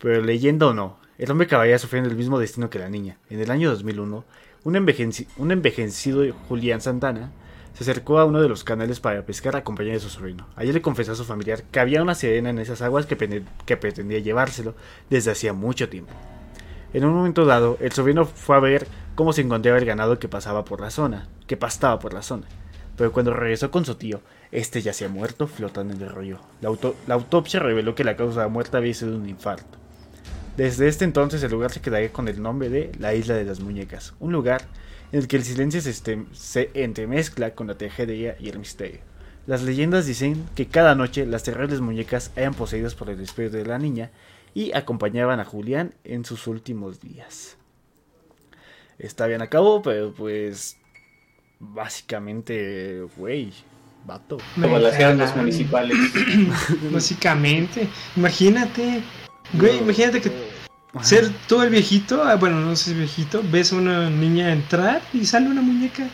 [0.00, 3.18] pero leyenda o no, el hombre acabaría sufriendo el mismo destino que la niña.
[3.28, 4.24] En el año 2001,
[4.68, 7.30] un, envejecido Julián Santana
[7.72, 10.46] se acercó a uno de los canales para pescar acompañado de su sobrino.
[10.56, 13.16] Allí le confesó a su familiar que había una sirena en esas aguas que,
[13.76, 14.74] pretendía llevárselo
[15.10, 16.12] desde hacía mucho tiempo.
[16.92, 20.28] En un momento dado, el sobrino fue a ver cómo se encontraba el ganado que
[20.28, 22.46] pasaba por la zona, que pastaba por la zona.
[22.96, 24.20] Pero cuando regresó con su tío,
[24.50, 26.40] este ya se ha muerto flotando en el río.
[26.60, 26.70] La,
[27.06, 29.78] la autopsia reveló que la causa de la muerte había sido un infarto.
[30.58, 33.60] Desde este entonces el lugar se quedaría con el nombre de la Isla de las
[33.60, 34.62] Muñecas, un lugar
[35.12, 38.98] en el que el silencio se, este, se entremezcla con la tragedia y el misterio.
[39.46, 43.66] Las leyendas dicen que cada noche las terribles muñecas eran poseídas por el espíritu de
[43.66, 44.10] la niña
[44.52, 47.56] y acompañaban a Julián en sus últimos días.
[48.98, 50.76] Está bien a cabo, pero pues
[51.60, 53.52] básicamente, güey,
[54.04, 54.38] vato.
[54.60, 55.96] Como las grandes municipales.
[56.90, 57.86] básicamente,
[58.16, 59.04] imagínate,
[59.52, 60.47] güey, imagínate que
[61.02, 64.52] ser todo el viejito, ah, bueno, no sé si es viejito, ves a una niña
[64.52, 66.08] entrar y sale una muñeca.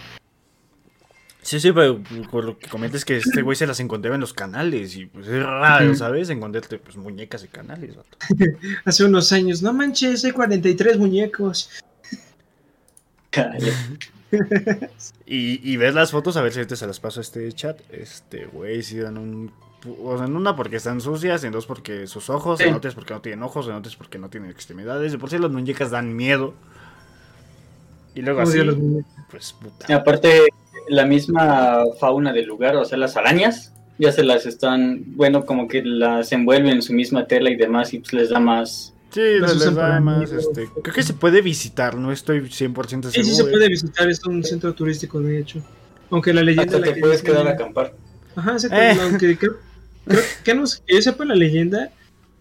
[1.42, 4.32] Sí, sí, pero por lo que comentas que este güey se las encontraba en los
[4.32, 6.30] canales y pues es raro, ¿sabes?
[6.30, 8.16] Encontrarte pues muñecas de canales, vato.
[8.86, 11.68] Hace unos años, no manches, hay 43 muñecos.
[15.26, 17.78] y, y ves las fotos, a ver si te se las paso a este chat.
[17.92, 19.52] Este güey, sí dan un
[20.02, 23.14] o sea, en una porque están sucias, en dos porque sus ojos, en otras porque
[23.14, 25.12] no tienen ojos, en otras porque no tienen extremidades.
[25.12, 26.54] De por sí las muñecas dan miedo.
[28.14, 28.60] Y luego así,
[29.30, 29.86] pues puta.
[29.88, 30.48] Y aparte,
[30.88, 35.68] la misma fauna del lugar, o sea, las arañas, ya se las están, bueno, como
[35.68, 38.92] que las envuelven en su misma tela y demás y pues les da más...
[39.10, 43.10] Sí, les, da más, este, creo que se puede visitar, no estoy 100% seguro.
[43.10, 45.60] Sí, sí se puede visitar, es un centro turístico de hecho.
[46.10, 46.78] Aunque la leyenda...
[46.78, 47.94] Hasta te puedes quedar a acampar.
[48.34, 48.98] Ajá, se eh.
[49.00, 49.52] aunque Creo
[50.44, 51.90] que, no, que yo sepa la leyenda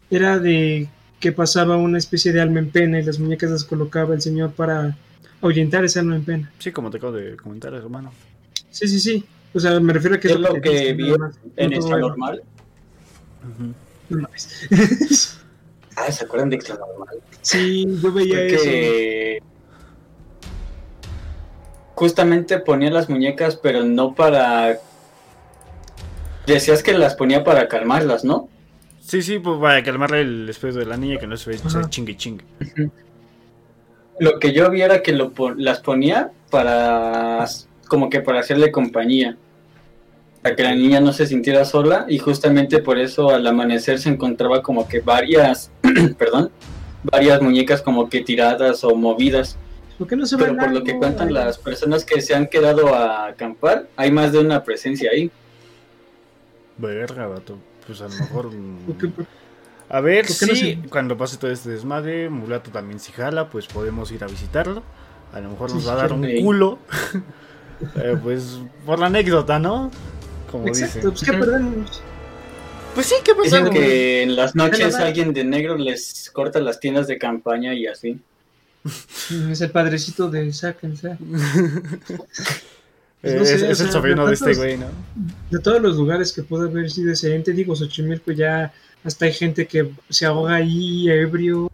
[0.09, 4.13] era de que pasaba una especie de alma en pena y las muñecas las colocaba
[4.13, 4.97] el señor para
[5.41, 6.51] ahuyentar esa alma en pena.
[6.59, 8.11] Sí, como te acabo de comentar, hermano.
[8.69, 9.25] Sí, sí, sí.
[9.53, 11.13] O sea, me refiero a que es lo que, vi
[11.55, 12.43] en Extra Normal.
[15.95, 17.17] ah, ¿se acuerdan de Extra Normal?
[17.41, 19.45] Sí, yo veía eso.
[21.95, 24.79] Justamente ponía las muñecas, pero no para
[26.45, 28.49] Decías que las ponía para calmarlas, ¿no?
[29.01, 31.59] Sí, sí, pues para calmarle el espíritu de la niña que no se ve
[31.89, 32.45] chingue chingue.
[34.19, 37.45] Lo que yo vi era que lo, las ponía para
[37.87, 39.37] como que para hacerle compañía.
[40.41, 44.09] Para que la niña no se sintiera sola y justamente por eso al amanecer se
[44.09, 45.71] encontraba como que varias,
[46.17, 46.51] perdón,
[47.03, 49.57] varias muñecas como que tiradas o movidas.
[49.97, 52.93] ¿Por qué no se Pero por lo que cuentan las personas que se han quedado
[52.93, 55.31] a acampar, hay más de una presencia ahí.
[56.77, 57.57] Verga, vato.
[57.85, 58.51] Pues a lo mejor.
[59.89, 64.23] A ver si cuando pase todo este desmadre, Mulato también si jala, pues podemos ir
[64.23, 64.81] a visitarlo.
[65.33, 66.79] A lo mejor nos va a dar un culo.
[67.97, 69.91] eh, pues por la anécdota, ¿no?
[70.49, 72.01] Como Exacto, pues qué perdemos.
[72.95, 73.57] Pues sí, ¿qué pasa?
[73.57, 77.85] Dicen que en las noches alguien de negro les corta las tiendas de campaña y
[77.85, 78.19] así.
[79.49, 81.17] Es el padrecito de Sáquense.
[83.23, 84.87] Pues es, el sobrino de este güey, ¿no?
[85.49, 89.31] De todos los lugares que puede haber sido ese ente, digo, Xochimilco ya hasta hay
[89.31, 91.71] gente que se ahoga ahí ebrio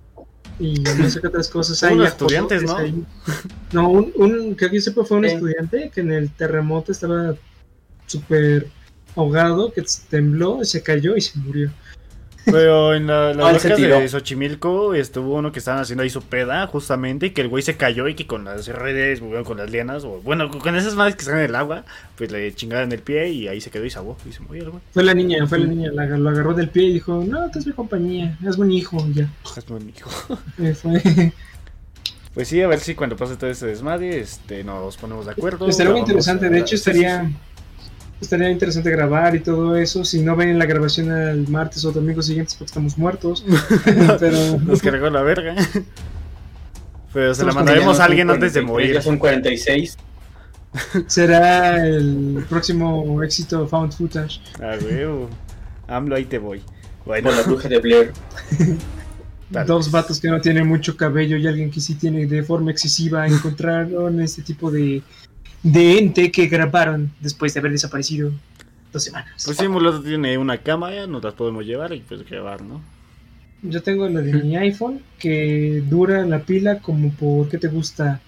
[0.59, 1.99] y no sé qué otras cosas hay.
[2.03, 2.77] estudiantes, ¿no?
[3.71, 7.33] No, un, un, que aquí sepa fue un estudiante que en el terremoto estaba
[8.05, 8.67] súper
[9.15, 11.71] ahogado, que tembló, se cayó y se murió.
[12.51, 17.27] Pero en la, la de Xochimilco estuvo uno que estaban haciendo ahí su peda, justamente,
[17.27, 20.21] y que el güey se cayó y que con las redes, con las lianas, o
[20.21, 21.85] bueno, con esas madres que están en el agua,
[22.15, 24.63] pues le chingaron el pie y ahí se quedó y se ahogó y se murió
[24.63, 24.83] el güey.
[24.93, 27.59] Fue la niña, fue la niña, la, lo agarró del pie y dijo, no, tú
[27.59, 29.29] es mi compañía, es mi hijo, ya.
[29.55, 31.31] Es mi hijo.
[32.33, 35.67] Pues sí, a ver si cuando pase todo este desmadre, este, nos ponemos de acuerdo.
[35.67, 37.29] Estaría muy interesante, de hecho estaría
[38.21, 40.03] estaría interesante grabar y todo eso.
[40.03, 43.45] Si no ven la grabación el martes o domingo siguientes porque estamos muertos.
[44.19, 44.59] pero...
[44.59, 45.55] Nos cargó la verga.
[47.13, 48.93] Pero se la mandaremos a alguien antes de morir.
[48.93, 49.97] Ya son 46.
[51.07, 54.39] Será el próximo éxito Found Footage.
[54.61, 55.29] Ah, huevo.
[55.87, 56.61] AMLO, ahí te voy.
[57.05, 58.13] Bueno, la bruja de Blair.
[59.65, 63.25] Dos vatos que no tienen mucho cabello y alguien que sí tiene de forma excesiva
[63.25, 65.01] encontraron este tipo de
[65.63, 68.31] de ente que grabaron después de haber desaparecido
[68.93, 69.43] dos semanas.
[69.45, 72.81] Pues sí, Mulato tiene una cámara, nos las podemos llevar y pues grabar, ¿no?
[73.61, 78.21] Yo tengo la de mi iPhone que dura la pila como por, ¿qué te gusta?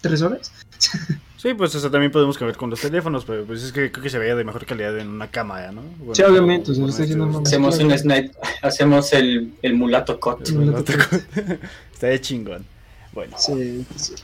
[0.00, 0.52] ¿Tres horas?
[1.38, 4.08] Sí, pues eso también podemos cambiar con los teléfonos, pero pues es que creo que
[4.10, 5.82] se veía de mejor calidad en una cámara, ¿no?
[5.98, 9.12] Bueno, Sí, obviamente, o sea, lo bueno, estoy diciendo esto- más- Hacemos un snipe, hacemos
[9.12, 10.48] el, el mulato cut.
[10.48, 11.20] el mulato con-
[11.92, 12.64] Está de chingón.
[13.12, 14.14] Bueno, Sí, sí.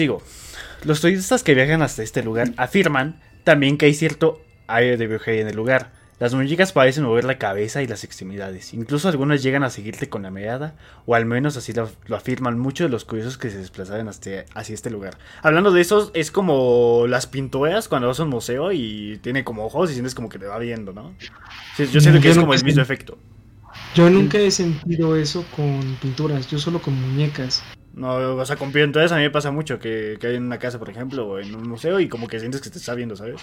[0.00, 0.22] Sigo.
[0.84, 5.42] Los turistas que viajan hasta este lugar afirman también que hay cierto aire de brujería
[5.42, 5.92] en el lugar.
[6.18, 8.72] Las muñecas parecen mover la cabeza y las extremidades.
[8.74, 10.74] Incluso algunas llegan a seguirte con la mirada,
[11.06, 14.44] o al menos así lo, lo afirman muchos de los curiosos que se desplazaban hasta,
[14.54, 15.16] hacia este lugar.
[15.42, 19.66] Hablando de esos, es como las pinturas cuando vas a un museo y tiene como
[19.66, 21.14] ojos y sientes como que te va viendo, ¿no?
[21.76, 23.18] Sí, yo siento que Yo es no como el mismo efecto.
[23.94, 27.62] Yo nunca he sentido eso con pinturas, yo solo con muñecas.
[28.00, 30.58] No, o sea, con pinturas a mí me pasa mucho que, que hay en una
[30.58, 33.14] casa, por ejemplo, o en un museo y como que sientes que te está viendo,
[33.16, 33.42] ¿sabes?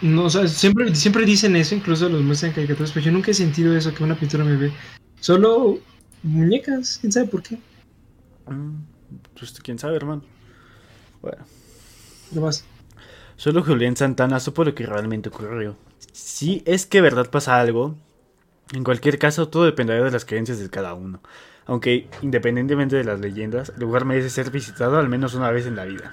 [0.00, 3.30] No, o sea, siempre, siempre dicen eso, incluso los muestran en caricaturas, pero yo nunca
[3.30, 4.72] he sentido eso, que una pintura me ve.
[5.20, 5.78] Solo
[6.22, 7.58] muñecas, quién sabe por qué.
[8.46, 8.84] Mm,
[9.38, 10.22] Pues quién sabe, hermano.
[11.22, 11.46] Bueno.
[12.30, 12.64] Lo vas.
[13.36, 15.76] Solo Julián Santana supo lo que realmente ocurrió.
[16.12, 17.96] Si es que verdad pasa algo,
[18.72, 21.22] en cualquier caso todo dependerá de las creencias de cada uno.
[21.66, 25.76] Aunque independientemente de las leyendas, el lugar merece ser visitado al menos una vez en
[25.76, 26.12] la vida.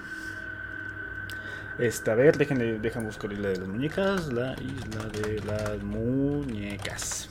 [1.78, 4.32] Este, a ver, déjenme, déjenme buscar la isla de las muñecas.
[4.32, 7.30] La isla de las muñecas.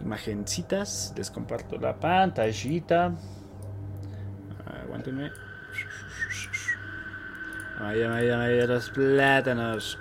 [0.00, 3.12] Imagencitas, les comparto la pantallita.
[4.84, 5.30] Aguántenme.
[7.80, 9.98] Vaya, vaya, vaya, los plátanos.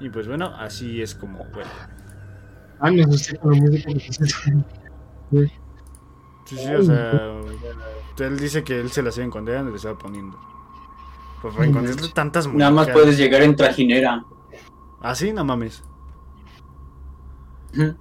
[0.00, 1.70] Y pues bueno, así es como, bueno.
[2.80, 3.90] Ah, me con la música.
[5.32, 7.40] Sí, sí, o sea,
[8.18, 10.38] él dice que él se las iba encontrando y le estaba poniendo.
[11.40, 12.70] Pues para encontrarle tantas muñecas.
[12.70, 14.24] Nada más puedes llegar en trajinera.
[15.00, 15.82] Ah, sí, no mames.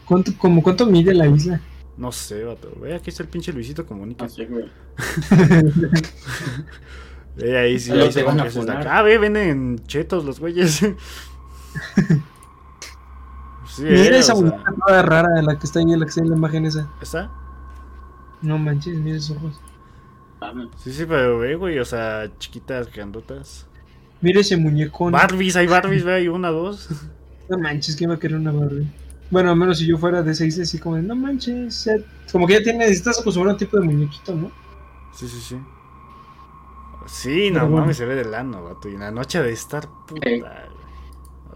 [0.05, 1.61] ¿Cuánto, como cuánto mide la isla?
[1.97, 2.71] No sé, vato.
[2.81, 4.27] Ve, aquí está el pinche Luisito Comunica.
[4.27, 4.65] Sé, güey.
[7.37, 8.97] Ve, ahí sí, ahí se van a acá.
[8.97, 10.81] Ah, ve, venden chetos los güeyes.
[13.75, 16.35] sí, Mira esa muñeca toda rara, la que está ahí, la que está en la
[16.37, 16.87] imagen esa.
[17.01, 17.29] ¿Está?
[18.41, 19.61] No manches, mira esos ojos.
[20.77, 23.67] Sí, sí, pero ve, güey, o sea, chiquitas, grandotas.
[24.21, 25.11] Mira ese muñecón.
[25.11, 26.89] Barbies, hay Barbies, ve, hay una, dos.
[27.49, 28.87] No manches, que iba a querer una Barbie.
[29.29, 31.97] Bueno, a menos si yo fuera de esa isla, así como, de, no manches, ya-
[32.31, 34.51] como que ya tienes, estás acostumbrado a un tipo de muñequito, ¿no?
[35.13, 35.57] Sí, sí, sí.
[37.07, 37.81] Sí, no Pero bueno.
[37.81, 38.87] mames, se ve de lano, vato.
[38.89, 40.70] Y en la noche de estar puta.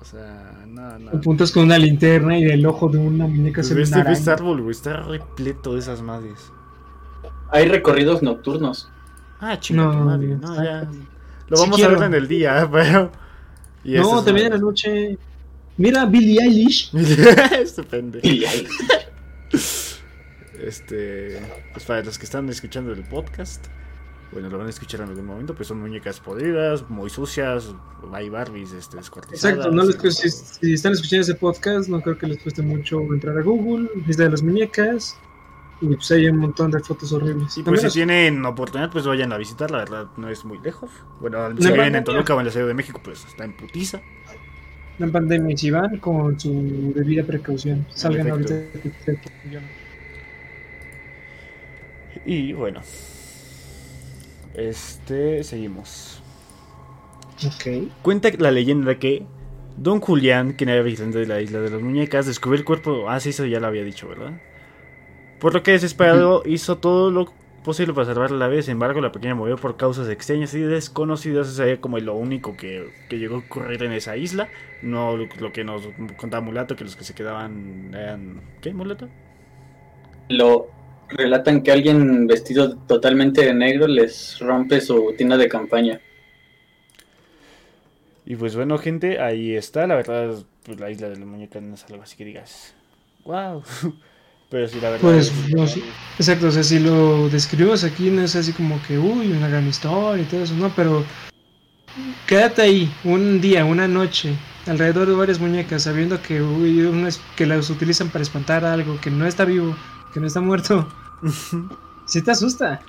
[0.05, 1.11] O sea, no, no.
[1.17, 4.11] Apuntas con una linterna y del ojo de una muñeca Pues se ve ve este,
[4.11, 6.51] este árbol, güey, está repleto de esas madres.
[7.49, 8.91] Hay recorridos nocturnos.
[9.39, 10.27] Ah, chingada No, madre.
[10.35, 10.81] No, ya.
[11.47, 11.95] Lo Sí vamos quiero.
[11.95, 13.11] a ver en el día, pero.
[13.83, 15.17] Y No, también en la noche.
[15.77, 16.91] Mira, Billie Eilish.
[17.59, 18.27] este pendejo.
[18.27, 18.67] Y ahí.
[20.61, 21.41] Este.
[21.73, 23.65] Pues para los que están escuchando el podcast.
[24.35, 27.73] Bueno, lo van a escuchar en algún momento, pues son muñecas podridas, muy sucias,
[28.11, 29.45] hay Barbies este, descuartizadas.
[29.55, 32.61] Exacto, no les cuesta- si, si están escuchando ese podcast, no creo que les cueste
[32.61, 35.17] mucho entrar a Google, isla de las muñecas,
[35.79, 37.57] y pues hay un montón de fotos horribles.
[37.57, 40.89] Y pues si tienen oportunidad, pues vayan a visitar, la verdad no es muy lejos.
[41.21, 41.97] Bueno, si viven pandemia.
[41.99, 44.01] en Toluca o en la Ciudad de México, pues está en putiza.
[44.99, 48.53] en pandemia, si van con su debida precaución, salgan ahorita.
[52.25, 52.81] Y bueno.
[54.57, 56.21] Este, seguimos.
[57.45, 57.91] Ok.
[58.01, 59.25] Cuenta la leyenda que
[59.77, 63.09] Don Julián, quien era vigilante de la isla de las muñecas, descubrió el cuerpo.
[63.09, 64.39] Ah, sí, eso ya lo había dicho, ¿verdad?
[65.39, 67.33] Por lo que desesperado hizo todo lo
[67.63, 68.65] posible para salvarla a la vez.
[68.65, 71.47] Sin embargo, la pequeña murió por causas extrañas y desconocidas.
[71.47, 74.47] Eso sería como lo único que, que llegó a ocurrir en esa isla.
[74.81, 78.41] No lo, lo que nos contaba Mulato, que los que se quedaban eran.
[78.61, 79.09] ¿Qué, Mulato?
[80.29, 80.69] Lo
[81.09, 85.99] relatan que alguien vestido totalmente de negro les rompe su tienda de campaña.
[88.25, 89.85] Y pues bueno, gente, ahí está.
[89.87, 92.73] La verdad, pues la isla de las muñecas no es algo así que digas.
[93.23, 93.63] ¡Wow!
[94.49, 95.01] Pero sí, la verdad.
[95.01, 95.83] Pues, es- no, sí.
[96.17, 99.67] Exacto, o sea, si lo describimos aquí, no es así como que, uy, una gran
[99.67, 101.03] historia y todo eso, no, pero
[102.27, 104.33] quédate ahí un día, una noche,
[104.67, 106.87] alrededor de varias muñecas, sabiendo que, uy,
[107.35, 109.75] que las utilizan para espantar algo, que no está vivo,
[110.15, 110.87] que no está muerto.
[112.07, 112.81] Si te asusta.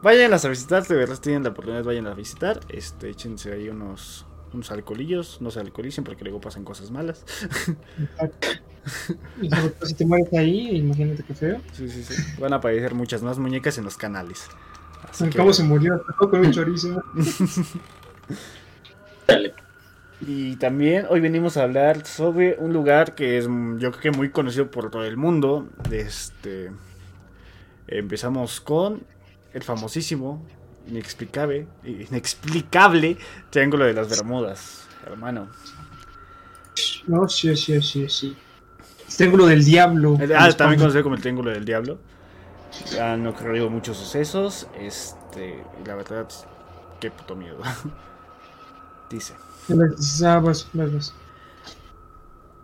[0.00, 2.60] Váyanlas a visitar, de verdad, si tienen la oportunidad, vayan a visitar.
[2.68, 7.24] Este, échense ahí unos, unos alcoholillos, no se alcoholicen porque luego pasan cosas malas.
[9.42, 11.60] Y sobre todo si te mueres ahí, imagínate qué feo.
[11.72, 12.14] Sí, sí, sí.
[12.40, 14.46] Van a aparecer muchas más muñecas en los canales.
[15.10, 17.02] Así que- cabo se murió, con un chorizo.
[19.26, 19.52] Dale.
[20.20, 24.10] Y también hoy venimos a hablar sobre un lugar que es mm, yo creo que
[24.10, 25.68] muy conocido por todo el mundo.
[25.92, 26.72] Este
[27.86, 29.02] empezamos con
[29.52, 30.44] el famosísimo,
[30.88, 33.16] inexplicable, inexplicable
[33.50, 35.48] Triángulo de las Bermudas, hermano.
[37.06, 38.36] No, sí, sí, sí, sí.
[39.08, 40.18] El Triángulo del Diablo.
[40.36, 41.98] Ah, también conocido como el Triángulo del Diablo.
[43.00, 46.28] Han ocurrido muchos sucesos, este, la verdad,
[47.00, 47.58] qué puto miedo.
[49.10, 49.34] Dice.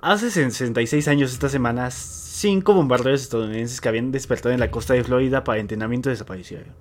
[0.00, 5.04] Hace 66 años esta semana, cinco bombarderos estadounidenses que habían despertado en la costa de
[5.04, 6.74] Florida para entrenamiento desaparecieron.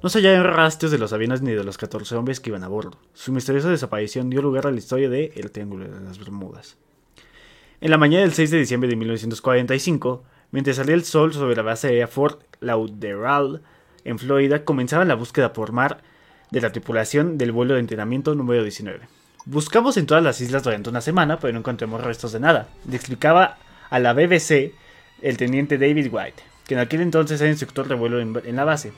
[0.00, 2.68] No se hallaron rastros de los aviones ni de los 14 hombres que iban a
[2.68, 2.98] bordo.
[3.14, 6.76] Su misteriosa desaparición dio lugar a la historia de El Triángulo de las Bermudas.
[7.80, 10.22] En la mañana del 6 de diciembre de 1945,
[10.52, 13.60] mientras salía el sol sobre la base aérea Fort Lauderdale,
[14.04, 16.02] en Florida, comenzaban la búsqueda por mar
[16.52, 19.17] de la tripulación del vuelo de entrenamiento número 19.
[19.50, 22.68] Buscamos en todas las islas durante una semana, pero no encontramos restos de nada.
[22.86, 23.56] Le explicaba
[23.88, 24.74] a la BBC
[25.22, 28.92] el teniente David White, que en aquel entonces era instructor de vuelo en, la base.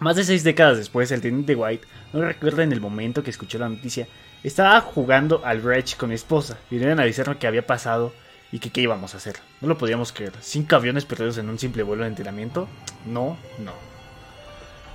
[0.00, 3.60] Más de seis décadas después, el teniente White no recuerda en el momento que escuchó
[3.60, 4.08] la noticia.
[4.42, 6.58] Estaba jugando al bridge con mi esposa.
[6.68, 8.12] Vinieron a avisarnos qué había pasado
[8.50, 9.36] y que qué íbamos a hacer.
[9.60, 10.32] No lo podíamos creer.
[10.40, 12.68] ¿Cinco aviones perdidos en un simple vuelo de entrenamiento?
[13.06, 13.89] No, no.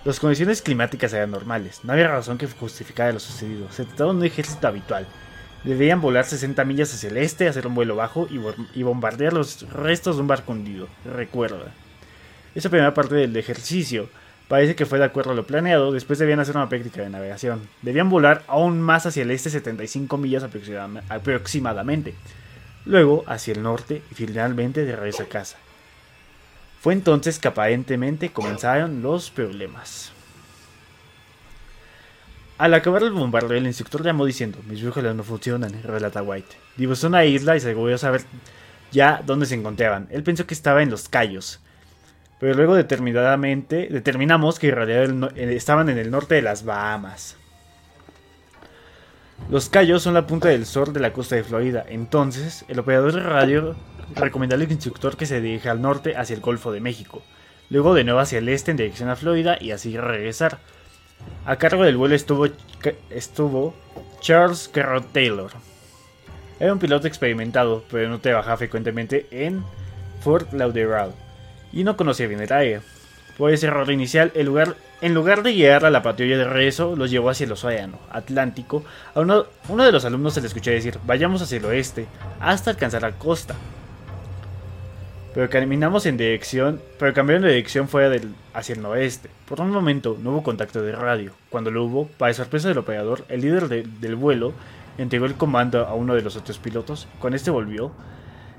[0.06, 1.80] Las condiciones climáticas eran normales.
[1.84, 3.72] No había razón que justificara lo sucedido.
[3.72, 5.08] Se trataba de un ejército habitual.
[5.64, 8.40] Debían volar 60 millas hacia el este, hacer un vuelo bajo y,
[8.80, 10.88] y bombardear los restos de un barco hundido.
[11.06, 11.74] Recuerda.
[12.54, 14.08] Esa primera parte del ejercicio
[14.48, 15.92] parece que fue de acuerdo a lo planeado.
[15.92, 17.62] Después debían hacer una práctica de navegación.
[17.82, 22.14] Debían volar aún más hacia el este 75 millas aproxima- aproximadamente.
[22.86, 25.58] Luego hacia el norte y finalmente de regreso a casa.
[26.86, 30.12] Fue entonces que aparentemente comenzaron los problemas.
[32.60, 36.56] Al acabar el bombardeo, el instructor llamó diciendo: Mis brújulas no funcionan, relata White.
[36.78, 38.22] Divusó una isla y se aseguró saber
[38.92, 40.08] ya dónde se encontraban.
[40.12, 41.60] Él pensó que estaba en los Cayos.
[42.40, 47.36] Pero luego determinadamente determinamos que en realidad eh, estaban en el norte de las Bahamas.
[49.50, 51.86] Los Cayos son la punta del sur de la costa de Florida.
[51.88, 53.76] Entonces, el operador de radio
[54.16, 57.22] recomendó al instructor que se dirija al norte hacia el Golfo de México,
[57.70, 60.60] luego de nuevo hacia el este en dirección a Florida y así regresar.
[61.46, 63.74] A cargo del vuelo estuvo,
[64.20, 65.52] Charles Carrot Taylor.
[66.60, 69.64] Era un piloto experimentado, pero no trabajaba frecuentemente en
[70.22, 71.14] Fort Lauderdale
[71.72, 72.82] y no conocía bien el área.
[73.38, 74.76] Por ese error inicial, el lugar,
[75.06, 78.84] en lugar de guiar a la patrulla de regreso, los llevó hacia el océano Atlántico.
[79.14, 79.46] A uno,
[79.84, 82.08] de los alumnos se le escuchó decir, vayamos hacia el oeste,
[82.40, 83.56] hasta alcanzar la costa.
[85.34, 88.16] Pero caminamos en dirección, pero cambiaron de dirección fuera
[88.54, 89.30] hacia el noroeste.
[89.48, 91.32] Por un momento no hubo contacto de radio.
[91.50, 94.54] Cuando lo hubo, para sorpresa del operador, el líder de- del vuelo
[94.98, 97.08] entregó el comando a uno de los otros pilotos.
[97.20, 97.92] Cuando este volvió,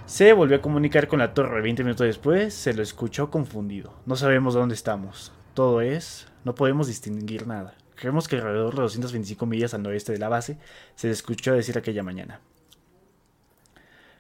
[0.05, 3.94] se volvió a comunicar con la torre 20 minutos después, se lo escuchó confundido.
[4.05, 5.32] No sabemos dónde estamos.
[5.55, 7.74] Todo es, no podemos distinguir nada.
[7.97, 10.59] Creemos que alrededor de 225 millas al noreste de la base
[10.94, 12.40] se escuchó decir aquella mañana.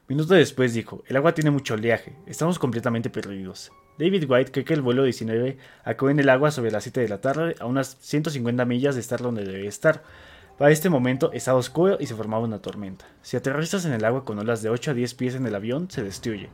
[0.08, 3.70] Minutos después dijo, el agua tiene mucho oleaje, estamos completamente perdidos.
[3.96, 7.08] David White cree que el vuelo 19 acabó en el agua sobre las 7 de
[7.08, 10.02] la tarde a unas 150 millas de estar donde debe estar.
[10.58, 13.06] Para este momento estaba oscuro y se formaba una tormenta.
[13.22, 15.88] Si aterrizas en el agua con olas de 8 a 10 pies en el avión,
[15.92, 16.50] se destruye.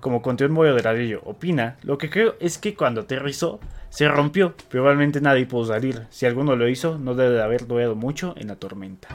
[0.00, 4.08] Como conté un vuelo de ladrillo, opina, lo que creo es que cuando aterrizó, se
[4.08, 4.54] rompió.
[4.68, 6.06] Probablemente nadie pudo salir.
[6.10, 9.08] Si alguno lo hizo, no debe de haber durado mucho en la tormenta.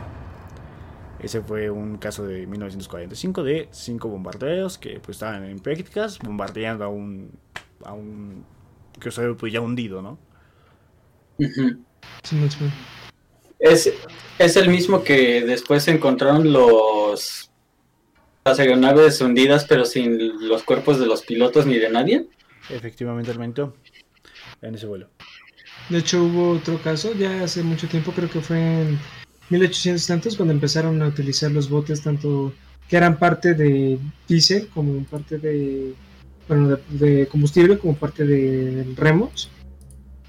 [1.20, 6.84] Ese fue un caso de 1945 de cinco bombarderos que pues estaban en prácticas bombardeando
[6.84, 7.32] a un
[7.86, 8.44] a un
[8.99, 10.18] crucero pues ya hundido, ¿no?
[12.24, 12.72] Sí, sí.
[13.60, 13.94] Es,
[14.40, 17.51] es el mismo que después se encontraron los
[18.43, 22.27] las aeronaves hundidas pero sin los cuerpos de los pilotos ni de nadie.
[22.69, 23.76] Efectivamente aumentó
[24.61, 25.09] en ese vuelo.
[25.89, 28.99] De hecho, hubo otro caso ya hace mucho tiempo, creo que fue en
[29.49, 32.53] 1800 y tantos, cuando empezaron a utilizar los botes, tanto
[32.88, 35.93] que eran parte de diésel como parte de,
[36.47, 39.49] bueno, de, de combustible, como parte de remos.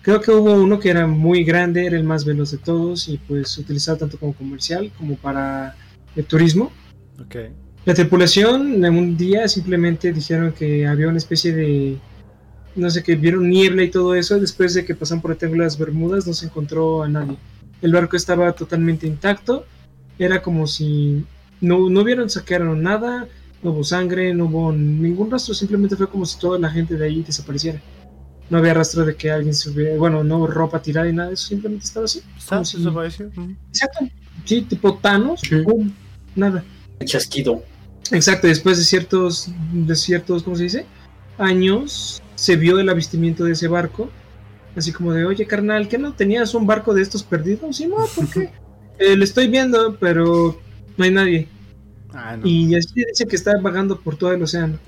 [0.02, 3.18] Creo que hubo uno que era muy grande, era el más veloz de todos y
[3.18, 5.76] pues utilizado tanto como comercial como para
[6.16, 6.72] el turismo.
[7.20, 7.36] Ok.
[7.84, 11.98] La tripulación en un día simplemente dijeron que había una especie de
[12.76, 15.62] no sé que vieron niebla y todo eso después de que pasan por el Triángulo
[15.64, 17.36] de las Bermudas no se encontró a nadie
[17.82, 19.66] el barco estaba totalmente intacto
[20.18, 21.24] era como si
[21.60, 23.26] no, no vieron saquearon nada
[23.62, 27.04] no hubo sangre no hubo ningún rastro simplemente fue como si toda la gente de
[27.04, 27.78] ahí desapareciera
[28.48, 31.28] no había rastro de que alguien se hubiera bueno no hubo ropa tirada y nada
[31.28, 32.56] de eso simplemente estaba así ¿Está?
[32.56, 33.26] Como si- ¿Desapareció?
[33.36, 33.54] Ujú.
[33.68, 34.08] exacto
[34.46, 35.90] sí tipo Thanos pum,
[36.36, 36.64] nada
[37.04, 37.62] chasquido.
[38.12, 40.86] Exacto, después de ciertos, de ciertos, ¿cómo se dice?
[41.38, 44.10] Años, se vio el avistamiento de ese barco
[44.76, 47.76] Así como de, oye carnal, ¿qué no tenías un barco de estos perdidos?
[47.76, 48.50] Sí, no, ¿por qué?
[48.98, 50.60] Eh, lo estoy viendo, pero
[50.96, 51.48] no hay nadie.
[52.12, 52.46] Ah, no.
[52.46, 54.78] Y así dice que está vagando por todo el océano.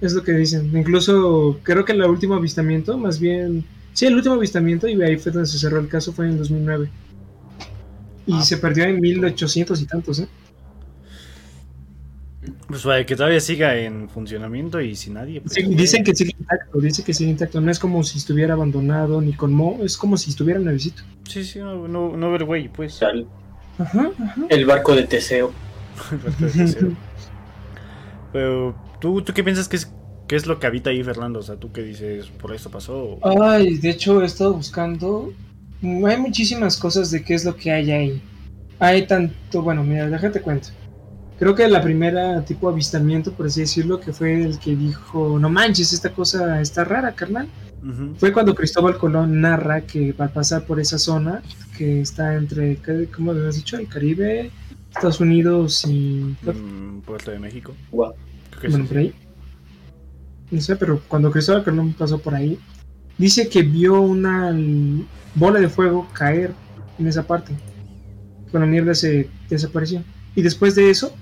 [0.00, 0.76] Es lo que dicen.
[0.76, 3.64] Incluso creo que el último avistamiento, más bien...
[3.92, 6.90] Sí, el último avistamiento, y ahí fue donde se cerró el caso, fue en 2009.
[8.26, 8.42] Y Ah.
[8.42, 10.28] se perdió en 1800 y tantos, ¿eh?
[12.70, 15.40] Pues para que todavía siga en funcionamiento y sin nadie.
[15.40, 17.60] pues, Sí, dicen que sigue intacto, dice que sigue intacto.
[17.60, 21.02] No es como si estuviera abandonado ni con mo, es como si estuviera nuevecito.
[21.28, 23.00] Sí, sí, no, no, no ver güey, pues.
[23.00, 23.26] Tal,
[23.78, 24.42] Ajá, ajá.
[24.50, 25.52] El barco de Teseo.
[28.32, 29.92] Pero, ¿tú, ¿tú qué piensas que es,
[30.28, 31.40] qué es lo que habita ahí, Fernando?
[31.40, 32.28] O sea, ¿tú qué dices?
[32.28, 33.18] ¿Por esto pasó?
[33.22, 35.32] Ay, de hecho he estado buscando.
[35.82, 38.22] Hay muchísimas cosas de qué es lo que hay ahí.
[38.78, 40.68] Hay tanto, bueno, mira, déjate cuento.
[41.40, 45.48] Creo que la primera tipo avistamiento, por así decirlo, que fue el que dijo, no
[45.48, 47.48] manches, esta cosa está rara, carnal.
[48.18, 51.40] Fue cuando Cristóbal Colón narra que al pasar por esa zona,
[51.78, 53.78] que está entre, ¿qué- ¿cómo lo has dicho?
[53.78, 54.50] El Caribe,
[54.94, 56.36] Estados Unidos y...
[56.42, 57.74] Mm, Puerto de México.
[58.50, 59.14] Creo que bueno, por ahí.
[60.50, 62.58] No sé, pero cuando Cristóbal Colón pasó por ahí,
[63.16, 64.54] dice que vio una
[65.34, 66.52] bola de fuego caer
[66.98, 67.54] en esa parte.
[68.52, 70.02] Con la niebla se desapareció.
[70.34, 71.14] Y después de eso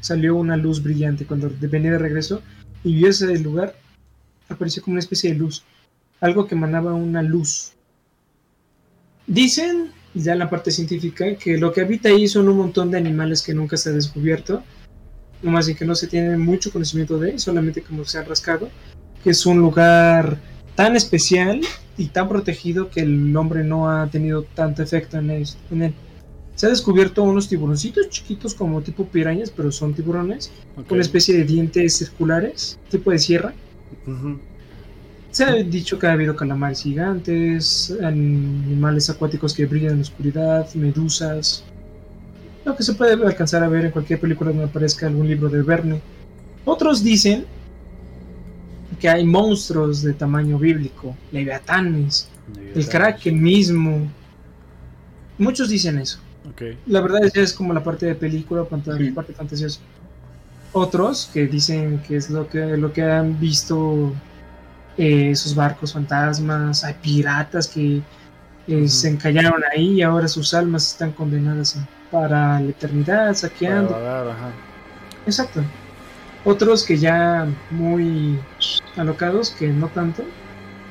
[0.00, 2.42] salió una luz brillante cuando venía de regreso
[2.84, 3.74] y vio ese lugar.
[4.48, 5.64] Apareció como una especie de luz.
[6.20, 7.72] Algo que emanaba una luz.
[9.26, 12.98] Dicen, ya en la parte científica, que lo que habita ahí son un montón de
[12.98, 14.62] animales que nunca se ha descubierto
[15.42, 18.68] no más bien que no se tiene mucho conocimiento de, solamente como se ha rascado,
[19.22, 20.38] que es un lugar
[20.74, 21.60] tan especial
[21.96, 25.94] y tan protegido que el hombre no ha tenido tanto efecto en él.
[26.56, 30.90] Se ha descubierto unos tiburoncitos chiquitos como tipo pirañas, pero son tiburones, Ok.
[30.90, 33.52] una especie de dientes circulares, tipo de sierra.
[35.30, 40.74] Se ha dicho que ha habido calamares gigantes, animales acuáticos que brillan en la oscuridad,
[40.74, 41.62] medusas.
[42.64, 45.60] Lo que se puede alcanzar a ver en cualquier película donde aparezca algún libro de
[45.60, 46.00] Verne.
[46.64, 47.44] Otros dicen
[48.98, 52.28] que hay monstruos de tamaño bíblico, leviatanes,
[52.74, 54.10] el Kraken mismo.
[55.36, 56.18] Muchos dicen eso.
[56.86, 58.64] La verdad es que es como la parte de película,
[58.96, 59.10] Sí.
[59.10, 59.80] parte fantasiosa.
[60.72, 64.12] Otros que dicen que es lo que, lo que han visto
[64.98, 68.00] eh, esos barcos fantasmas, hay piratas que
[68.66, 73.92] eh, se encallaron ahí y ahora sus almas están condenadas a- para la eternidad, saqueando.
[73.92, 74.50] Para ajá.
[75.26, 75.60] Exacto.
[76.44, 78.38] Otros que ya muy
[78.96, 80.22] alocados, que no tanto,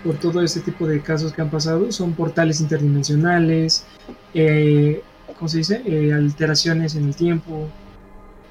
[0.04, 3.86] por todo este tipo de casos que han pasado, son portales interdimensionales,
[4.34, 5.02] eh,
[5.38, 5.82] ¿cómo se dice?
[5.86, 7.68] Eh, alteraciones en el tiempo.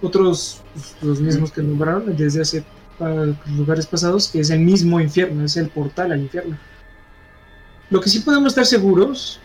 [0.03, 2.65] Otros, pues, los mismos que nombraron desde hace
[2.99, 6.59] pa- lugares pasados, que es el mismo infierno, es el portal al infierno.
[7.91, 9.41] Lo que sí podemos estar seguros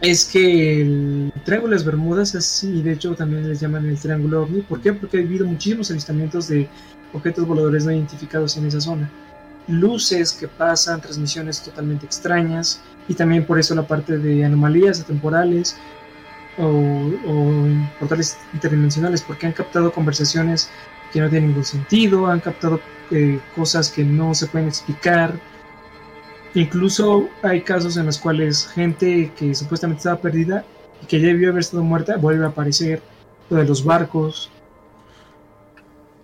[0.00, 4.42] es que el Triángulo de las Bermudas, así, de hecho también les llaman el Triángulo
[4.42, 4.62] OVNI.
[4.62, 4.92] ¿Por qué?
[4.92, 6.68] Porque ha habido muchísimos avistamientos de
[7.12, 9.10] objetos voladores no identificados en esa zona.
[9.68, 15.76] Luces que pasan, transmisiones totalmente extrañas, y también por eso la parte de anomalías atemporales
[16.58, 17.66] o, o
[17.98, 20.70] portales interdimensionales, porque han captado conversaciones
[21.12, 22.80] que no tienen ningún sentido, han captado
[23.10, 25.34] eh, cosas que no se pueden explicar.
[26.54, 30.64] Incluso hay casos en los cuales gente que supuestamente estaba perdida
[31.02, 33.02] y que ya debió haber estado muerta vuelve a aparecer.
[33.50, 34.50] Lo de los barcos.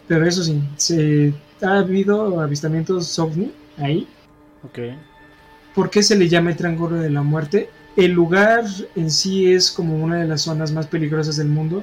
[0.06, 4.08] Pero eso sí, se, ha habido avistamientos ovni ahí.
[4.64, 4.78] Ok.
[5.74, 7.68] ¿Por qué se le llama el Triángulo de la Muerte?
[7.98, 8.64] El lugar
[8.94, 11.82] en sí es como una de las zonas más peligrosas del mundo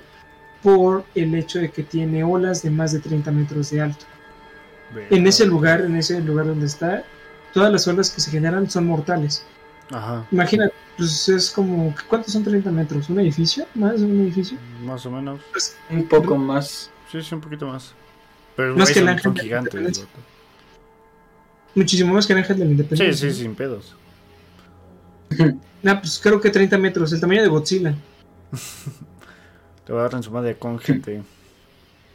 [0.64, 4.06] por el hecho de que tiene olas de más de 30 metros de alto.
[5.10, 7.04] En ese lugar, en ese lugar donde está,
[7.54, 9.44] todas las olas que se generan son mortales.
[9.92, 10.26] Ajá.
[10.32, 13.10] Imagina, pues es como, ¿cuántos son 30 metros?
[13.10, 13.66] ¿Un edificio?
[13.76, 14.58] ¿Más de un edificio?
[14.86, 15.42] Más o menos.
[15.52, 16.90] Pues, Un poco más.
[17.12, 17.94] Sí, sí, un poquito más.
[18.56, 20.06] Pero Más que el son, ángel son gigantes.
[21.76, 23.30] muchísimo más que el Ángel de la Sí, Independencia.
[23.32, 23.96] sí, sin pedos.
[25.84, 27.94] Nah, pues creo que 30 metros, el tamaño de Godzilla.
[29.86, 31.22] Te voy a dar en su madre con gente.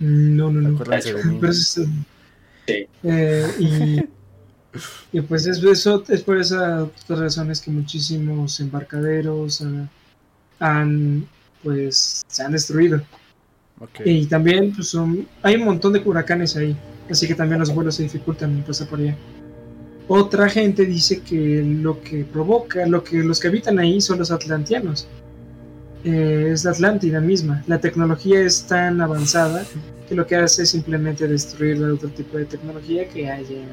[0.00, 0.70] No, no, no.
[0.70, 1.38] Mí.
[1.40, 1.78] Pero es,
[2.66, 3.64] eh, Sí.
[3.64, 4.00] y,
[5.12, 9.88] y pues es, eso, es por esas razones que muchísimos embarcaderos ah,
[10.58, 11.28] han
[11.62, 13.00] pues se han destruido.
[13.78, 14.00] Ok.
[14.04, 16.76] Y también pues son, hay un montón de huracanes ahí,
[17.10, 19.16] así que también los vuelos se dificultan en pasar por allá.
[20.12, 24.32] Otra gente dice que lo que provoca, lo que los que habitan ahí son los
[24.32, 25.06] atlantianos.
[26.02, 27.62] Eh, es la Atlántida misma.
[27.68, 29.64] La tecnología es tan avanzada
[30.08, 33.68] que lo que hace es simplemente destruir el otro tipo de tecnología que hay en,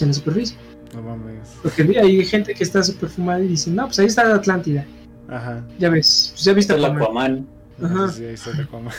[0.00, 0.56] en la superficie.
[0.94, 1.56] No mames.
[1.60, 4.86] Porque hay gente que está súper fumada y dice, no, pues ahí está la Atlántida.
[5.26, 5.64] Ajá.
[5.76, 7.48] Ya ves, pues ya viste la Aquaman.
[7.80, 7.96] Aquaman.
[8.04, 8.12] Ajá.
[8.12, 8.92] Sí, ahí está la coma.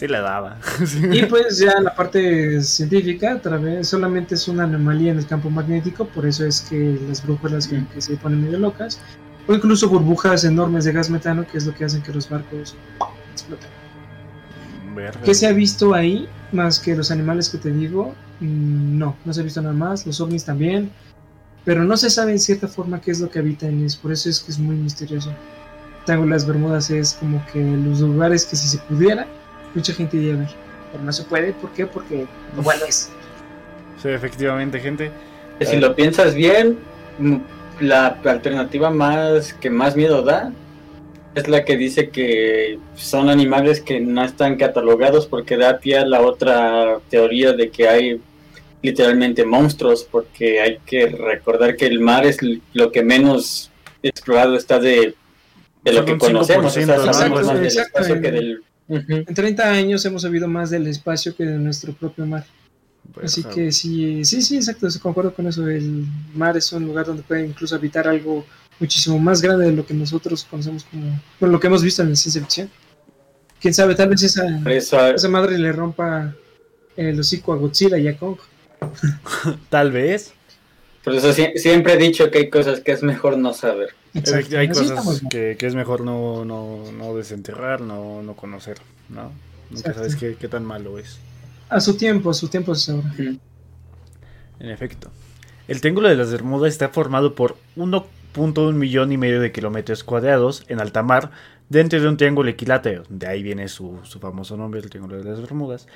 [0.00, 0.58] Sí le daba.
[1.12, 5.50] Y pues ya la parte científica, otra vez, solamente es una anomalía en el campo
[5.50, 9.00] magnético, por eso es que las brújulas que, que se ponen medio locas,
[9.46, 12.74] o incluso burbujas enormes de gas metano, que es lo que hacen que los barcos
[13.32, 13.68] exploten.
[15.24, 16.28] ¿Qué se ha visto ahí?
[16.50, 20.06] Más que los animales que te digo, Mm, no, no se ha visto nada más,
[20.06, 20.90] los ovnis también,
[21.64, 24.12] pero no se sabe en cierta forma qué es lo que habita en es, por
[24.12, 25.32] eso es que es muy misterioso.
[26.06, 29.28] De las Bermudas es como que los lugares que si se pudiera,
[29.74, 30.48] mucha gente iría a ver,
[30.92, 31.86] pero no se puede, ¿por qué?
[31.86, 32.26] Porque
[32.56, 33.10] no bueno es.
[34.02, 35.10] Sí, efectivamente, gente.
[35.60, 36.78] Si lo piensas bien,
[37.80, 40.52] la alternativa más que más miedo da
[41.34, 46.06] es la que dice que son animales que no están catalogados porque da pie a
[46.06, 48.20] la otra teoría de que hay
[48.82, 52.38] literalmente monstruos porque hay que recordar que el mar es
[52.72, 53.70] lo que menos
[54.02, 55.14] explorado está de,
[55.84, 56.76] de lo que conocemos.
[56.76, 58.69] O sea, 5% sabemos más del exacto, espacio que exacto.
[58.96, 62.44] En 30 años hemos sabido más del espacio que de nuestro propio mar.
[63.22, 65.66] Así que sí, sí, sí, exacto, concuerdo con eso.
[65.68, 68.44] El mar es un lugar donde puede incluso habitar algo
[68.78, 72.10] muchísimo más grande de lo que nosotros conocemos como, bueno, lo que hemos visto en
[72.10, 72.70] la ciencia ficción.
[73.60, 76.34] Quién sabe, tal vez esa, eso, esa madre le rompa
[76.96, 78.38] el hocico a Godzilla y a Kong.
[79.68, 80.32] Tal vez.
[81.04, 83.90] por eso sie- siempre he dicho que hay cosas que es mejor no saber.
[84.14, 88.78] Exacto, Hay así cosas que, que es mejor no, no, no desenterrar, no, no conocer,
[89.08, 89.32] ¿no?
[89.70, 89.98] Nunca Exacto.
[89.98, 91.18] sabes qué, qué tan malo es.
[91.68, 93.14] A su tiempo, a su tiempo se sabrá.
[93.18, 95.10] En efecto.
[95.68, 100.64] El Triángulo de las Bermudas está formado por 1.1 millón y medio de kilómetros cuadrados
[100.66, 101.30] en alta mar
[101.68, 105.24] dentro de un triángulo equilátero, de ahí viene su, su famoso nombre, el Triángulo de
[105.24, 105.86] las Bermudas,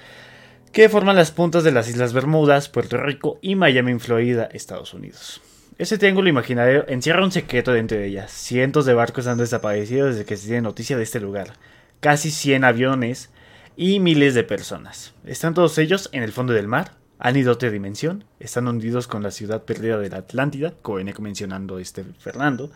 [0.72, 4.94] que forman las puntas de las Islas Bermudas, Puerto Rico y Miami en Florida, Estados
[4.94, 5.40] Unidos.
[5.76, 8.30] Ese triángulo imaginario encierra un secreto dentro de ellas.
[8.30, 11.54] Cientos de barcos han desaparecido desde que se tiene noticia de este lugar.
[11.98, 13.30] Casi 100 aviones
[13.76, 15.14] y miles de personas.
[15.26, 19.24] Están todos ellos en el fondo del mar, han ido otra dimensión, están hundidos con
[19.24, 22.70] la ciudad perdida de la Atlántida, como venía mencionando este Fernando.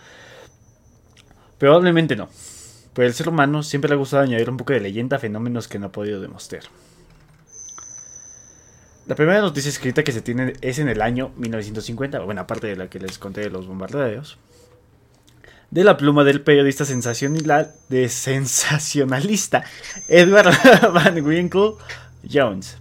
[1.58, 2.28] Probablemente no.
[2.94, 5.68] Pero el ser humano siempre le ha gustado añadir un poco de leyenda a fenómenos
[5.68, 6.62] que no ha podido demostrar.
[9.09, 12.76] La primera noticia escrita que se tiene es en el año 1950, bueno, aparte de
[12.76, 14.36] la que les conté de los bombardeos,
[15.70, 19.64] de la pluma del periodista sensacionalista
[20.09, 20.52] Edward
[20.93, 21.76] Van Winkle
[22.30, 22.76] Jones,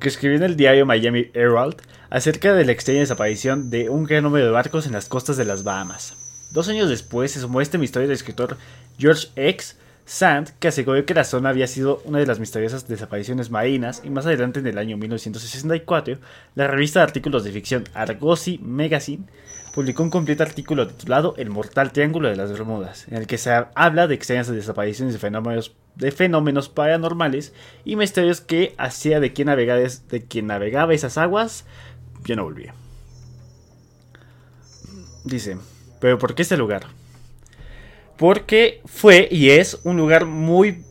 [0.00, 1.76] que escribió en el diario Miami Herald
[2.10, 5.46] acerca de la extraña desaparición de un gran número de barcos en las costas de
[5.46, 6.14] las Bahamas.
[6.50, 8.58] Dos años después se sumó a este misterio del escritor
[8.98, 9.78] George X.
[10.06, 14.10] Sand, que aseguró que la zona había sido una de las misteriosas desapariciones marinas, y
[14.10, 16.18] más adelante en el año 1964,
[16.54, 19.24] la revista de artículos de ficción Argosy Magazine
[19.74, 23.50] publicó un completo artículo titulado El mortal triángulo de las Bermudas, en el que se
[23.74, 27.54] habla de extrañas desapariciones de fenómenos, de fenómenos paranormales
[27.84, 29.46] y misterios que hacía de quien,
[30.46, 31.64] navegaba, esas aguas,
[32.24, 32.74] ya no volvía.
[35.24, 35.56] Dice,
[35.98, 36.86] pero ¿por qué este lugar?
[38.16, 40.84] Porque fue y es un lugar muy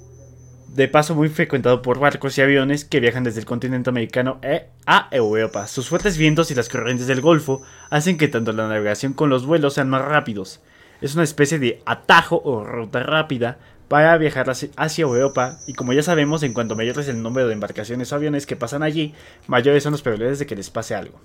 [0.68, 4.68] de paso muy frecuentado por barcos y aviones que viajan desde el continente americano e-
[4.88, 5.68] a Europa.
[5.68, 9.46] Sus fuertes vientos y las corrientes del Golfo hacen que tanto la navegación como los
[9.46, 10.62] vuelos sean más rápidos.
[11.00, 16.02] Es una especie de atajo o ruta rápida para viajar hacia- Europa y como ya
[16.02, 19.14] sabemos, en cuanto mayor es el número de embarcaciones o aviones que pasan allí,
[19.46, 21.22] mayores son las probabilidades de que les pase algo.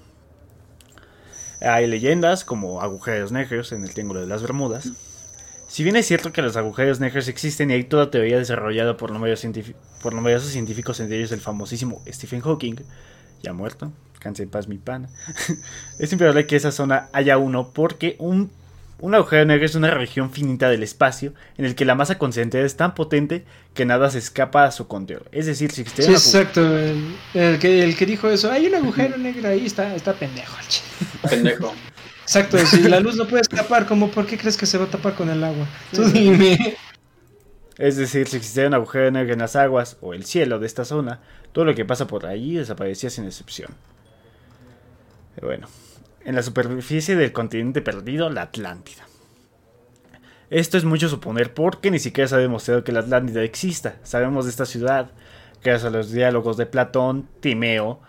[1.62, 4.93] Hay leyendas como agujeros negros en el Triángulo de las Bermudas.
[5.69, 9.11] Si bien es cierto que los agujeros negros existen y hay toda teoría desarrollada por
[9.12, 12.77] numerosos, científi- por numerosos científicos, entre ellos el famosísimo Stephen Hawking,
[13.43, 15.09] ya muerto, canse en paz mi pana,
[15.99, 18.51] es improbable que esa zona haya uno porque un,
[18.99, 22.66] un agujero negro es una región finita del espacio en el que la masa concentrada
[22.66, 25.24] es tan potente que nada se escapa a su control.
[25.32, 26.78] Es decir, si Sí, una agu- exacto.
[26.78, 30.57] El, el que, el que dijo eso, hay un agujero negro ahí, está, está pendejo.
[31.28, 31.74] Pendejo.
[32.29, 34.91] Exacto, si la luz no puede escapar, ¿cómo por qué crees que se va a
[34.91, 35.67] tapar con el agua?
[35.95, 36.77] Tú dime.
[37.79, 40.85] Es decir, si existiera un agujero negro en las aguas o el cielo de esta
[40.85, 41.21] zona,
[41.53, 43.71] todo lo que pasa por allí desaparecía sin excepción.
[45.37, 45.69] Pero bueno,
[46.23, 49.07] en la superficie del continente perdido, la Atlántida.
[50.51, 53.97] Esto es mucho suponer porque ni siquiera se ha demostrado que la Atlántida exista.
[54.03, 55.13] Sabemos de esta ciudad,
[55.65, 58.01] gracias a los diálogos de Platón, Timeo,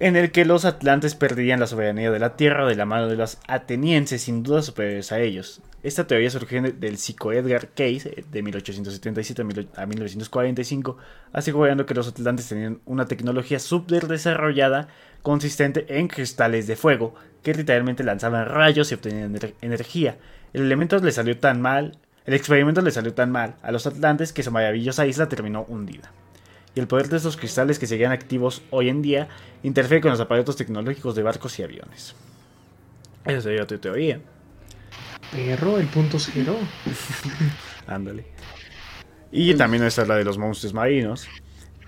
[0.00, 3.16] en el que los atlantes perdían la soberanía de la Tierra de la mano de
[3.16, 5.60] los atenienses, sin duda superiores a ellos.
[5.82, 9.42] Esta teoría surgió del psico Edgar Case eh, de 1877
[9.74, 10.96] a 1945,
[11.32, 14.86] asegurando que los atlantes tenían una tecnología subdesarrollada
[15.22, 20.16] consistente en cristales de fuego que literalmente lanzaban rayos y obtenían energía.
[20.52, 24.32] El elemento le salió tan mal, el experimento le salió tan mal a los atlantes
[24.32, 26.12] que su maravillosa isla terminó hundida.
[26.78, 29.26] Y el poder de estos cristales que seguían activos hoy en día
[29.64, 32.14] interfiere con los aparatos tecnológicos de barcos y aviones.
[33.24, 34.20] Esa sería tu teoría.
[35.32, 36.56] Perro, el punto cero.
[37.88, 38.26] Ándale.
[39.32, 41.26] Y también está la de los monstruos marinos.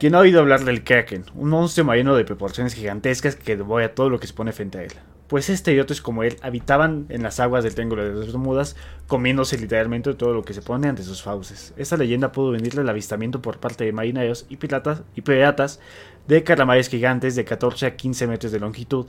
[0.01, 1.27] ¿Quién ha oído hablar del Kraken?
[1.35, 4.83] Un monstruo marino de proporciones gigantescas que a todo lo que se pone frente a
[4.85, 4.93] él.
[5.29, 8.77] Pues este y otros como él habitaban en las aguas del Triángulo de las Bermudas,
[9.07, 11.75] comiéndose literalmente todo lo que se pone ante sus fauces.
[11.77, 15.81] Esta leyenda pudo venirle al avistamiento por parte de marineros y piratas, y piratas
[16.27, 19.05] de calamares gigantes de 14 a 15 metros de longitud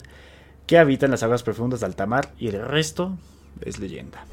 [0.68, 3.18] que habitan las aguas profundas de alta mar y el resto
[3.61, 4.26] es leyenda.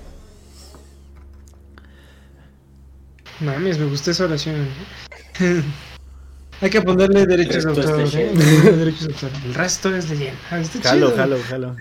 [3.38, 4.66] Mames, me gustó esa oración.
[6.60, 8.08] Hay que ponerle derechos de autor.
[8.14, 8.32] ¿eh?
[9.44, 10.38] El resto es leyenda.
[10.50, 11.76] Ah, jalo, jalo, jalo.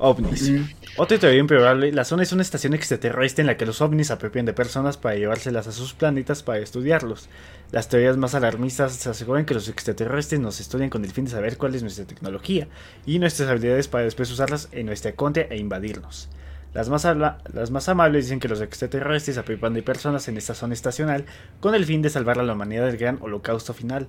[0.00, 0.52] OVNIs.
[0.96, 4.46] Otra teoría improbable, la zona es una estación extraterrestre en la que los ovnis apropian
[4.46, 7.28] de personas para llevárselas a sus planetas para estudiarlos.
[7.70, 11.58] Las teorías más alarmistas aseguran que los extraterrestres nos estudian con el fin de saber
[11.58, 12.66] cuál es nuestra tecnología
[13.06, 16.28] y nuestras habilidades para después usarlas en nuestra contra e invadirnos.
[16.72, 20.74] Las más, las más amables dicen que los extraterrestres apropian de personas en esta zona
[20.74, 21.24] estacional
[21.58, 24.08] con el fin de salvar a la humanidad del gran holocausto final.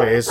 [0.00, 0.30] Que es...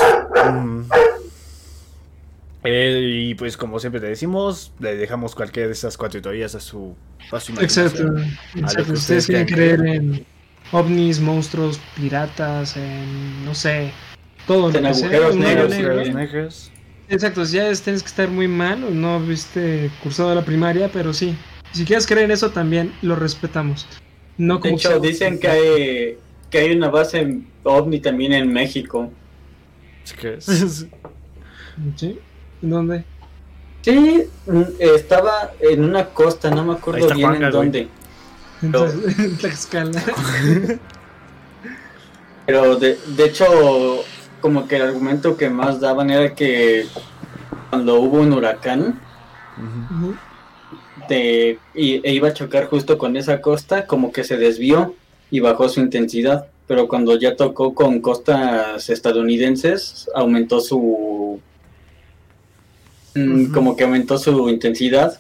[2.66, 6.62] Eh, y pues como siempre te decimos, le dejamos cualquiera de esas cuatro teorías a
[6.62, 6.96] su,
[7.32, 8.06] a Exacto.
[8.56, 8.94] Exacto.
[8.94, 10.26] Ustedes quieren creer en
[10.72, 13.92] ovnis, monstruos, piratas, en no sé,
[14.48, 16.72] todo en agujeros negros,
[17.14, 21.35] Exacto, ya tienes que estar muy mal o no viste cursado la primaria, pero sí.
[21.72, 23.85] Si quieres creer en eso también lo respetamos.
[24.40, 26.18] No de hecho, dicen que hay,
[26.49, 29.11] que hay una base ovni también en México.
[31.95, 32.19] ¿Sí?
[32.61, 33.06] ¿Dónde?
[33.81, 37.88] Sí, mm, estaba en una costa, no me acuerdo bien en dónde.
[38.64, 40.02] Entonces, en Tlaxcala.
[42.48, 44.03] Pero de, de hecho,
[44.44, 46.86] como que el argumento que más daban era que
[47.72, 48.99] cuando hubo un huracán
[51.10, 54.94] de, y, e iba a chocar justo con esa costa, como que se desvió
[55.32, 56.45] y bajó su intensidad.
[56.68, 61.41] Pero cuando ya tocó con costas estadounidenses, aumentó su
[63.15, 65.20] Mm, como que aumentó su intensidad.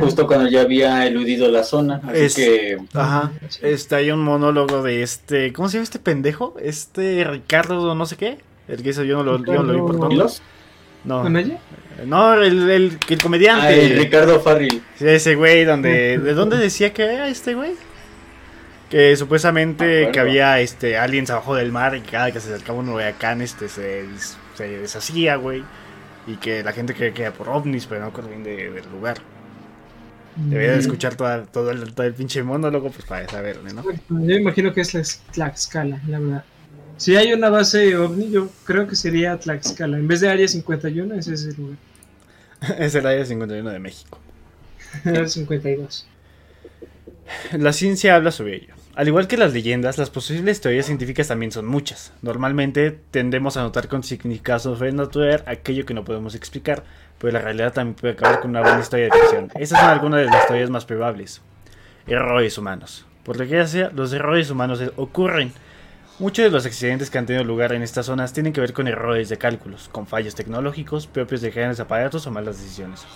[0.00, 2.00] Justo cuando ya había eludido la zona.
[2.06, 2.78] Así que.
[2.94, 3.32] Ajá.
[3.60, 5.52] Está ahí un monólogo de este.
[5.52, 6.54] ¿Cómo se llama este pendejo?
[6.60, 8.38] Este Ricardo, no sé qué.
[8.68, 10.42] El que hizo yo no lo, yo lo vi por todos.
[11.04, 11.28] No.
[12.06, 13.66] No, el, el, el comediante.
[13.66, 14.82] Ah, el Ricardo Farril.
[14.98, 16.18] Ese güey, donde.
[16.18, 17.72] ¿De dónde decía que era este güey?
[18.88, 22.90] Que supuestamente que había este aliens abajo del mar y cada que se acercaba un
[22.90, 24.04] huracán este se,
[24.54, 25.64] se deshacía, güey
[26.26, 29.18] y que la gente cree que era por ovnis, pero no acuerdo bien del lugar.
[30.36, 33.84] Debería de escuchar toda, todo, el, todo el pinche monólogo pues para saber, ¿no?
[34.08, 35.02] Yo imagino que es la
[35.32, 36.44] Tlaxcala, la verdad.
[36.96, 39.98] Si hay una base ovni, yo creo que sería Tlaxcala.
[39.98, 41.76] En vez de Área 51, ese es el lugar.
[42.78, 44.18] es el Área 51 de México.
[45.04, 46.06] Área 52.
[47.58, 48.74] La ciencia habla sobre ello.
[48.94, 52.12] Al igual que las leyendas, las posibles teorías científicas también son muchas.
[52.20, 56.84] Normalmente tendemos a notar con significado sobrenatural aquello que no podemos explicar,
[57.22, 59.48] pero la realidad también puede acabar con una buena historia de ficción.
[59.54, 61.40] Esas son algunas de las teorías más probables.
[62.08, 63.06] Errores humanos.
[63.22, 65.52] Por desgracia, los errores humanos ocurren.
[66.18, 68.88] Muchos de los accidentes que han tenido lugar en estas zonas tienen que ver con
[68.88, 73.06] errores de cálculos, con fallos tecnológicos propios de grandes aparatos o malas decisiones.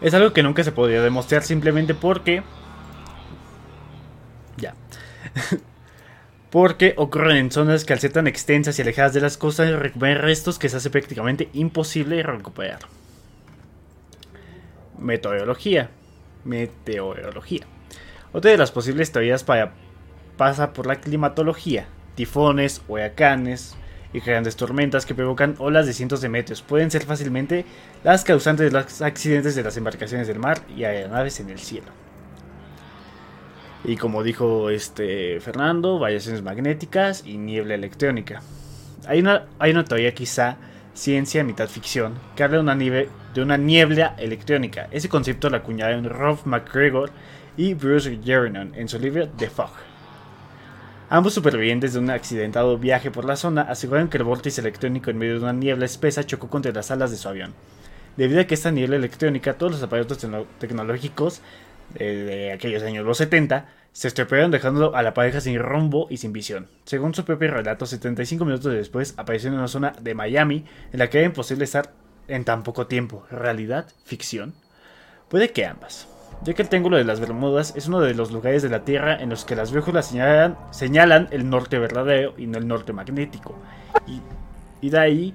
[0.00, 2.42] Es algo que nunca se podría demostrar simplemente porque
[4.56, 4.74] ya.
[6.54, 10.22] Porque ocurren en zonas que al ser tan extensas y alejadas de las costas recuperan
[10.22, 12.78] restos que se hace prácticamente imposible recuperar.
[14.96, 15.90] Meteorología.
[16.44, 17.66] Meteorología.
[18.32, 19.72] Otra de las posibles teorías para,
[20.36, 21.88] pasa por la climatología.
[22.14, 23.74] Tifones, huracanes
[24.12, 27.64] y grandes tormentas que provocan olas de cientos de metros pueden ser fácilmente
[28.04, 32.03] las causantes de los accidentes de las embarcaciones del mar y aeronaves en el cielo.
[33.84, 38.40] Y como dijo este Fernando, variaciones magnéticas y niebla electrónica.
[39.06, 40.56] Hay una, hay una teoría quizá
[40.94, 44.88] ciencia mitad ficción que habla de una, nieve, de una niebla electrónica.
[44.90, 47.10] Ese concepto lo acuñaron Rob McGregor
[47.58, 49.70] y Bruce Jerrinon en su libro The Fog.
[51.10, 55.18] Ambos supervivientes de un accidentado viaje por la zona aseguraron que el vórtice electrónico en
[55.18, 57.52] medio de una niebla espesa chocó contra las alas de su avión.
[58.16, 61.42] Debido a que esta niebla electrónica, todos los aparatos tecno- tecnológicos
[61.92, 66.32] de aquellos años, los 70, se estropearon dejando a la pareja sin rumbo y sin
[66.32, 66.68] visión.
[66.84, 71.08] Según su propio relato, 75 minutos después apareció en una zona de Miami en la
[71.08, 71.92] que era imposible estar
[72.26, 73.24] en tan poco tiempo.
[73.30, 73.86] ¿Realidad?
[74.04, 74.54] ¿Ficción?
[75.28, 76.08] Puede que ambas.
[76.42, 79.16] Ya que el Triángulo de las Bermudas es uno de los lugares de la Tierra
[79.16, 80.12] en los que las brújulas
[80.72, 83.56] señalan, el norte verdadero y no el norte magnético.
[84.08, 84.20] Y,
[84.84, 85.34] y de ahí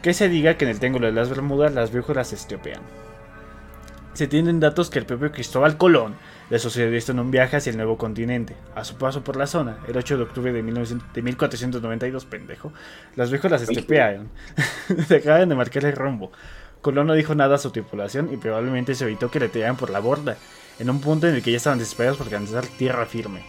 [0.00, 2.80] que se diga que en el Triángulo de las Bermudas las brújulas se estropean.
[4.16, 6.14] Se tienen datos que el propio Cristóbal Colón
[6.48, 8.56] le sucedió esto en un viaje hacia el nuevo continente.
[8.74, 12.72] A su paso por la zona, el 8 de octubre de, 1900 de 1492, pendejo,
[13.14, 14.30] las brújulas se estropearon.
[15.10, 16.32] Dejaron de marcar el rumbo.
[16.80, 19.90] Colón no dijo nada a su tripulación y probablemente se evitó que le tiraran por
[19.90, 20.38] la borda,
[20.78, 23.42] en un punto en el que ya estaban desesperados por alcanzar tierra firme.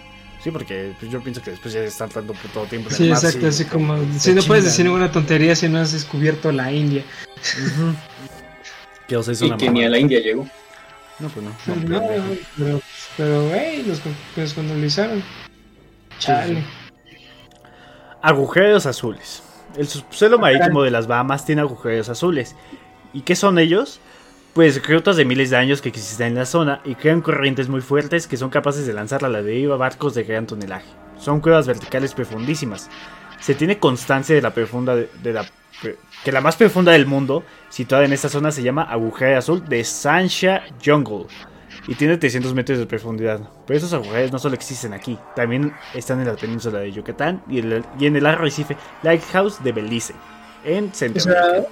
[0.44, 3.10] Sí, porque pues, yo pienso que después ya están tanto todo tiempo en el Sí,
[3.10, 3.64] mar, exacto, sí.
[3.64, 3.98] así como...
[4.20, 7.06] Si no puedes decir ninguna tontería si no has descubierto la India.
[7.36, 7.62] Que
[9.08, 9.16] Y
[9.46, 10.48] una que ni a la India llegó.
[11.20, 11.52] No, pues no.
[11.90, 12.02] No,
[12.58, 12.82] pero,
[13.18, 15.24] pero, hey, los con- los colonizaron.
[16.20, 16.64] Chale.
[18.22, 19.44] Agujeros azules.
[19.76, 22.56] El subsuelo marítimo de las Bahamas tiene agujeros azules.
[23.14, 24.00] ¿Y qué son ellos?
[24.54, 27.82] Pues rutas de miles de años que existen en la zona y crean corrientes muy
[27.82, 30.88] fuertes que son capaces de lanzar a la deriva barcos de gran tonelaje.
[31.20, 32.90] Son cuevas verticales profundísimas.
[33.40, 35.46] Se tiene constancia de la profunda de, de la
[36.28, 39.82] que la más profunda del mundo, situada en esta zona, se llama Agujero Azul de
[39.86, 41.26] Sancha Jungle
[41.88, 43.40] y tiene 300 metros de profundidad.
[43.66, 47.60] Pero esos agujeros no solo existen aquí, también están en la península de Yucatán y,
[47.60, 50.16] el- y en el arrecife Lighthouse de Belice,
[50.66, 51.50] en Centroamérica.
[51.62, 51.66] sea,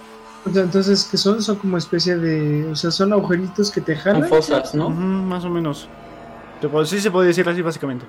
[0.46, 1.42] o sea, entonces, ¿qué son?
[1.42, 2.66] Son como especie de...
[2.72, 4.30] O sea, son agujeritos que te Son jalan.
[4.30, 4.90] fosas, ¿no?
[4.90, 5.90] Más o menos.
[6.86, 8.06] Sí se puede decir así básicamente.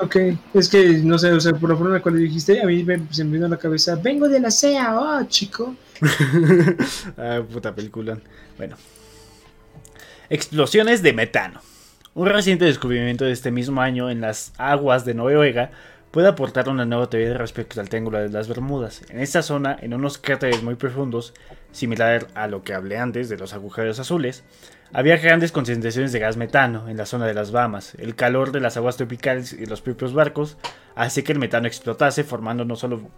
[0.00, 0.16] Ok,
[0.54, 2.82] es que, no sé, o sea, por la forma en la cual dijiste, a mí
[2.82, 5.76] me, se me vino a la cabeza, vengo de la SEA, oh, chico.
[7.16, 8.18] ah, puta película.
[8.56, 8.76] Bueno.
[10.28, 11.60] Explosiones de metano.
[12.14, 15.70] Un reciente descubrimiento de este mismo año en las aguas de Noruega
[16.10, 19.02] puede aportar una nueva teoría respecto al Triángulo de las Bermudas.
[19.08, 21.34] En esta zona, en unos cráteres muy profundos,
[21.72, 24.44] similar a lo que hablé antes de los agujeros azules,
[24.92, 27.94] había grandes concentraciones de gas metano en la zona de las Bahamas.
[27.96, 30.56] El calor de las aguas tropicales y los propios barcos
[30.94, 33.10] hace que el metano explotase, formando no solo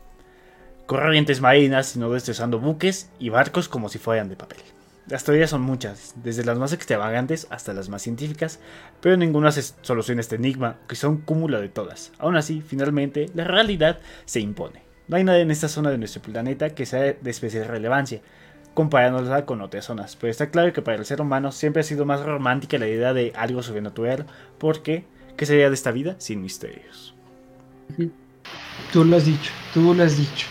[0.86, 4.60] corrientes marinas, sino destrozando buques y barcos como si fueran de papel.
[5.08, 8.58] Las teorías son muchas, desde las más extravagantes hasta las más científicas,
[9.00, 12.10] pero ninguna soluciona este enigma, que son cúmulo de todas.
[12.18, 14.82] Aún así, finalmente, la realidad se impone.
[15.06, 18.20] No hay nada en esta zona de nuestro planeta que sea de especial relevancia,
[18.76, 22.04] comparándola con otras zonas, pero está claro que para el ser humano siempre ha sido
[22.04, 24.26] más romántica la idea de algo sobrenatural,
[24.58, 25.06] porque,
[25.38, 27.14] ¿qué sería de esta vida sin misterios?
[28.92, 30.46] Tú lo has dicho, tú lo has dicho.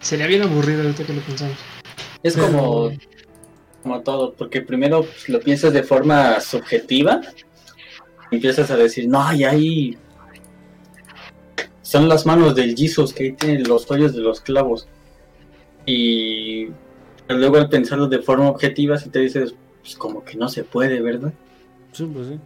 [0.00, 1.56] Sería bien aburrido ahorita que lo pensamos.
[2.24, 2.90] Es como,
[3.84, 7.20] como todo, porque primero pues, lo piensas de forma subjetiva.
[8.32, 9.96] y Empiezas a decir, no, y ahí
[11.82, 14.88] son las manos del Jesus que ahí tienen los hoyos de los clavos.
[15.86, 16.66] Y
[17.26, 20.64] pero luego al pensarlo de forma objetiva, si te dices, pues como que no se
[20.64, 21.32] puede, ¿verdad?
[21.92, 22.38] Sí, pues sí.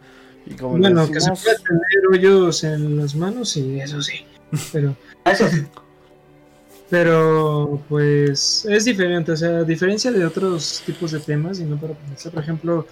[0.45, 4.13] Y como Bueno, que se pueda tener hoyos en las manos, sí, eso sí.
[4.71, 4.95] Pero,
[5.25, 5.63] Ah, Eso sí.
[6.89, 9.33] pero, pues, es diferente.
[9.33, 12.87] O sea, a diferencia de otros tipos de temas, y no para pensar, por ejemplo,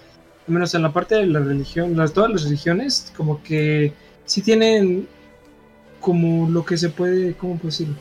[0.46, 3.92] al menos en la parte de la religión, las, todas las religiones, como que
[4.26, 5.08] sí tienen
[6.00, 7.94] como lo que se puede, ¿cómo puedo decirlo?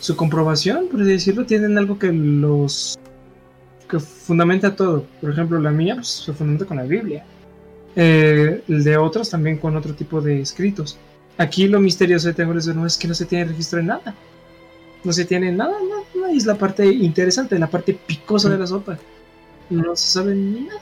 [0.00, 2.98] Su comprobación, por así decirlo, tienen algo que los
[3.88, 5.04] que fundamenta todo.
[5.20, 7.24] Por ejemplo, la mía pues, se fundamenta con la Biblia.
[7.96, 10.96] Eh, el de otros también con otro tipo de escritos.
[11.36, 14.14] Aquí lo misterioso de Triángulos de Bermuda es que no se tiene registro de nada.
[15.04, 18.58] No se tiene nada, nada, nada, y es la parte interesante, la parte picosa de
[18.58, 18.98] la sopa.
[19.68, 20.80] No se sabe ni nada.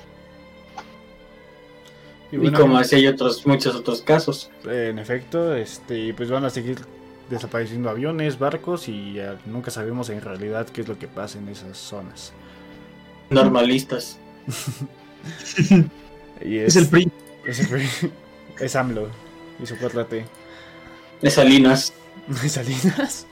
[2.31, 4.51] y Y como así hay otros, muchos otros casos.
[4.65, 6.79] En efecto, este, pues van a seguir
[7.31, 11.49] desapareciendo aviones, barcos y ya nunca sabemos en realidad qué es lo que pasa en
[11.49, 12.33] esas zonas.
[13.31, 14.19] Normalistas.
[16.41, 17.11] Y Es el PRI.
[17.45, 17.89] Es, el PRI.
[18.61, 19.09] Es AMLO
[19.63, 20.25] y su 4T.
[21.23, 21.93] De Salinas.
[22.49, 23.27] ¿Salinas?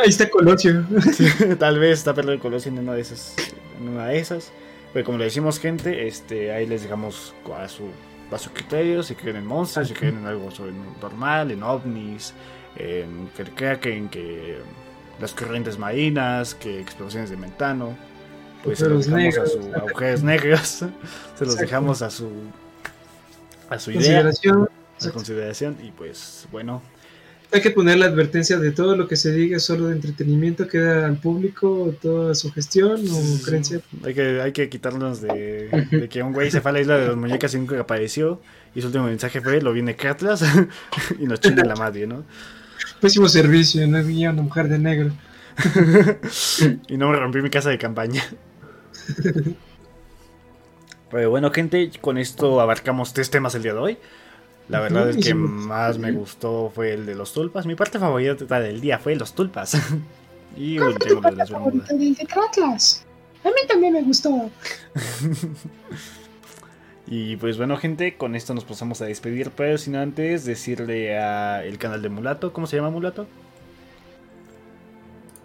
[0.00, 0.84] Ahí está Colosio.
[1.58, 3.34] Tal vez está Pedro de Colosio en una de esas.
[3.78, 4.52] En una de esas.
[4.92, 7.84] Pero como le decimos gente, este, ahí les dejamos a su,
[8.32, 10.48] a su criterio, si creen en monstruos, si creen en algo
[11.00, 12.34] normal, en ovnis,
[12.76, 14.58] en que creen que
[15.20, 17.96] las corrientes marinas, que explosiones de metano.
[18.64, 19.52] Pues se los dejamos a negros.
[19.52, 20.68] su agujeros negros.
[20.68, 20.84] Se
[21.46, 21.60] los Exacto.
[21.62, 22.28] dejamos a su
[23.70, 24.00] a su idea.
[24.22, 24.68] Consideración.
[24.96, 25.14] Exacto.
[25.14, 25.76] consideración.
[25.82, 26.82] Y pues bueno,
[27.52, 30.68] Hay que poner la advertencia de todo lo que se diga es solo de entretenimiento,
[30.68, 33.80] queda al público toda sugestión o creencia.
[34.04, 36.96] hay que, hay que quitarnos de, de que un güey se fue a la isla
[36.98, 38.40] de las muñecas y nunca apareció.
[38.74, 40.44] Y su último mensaje fue: Lo viene Catlas
[41.18, 42.24] y nos chinga la madre, ¿no?
[43.00, 45.12] Pésimo servicio, no había una mujer de negro.
[46.88, 48.22] Y no me rompí mi casa de campaña.
[51.10, 53.98] Pero bueno, gente, con esto abarcamos tres temas el día de hoy.
[54.68, 55.66] La verdad es que Buenísimo.
[55.66, 57.66] más me gustó fue el de los tulpas.
[57.66, 59.76] Mi parte favorita del día fue los tulpas.
[60.56, 61.88] y el tema de las bermudas.
[61.88, 63.04] del de Atlas?
[63.42, 64.50] A mí también me gustó.
[67.10, 69.50] Y pues bueno, gente, con esto nos pasamos a despedir.
[69.50, 72.52] Pero sin antes decirle a el canal de Mulato.
[72.52, 73.26] ¿Cómo se llama Mulato?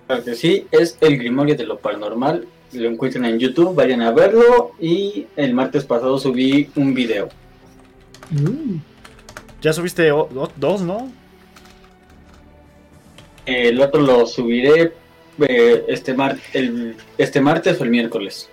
[0.08, 2.48] Claro que sí, es el Grimorio de lo Paranormal.
[2.74, 4.74] Lo encuentran en YouTube, vayan a verlo.
[4.80, 7.30] Y el martes pasado subí un video.
[8.30, 8.78] Mm,
[9.62, 11.10] Ya subiste o- o- dos, ¿no?
[13.48, 14.94] El otro lo subiré
[15.40, 18.50] eh, este, mar el, este martes o el miércoles.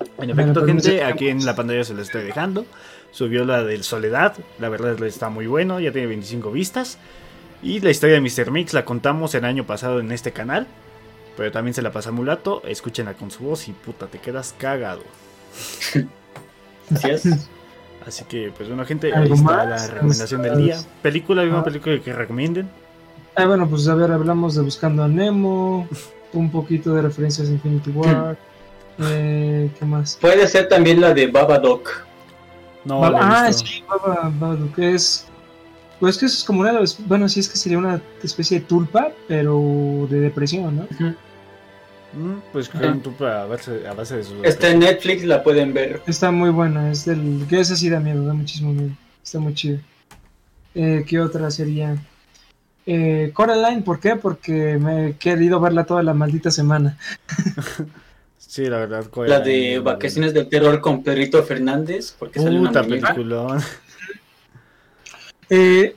[0.00, 2.66] En Bueno, efecto, pues gente, aquí en la pantalla se lo estoy dejando.
[3.10, 6.98] Subió la del Soledad, la verdad está muy bueno, ya tiene 25 vistas.
[7.62, 8.50] Y la historia de Mr.
[8.50, 10.66] Mix la contamos el año pasado en este canal.
[11.36, 14.54] Pero también se la pasa a Mulato, escúchenla con su voz y puta, te quedas
[14.58, 15.02] cagado.
[16.94, 17.48] Así es.
[18.06, 19.68] Así que, pues bueno, gente, ahí ¿Algo está más?
[19.68, 20.78] la recomendación del día.
[21.02, 21.64] Película, ¿alguna Ah.
[21.64, 22.68] película que recomienden?
[23.36, 25.86] Ah, bueno, pues a ver, hablamos de Buscando a Nemo,
[26.32, 28.36] un poquito de referencias a Infinity War.
[29.00, 30.16] Eh, ¿Qué más?
[30.20, 31.88] Puede ser también la de Babadook.
[32.84, 35.26] No, la he ah, sí, Baba, Babadook, es.
[36.00, 36.72] Pues que eso es como una.
[37.06, 40.88] Bueno, sí, es que sería una especie de tulpa, pero de depresión, ¿no?
[42.12, 44.42] Mm, pues creo que tú a base, a base de su...
[44.42, 46.02] Está en Netflix, la pueden ver.
[46.06, 47.46] Está muy buena, es del.
[47.48, 48.92] Que esa sí da miedo, da muchísimo miedo.
[49.22, 49.78] Está muy chido.
[50.74, 51.96] Eh, ¿Qué otra sería?
[52.86, 54.16] Eh, Coraline, ¿por qué?
[54.16, 56.96] Porque me he querido verla toda la maldita semana.
[58.48, 59.04] Sí, la verdad.
[59.26, 62.16] La de Vacaciones del Terror con Perrito Fernández.
[62.18, 63.62] Porque sale una película.
[65.50, 65.96] Eh,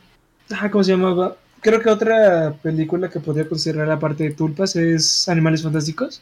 [0.52, 1.36] ah, ¿Cómo se llamaba?
[1.60, 6.22] Creo que otra película que podría considerar aparte de Tulpas es Animales Fantásticos.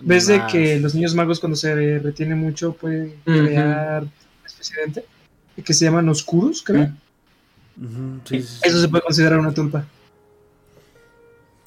[0.00, 4.82] ¿Ves de que los niños magos cuando se retienen mucho pueden crear una especie de
[4.84, 5.04] ente?
[5.64, 6.92] Que se llaman oscuros, creo.
[7.76, 8.60] Ujú, sí, sí, sí.
[8.62, 9.84] Eso se puede considerar una tulpa.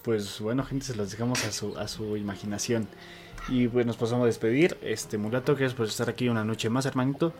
[0.02, 2.88] Pues bueno, gente, se los dejamos a su, a su imaginación.
[3.50, 4.78] Y pues nos pasamos a despedir.
[4.82, 7.32] Este Mulato, gracias por estar aquí una noche más, hermanito.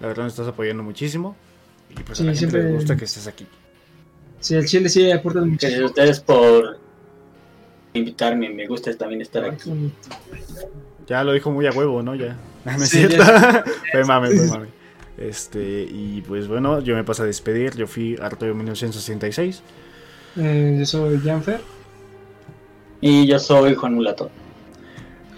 [0.00, 1.36] La verdad nos estás apoyando muchísimo.
[1.90, 3.46] Y pues Sí, a la gente siempre- le gusta que estés aquí.
[4.38, 5.82] Sí, el chile sí aporta Gracias muchísimo.
[5.82, 6.78] a ustedes por
[7.94, 8.48] invitarme.
[8.50, 9.68] Me gusta también estar Ay, aquí.
[9.70, 9.94] bonito.
[11.06, 12.14] Ya lo dijo muy a huevo, ¿no?
[12.14, 12.36] Ya.
[12.64, 13.16] No es Sí, cierto.
[13.16, 14.68] ya fue mame, fue mame.
[15.18, 17.74] Este, y pues bueno, yo me paso a despedir.
[17.76, 19.62] Yo fui Arturo 1966.
[20.38, 21.60] Eh, yo soy Janfer.
[23.00, 24.30] Y yo soy Juan Mulato.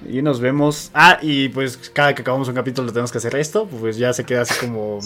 [0.09, 0.91] Y nos vemos.
[0.95, 3.67] Ah, y pues cada que acabamos un capítulo tenemos que hacer esto.
[3.67, 4.99] Pues ya se queda así como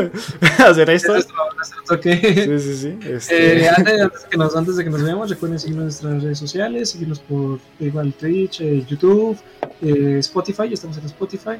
[0.58, 1.14] hacer esto.
[1.20, 2.14] Sí,
[2.58, 2.98] sí, sí.
[3.04, 6.38] Este, Eh, antes, que nos, antes de que nos veamos, recuerden seguirnos en nuestras redes
[6.38, 9.36] sociales, seguirnos por igual Twitch, eh, YouTube,
[9.82, 11.58] eh, Spotify, ya estamos en Spotify.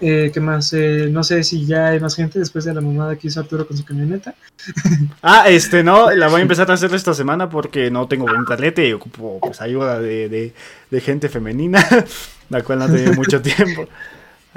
[0.00, 0.72] Eh, ¿Qué más?
[0.74, 3.66] Eh, no sé si ya hay más gente después de la mamada que hizo Arturo
[3.66, 4.34] con su camioneta.
[5.22, 8.40] Ah, este, no, la voy a empezar a hacer esta semana porque no tengo buen
[8.40, 10.52] internet y ocupo pues, ayuda de, de-
[10.90, 11.84] de gente femenina,
[12.50, 13.86] la cual no tenido mucho tiempo.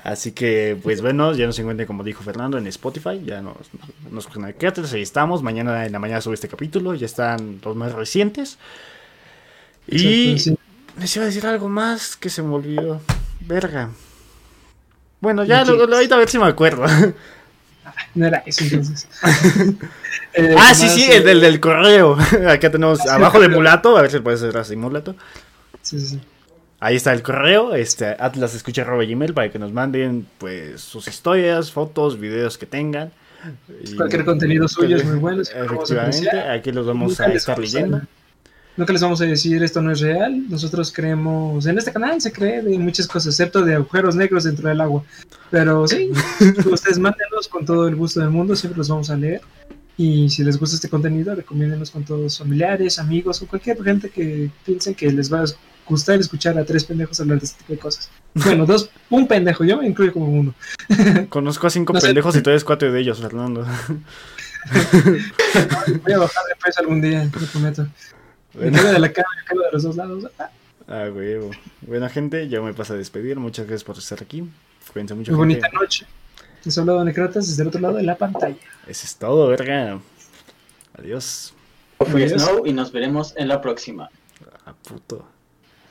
[0.03, 3.21] Así que, pues bueno, ya nos encuentren, como dijo Fernando, en Spotify.
[3.25, 3.55] Ya nos,
[4.09, 5.43] nos Creators, ahí estamos.
[5.43, 8.57] Mañana en la mañana sube este capítulo, ya están los más recientes.
[9.87, 10.57] Y sí.
[10.99, 13.01] les iba a decir algo más que se me olvidó.
[13.41, 13.89] Verga.
[15.21, 16.83] Bueno, ya lo, lo- ahorita a ver si me acuerdo.
[18.13, 19.07] No era eso entonces.
[20.33, 22.17] Eh, Ah, ¿qué sí, sí, el del, del correo.
[22.49, 25.15] Acá tenemos Ah, abajo de mulato, a ver si puede ser así mulato.
[25.81, 26.21] Sí, sí, sí.
[26.79, 32.57] Ahí está el correo, este atlasescucha.gmail para que nos manden pues sus historias, fotos, videos
[32.57, 33.11] que tengan.
[33.83, 35.41] Y- Cualquier contenido suyo es muy bueno.
[35.41, 38.01] a Efectivamente, aquí los vamos a estar leyendo.
[38.77, 40.49] Nunca les vamos a decir esto no es real.
[40.49, 44.69] Nosotros creemos, en este canal se cree de muchas cosas, excepto de agujeros negros dentro
[44.69, 45.03] del agua.
[45.49, 46.09] Pero sí,
[46.71, 49.41] ustedes mándenos con todo el gusto del mundo, siempre los vamos a leer.
[49.97, 54.49] Y si les gusta este contenido, recomiéndenos con todos familiares, amigos o cualquier gente que
[54.65, 55.45] piensen que les va a
[55.85, 58.09] gustar escuchar a tres pendejos hablar de este tipo de cosas.
[58.33, 60.55] Bueno, dos, un pendejo, yo me incluyo como uno.
[61.29, 62.07] Conozco a cinco No sé.
[62.07, 63.67] pendejos y tú eres cuatro de ellos, Fernando.
[66.03, 67.87] Voy a bajar de peso algún día, lo prometo.
[68.53, 70.27] Caigo de la caigo de los dos lados.
[70.87, 71.51] Ah, huevo.
[71.81, 73.37] Buena gente, ya me paso a despedir.
[73.39, 74.43] Muchas gracias por estar aquí.
[74.91, 75.31] Cuídense mucho.
[75.33, 75.67] Muy gente.
[75.67, 76.05] bonita noche.
[76.63, 78.55] Les ha hablado Necratas desde el otro lado de la pantalla.
[78.87, 79.99] Eso es todo, verga.
[80.97, 81.53] Adiós.
[81.99, 82.41] Fui Adiós.
[82.41, 84.09] Snow y nos veremos en la próxima.
[84.65, 85.25] Ah, puto.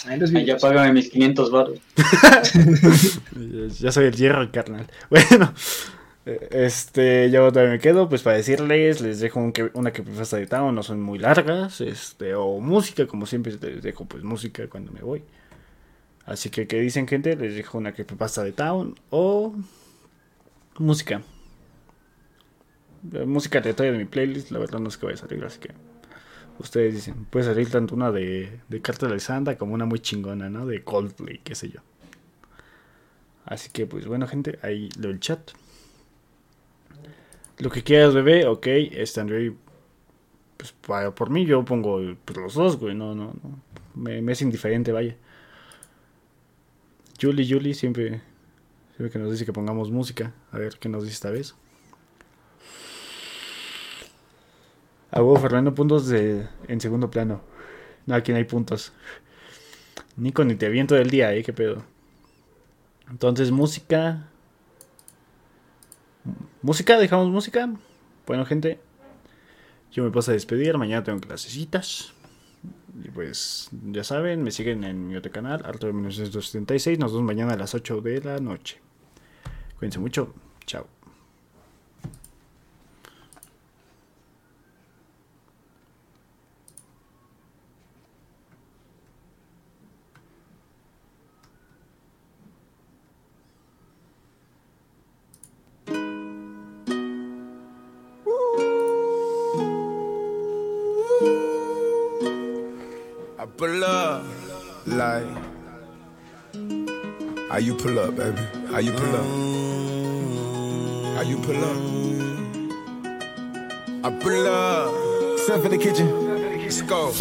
[0.06, 1.78] Ahí los ya págame mis 500 baros.
[3.80, 4.86] Ya- soy el hierro, carnal.
[5.08, 5.52] Bueno,
[6.50, 10.46] este, yo también me quedo, pues para decirles, les dejo un que- una creepypasta de
[10.46, 14.92] Town, no son muy largas, este, o música, como siempre les dejo pues música cuando
[14.92, 15.22] me voy.
[16.26, 17.36] Así que, ¿qué dicen gente?
[17.36, 19.54] Les dejo una creepypasta de Town o
[20.78, 21.22] música.
[23.12, 25.58] La música aleatoria de mi playlist, la verdad no sé qué va a salir, así
[25.58, 25.70] que
[26.58, 30.50] ustedes dicen, puede salir tanto una de, de Carta de Alexandra como una muy chingona,
[30.50, 30.66] ¿no?
[30.66, 31.80] De Coldplay, qué sé yo.
[33.44, 35.40] Así que, pues bueno, gente, ahí lo del chat.
[37.60, 38.66] Lo que quieras, bebé, ok.
[38.66, 39.52] Este Android,
[40.56, 42.94] pues para, por mí yo pongo pues, los dos, güey.
[42.94, 43.62] No, no, no.
[43.94, 45.16] Me, me es indiferente, vaya.
[47.20, 48.22] Julie, Julie, siempre,
[48.96, 50.32] siempre que nos dice que pongamos música.
[50.52, 51.54] A ver qué nos dice esta vez.
[55.10, 57.42] A huevo, Fernando, puntos de, en segundo plano.
[58.06, 58.92] No, aquí no hay puntos.
[60.16, 61.84] Nico, ni te viento del día, eh, qué pedo.
[63.10, 64.29] Entonces, música.
[66.62, 67.70] Música, dejamos música.
[68.26, 68.78] Bueno, gente,
[69.92, 70.76] yo me paso a despedir.
[70.76, 72.12] Mañana tengo clasecitas.
[73.02, 76.98] Y pues, ya saben, me siguen en mi otro canal, Arto de 1976.
[76.98, 78.78] Nos vemos mañana a las 8 de la noche.
[79.78, 80.34] Cuídense mucho.
[80.66, 80.99] Chao.
[107.82, 108.42] Pull up, baby?
[108.70, 109.24] How you pull up?
[111.16, 111.76] How you pull up?
[114.04, 115.38] I pull up.
[115.38, 116.08] Step in the kitchen.
[116.60, 117.12] Let's go.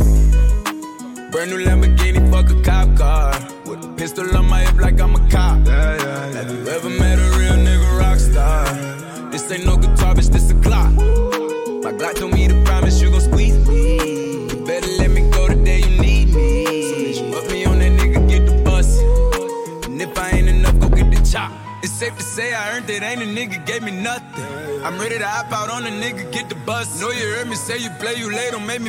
[1.32, 3.32] Brand new Lamborghini, fuck a cop car.
[3.66, 5.66] With a pistol on my hip like I'm a cop.
[5.66, 8.66] Have you ever met a real nigga rock star?
[9.32, 10.92] This ain't no guitar, bitch, this a clock.
[11.84, 13.39] My Glock told me to promise you gon' squeeze
[22.40, 24.46] say I earned it, ain't a nigga gave me nothing.
[24.86, 27.02] I'm ready to hop out on a nigga, get the bus.
[27.02, 28.89] Know you heard me say you play, you late, don't make me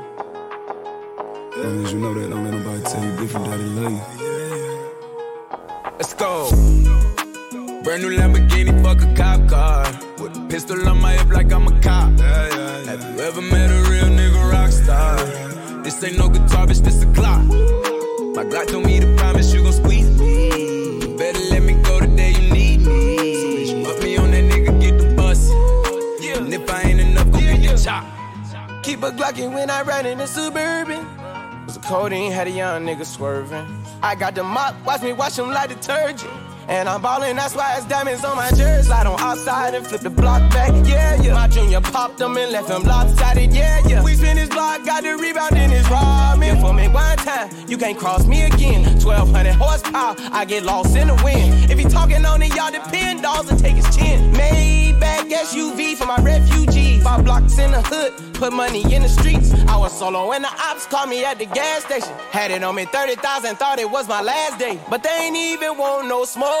[1.57, 4.01] Long as you know that, don't let nobody tell you different that they love you.
[5.97, 6.49] Let's go.
[7.83, 9.83] Brand new Lamborghini, fuck a cop car.
[10.19, 12.17] With a pistol on my hip like I'm a cop.
[12.19, 15.17] Have you ever met a real nigga rock star?
[15.83, 17.43] This ain't no guitar, bitch, this a clock.
[17.43, 21.01] My Glock told me to promise you gon' squeeze me.
[21.01, 23.35] You better let me go the day you need me.
[23.35, 25.49] So bitch, put me on that nigga, get the bus.
[26.37, 28.05] And if I ain't enough, go get the chop.
[28.83, 31.20] Keep a Glockin' when I ride in the Suburban.
[31.83, 33.67] Codeine, had a young nigga swerving.
[34.01, 36.31] I got the mop, watch me wash him like detergent.
[36.71, 38.87] And I'm ballin', that's why it's diamonds on my jersey.
[38.87, 41.33] Slide on outside and flip the block back, yeah, yeah.
[41.33, 44.01] My junior popped them and left him lopsided, yeah, yeah.
[44.01, 46.61] We spin his block, got the rebound in his ramen.
[46.61, 48.85] For me one time, you can't cross me again.
[49.03, 51.69] 1200 horsepower, I get lost in the wind.
[51.69, 54.31] If he talking on it, y'all depend, dolls and take his chin.
[54.31, 57.03] Maybach SUV for my refugees.
[57.03, 59.51] Five blocks in the hood, put money in the streets.
[59.67, 62.13] I was solo and the ops called me at the gas station.
[62.31, 64.79] Had it on me 30,000, thought it was my last day.
[64.89, 66.60] But they ain't even want no smoke.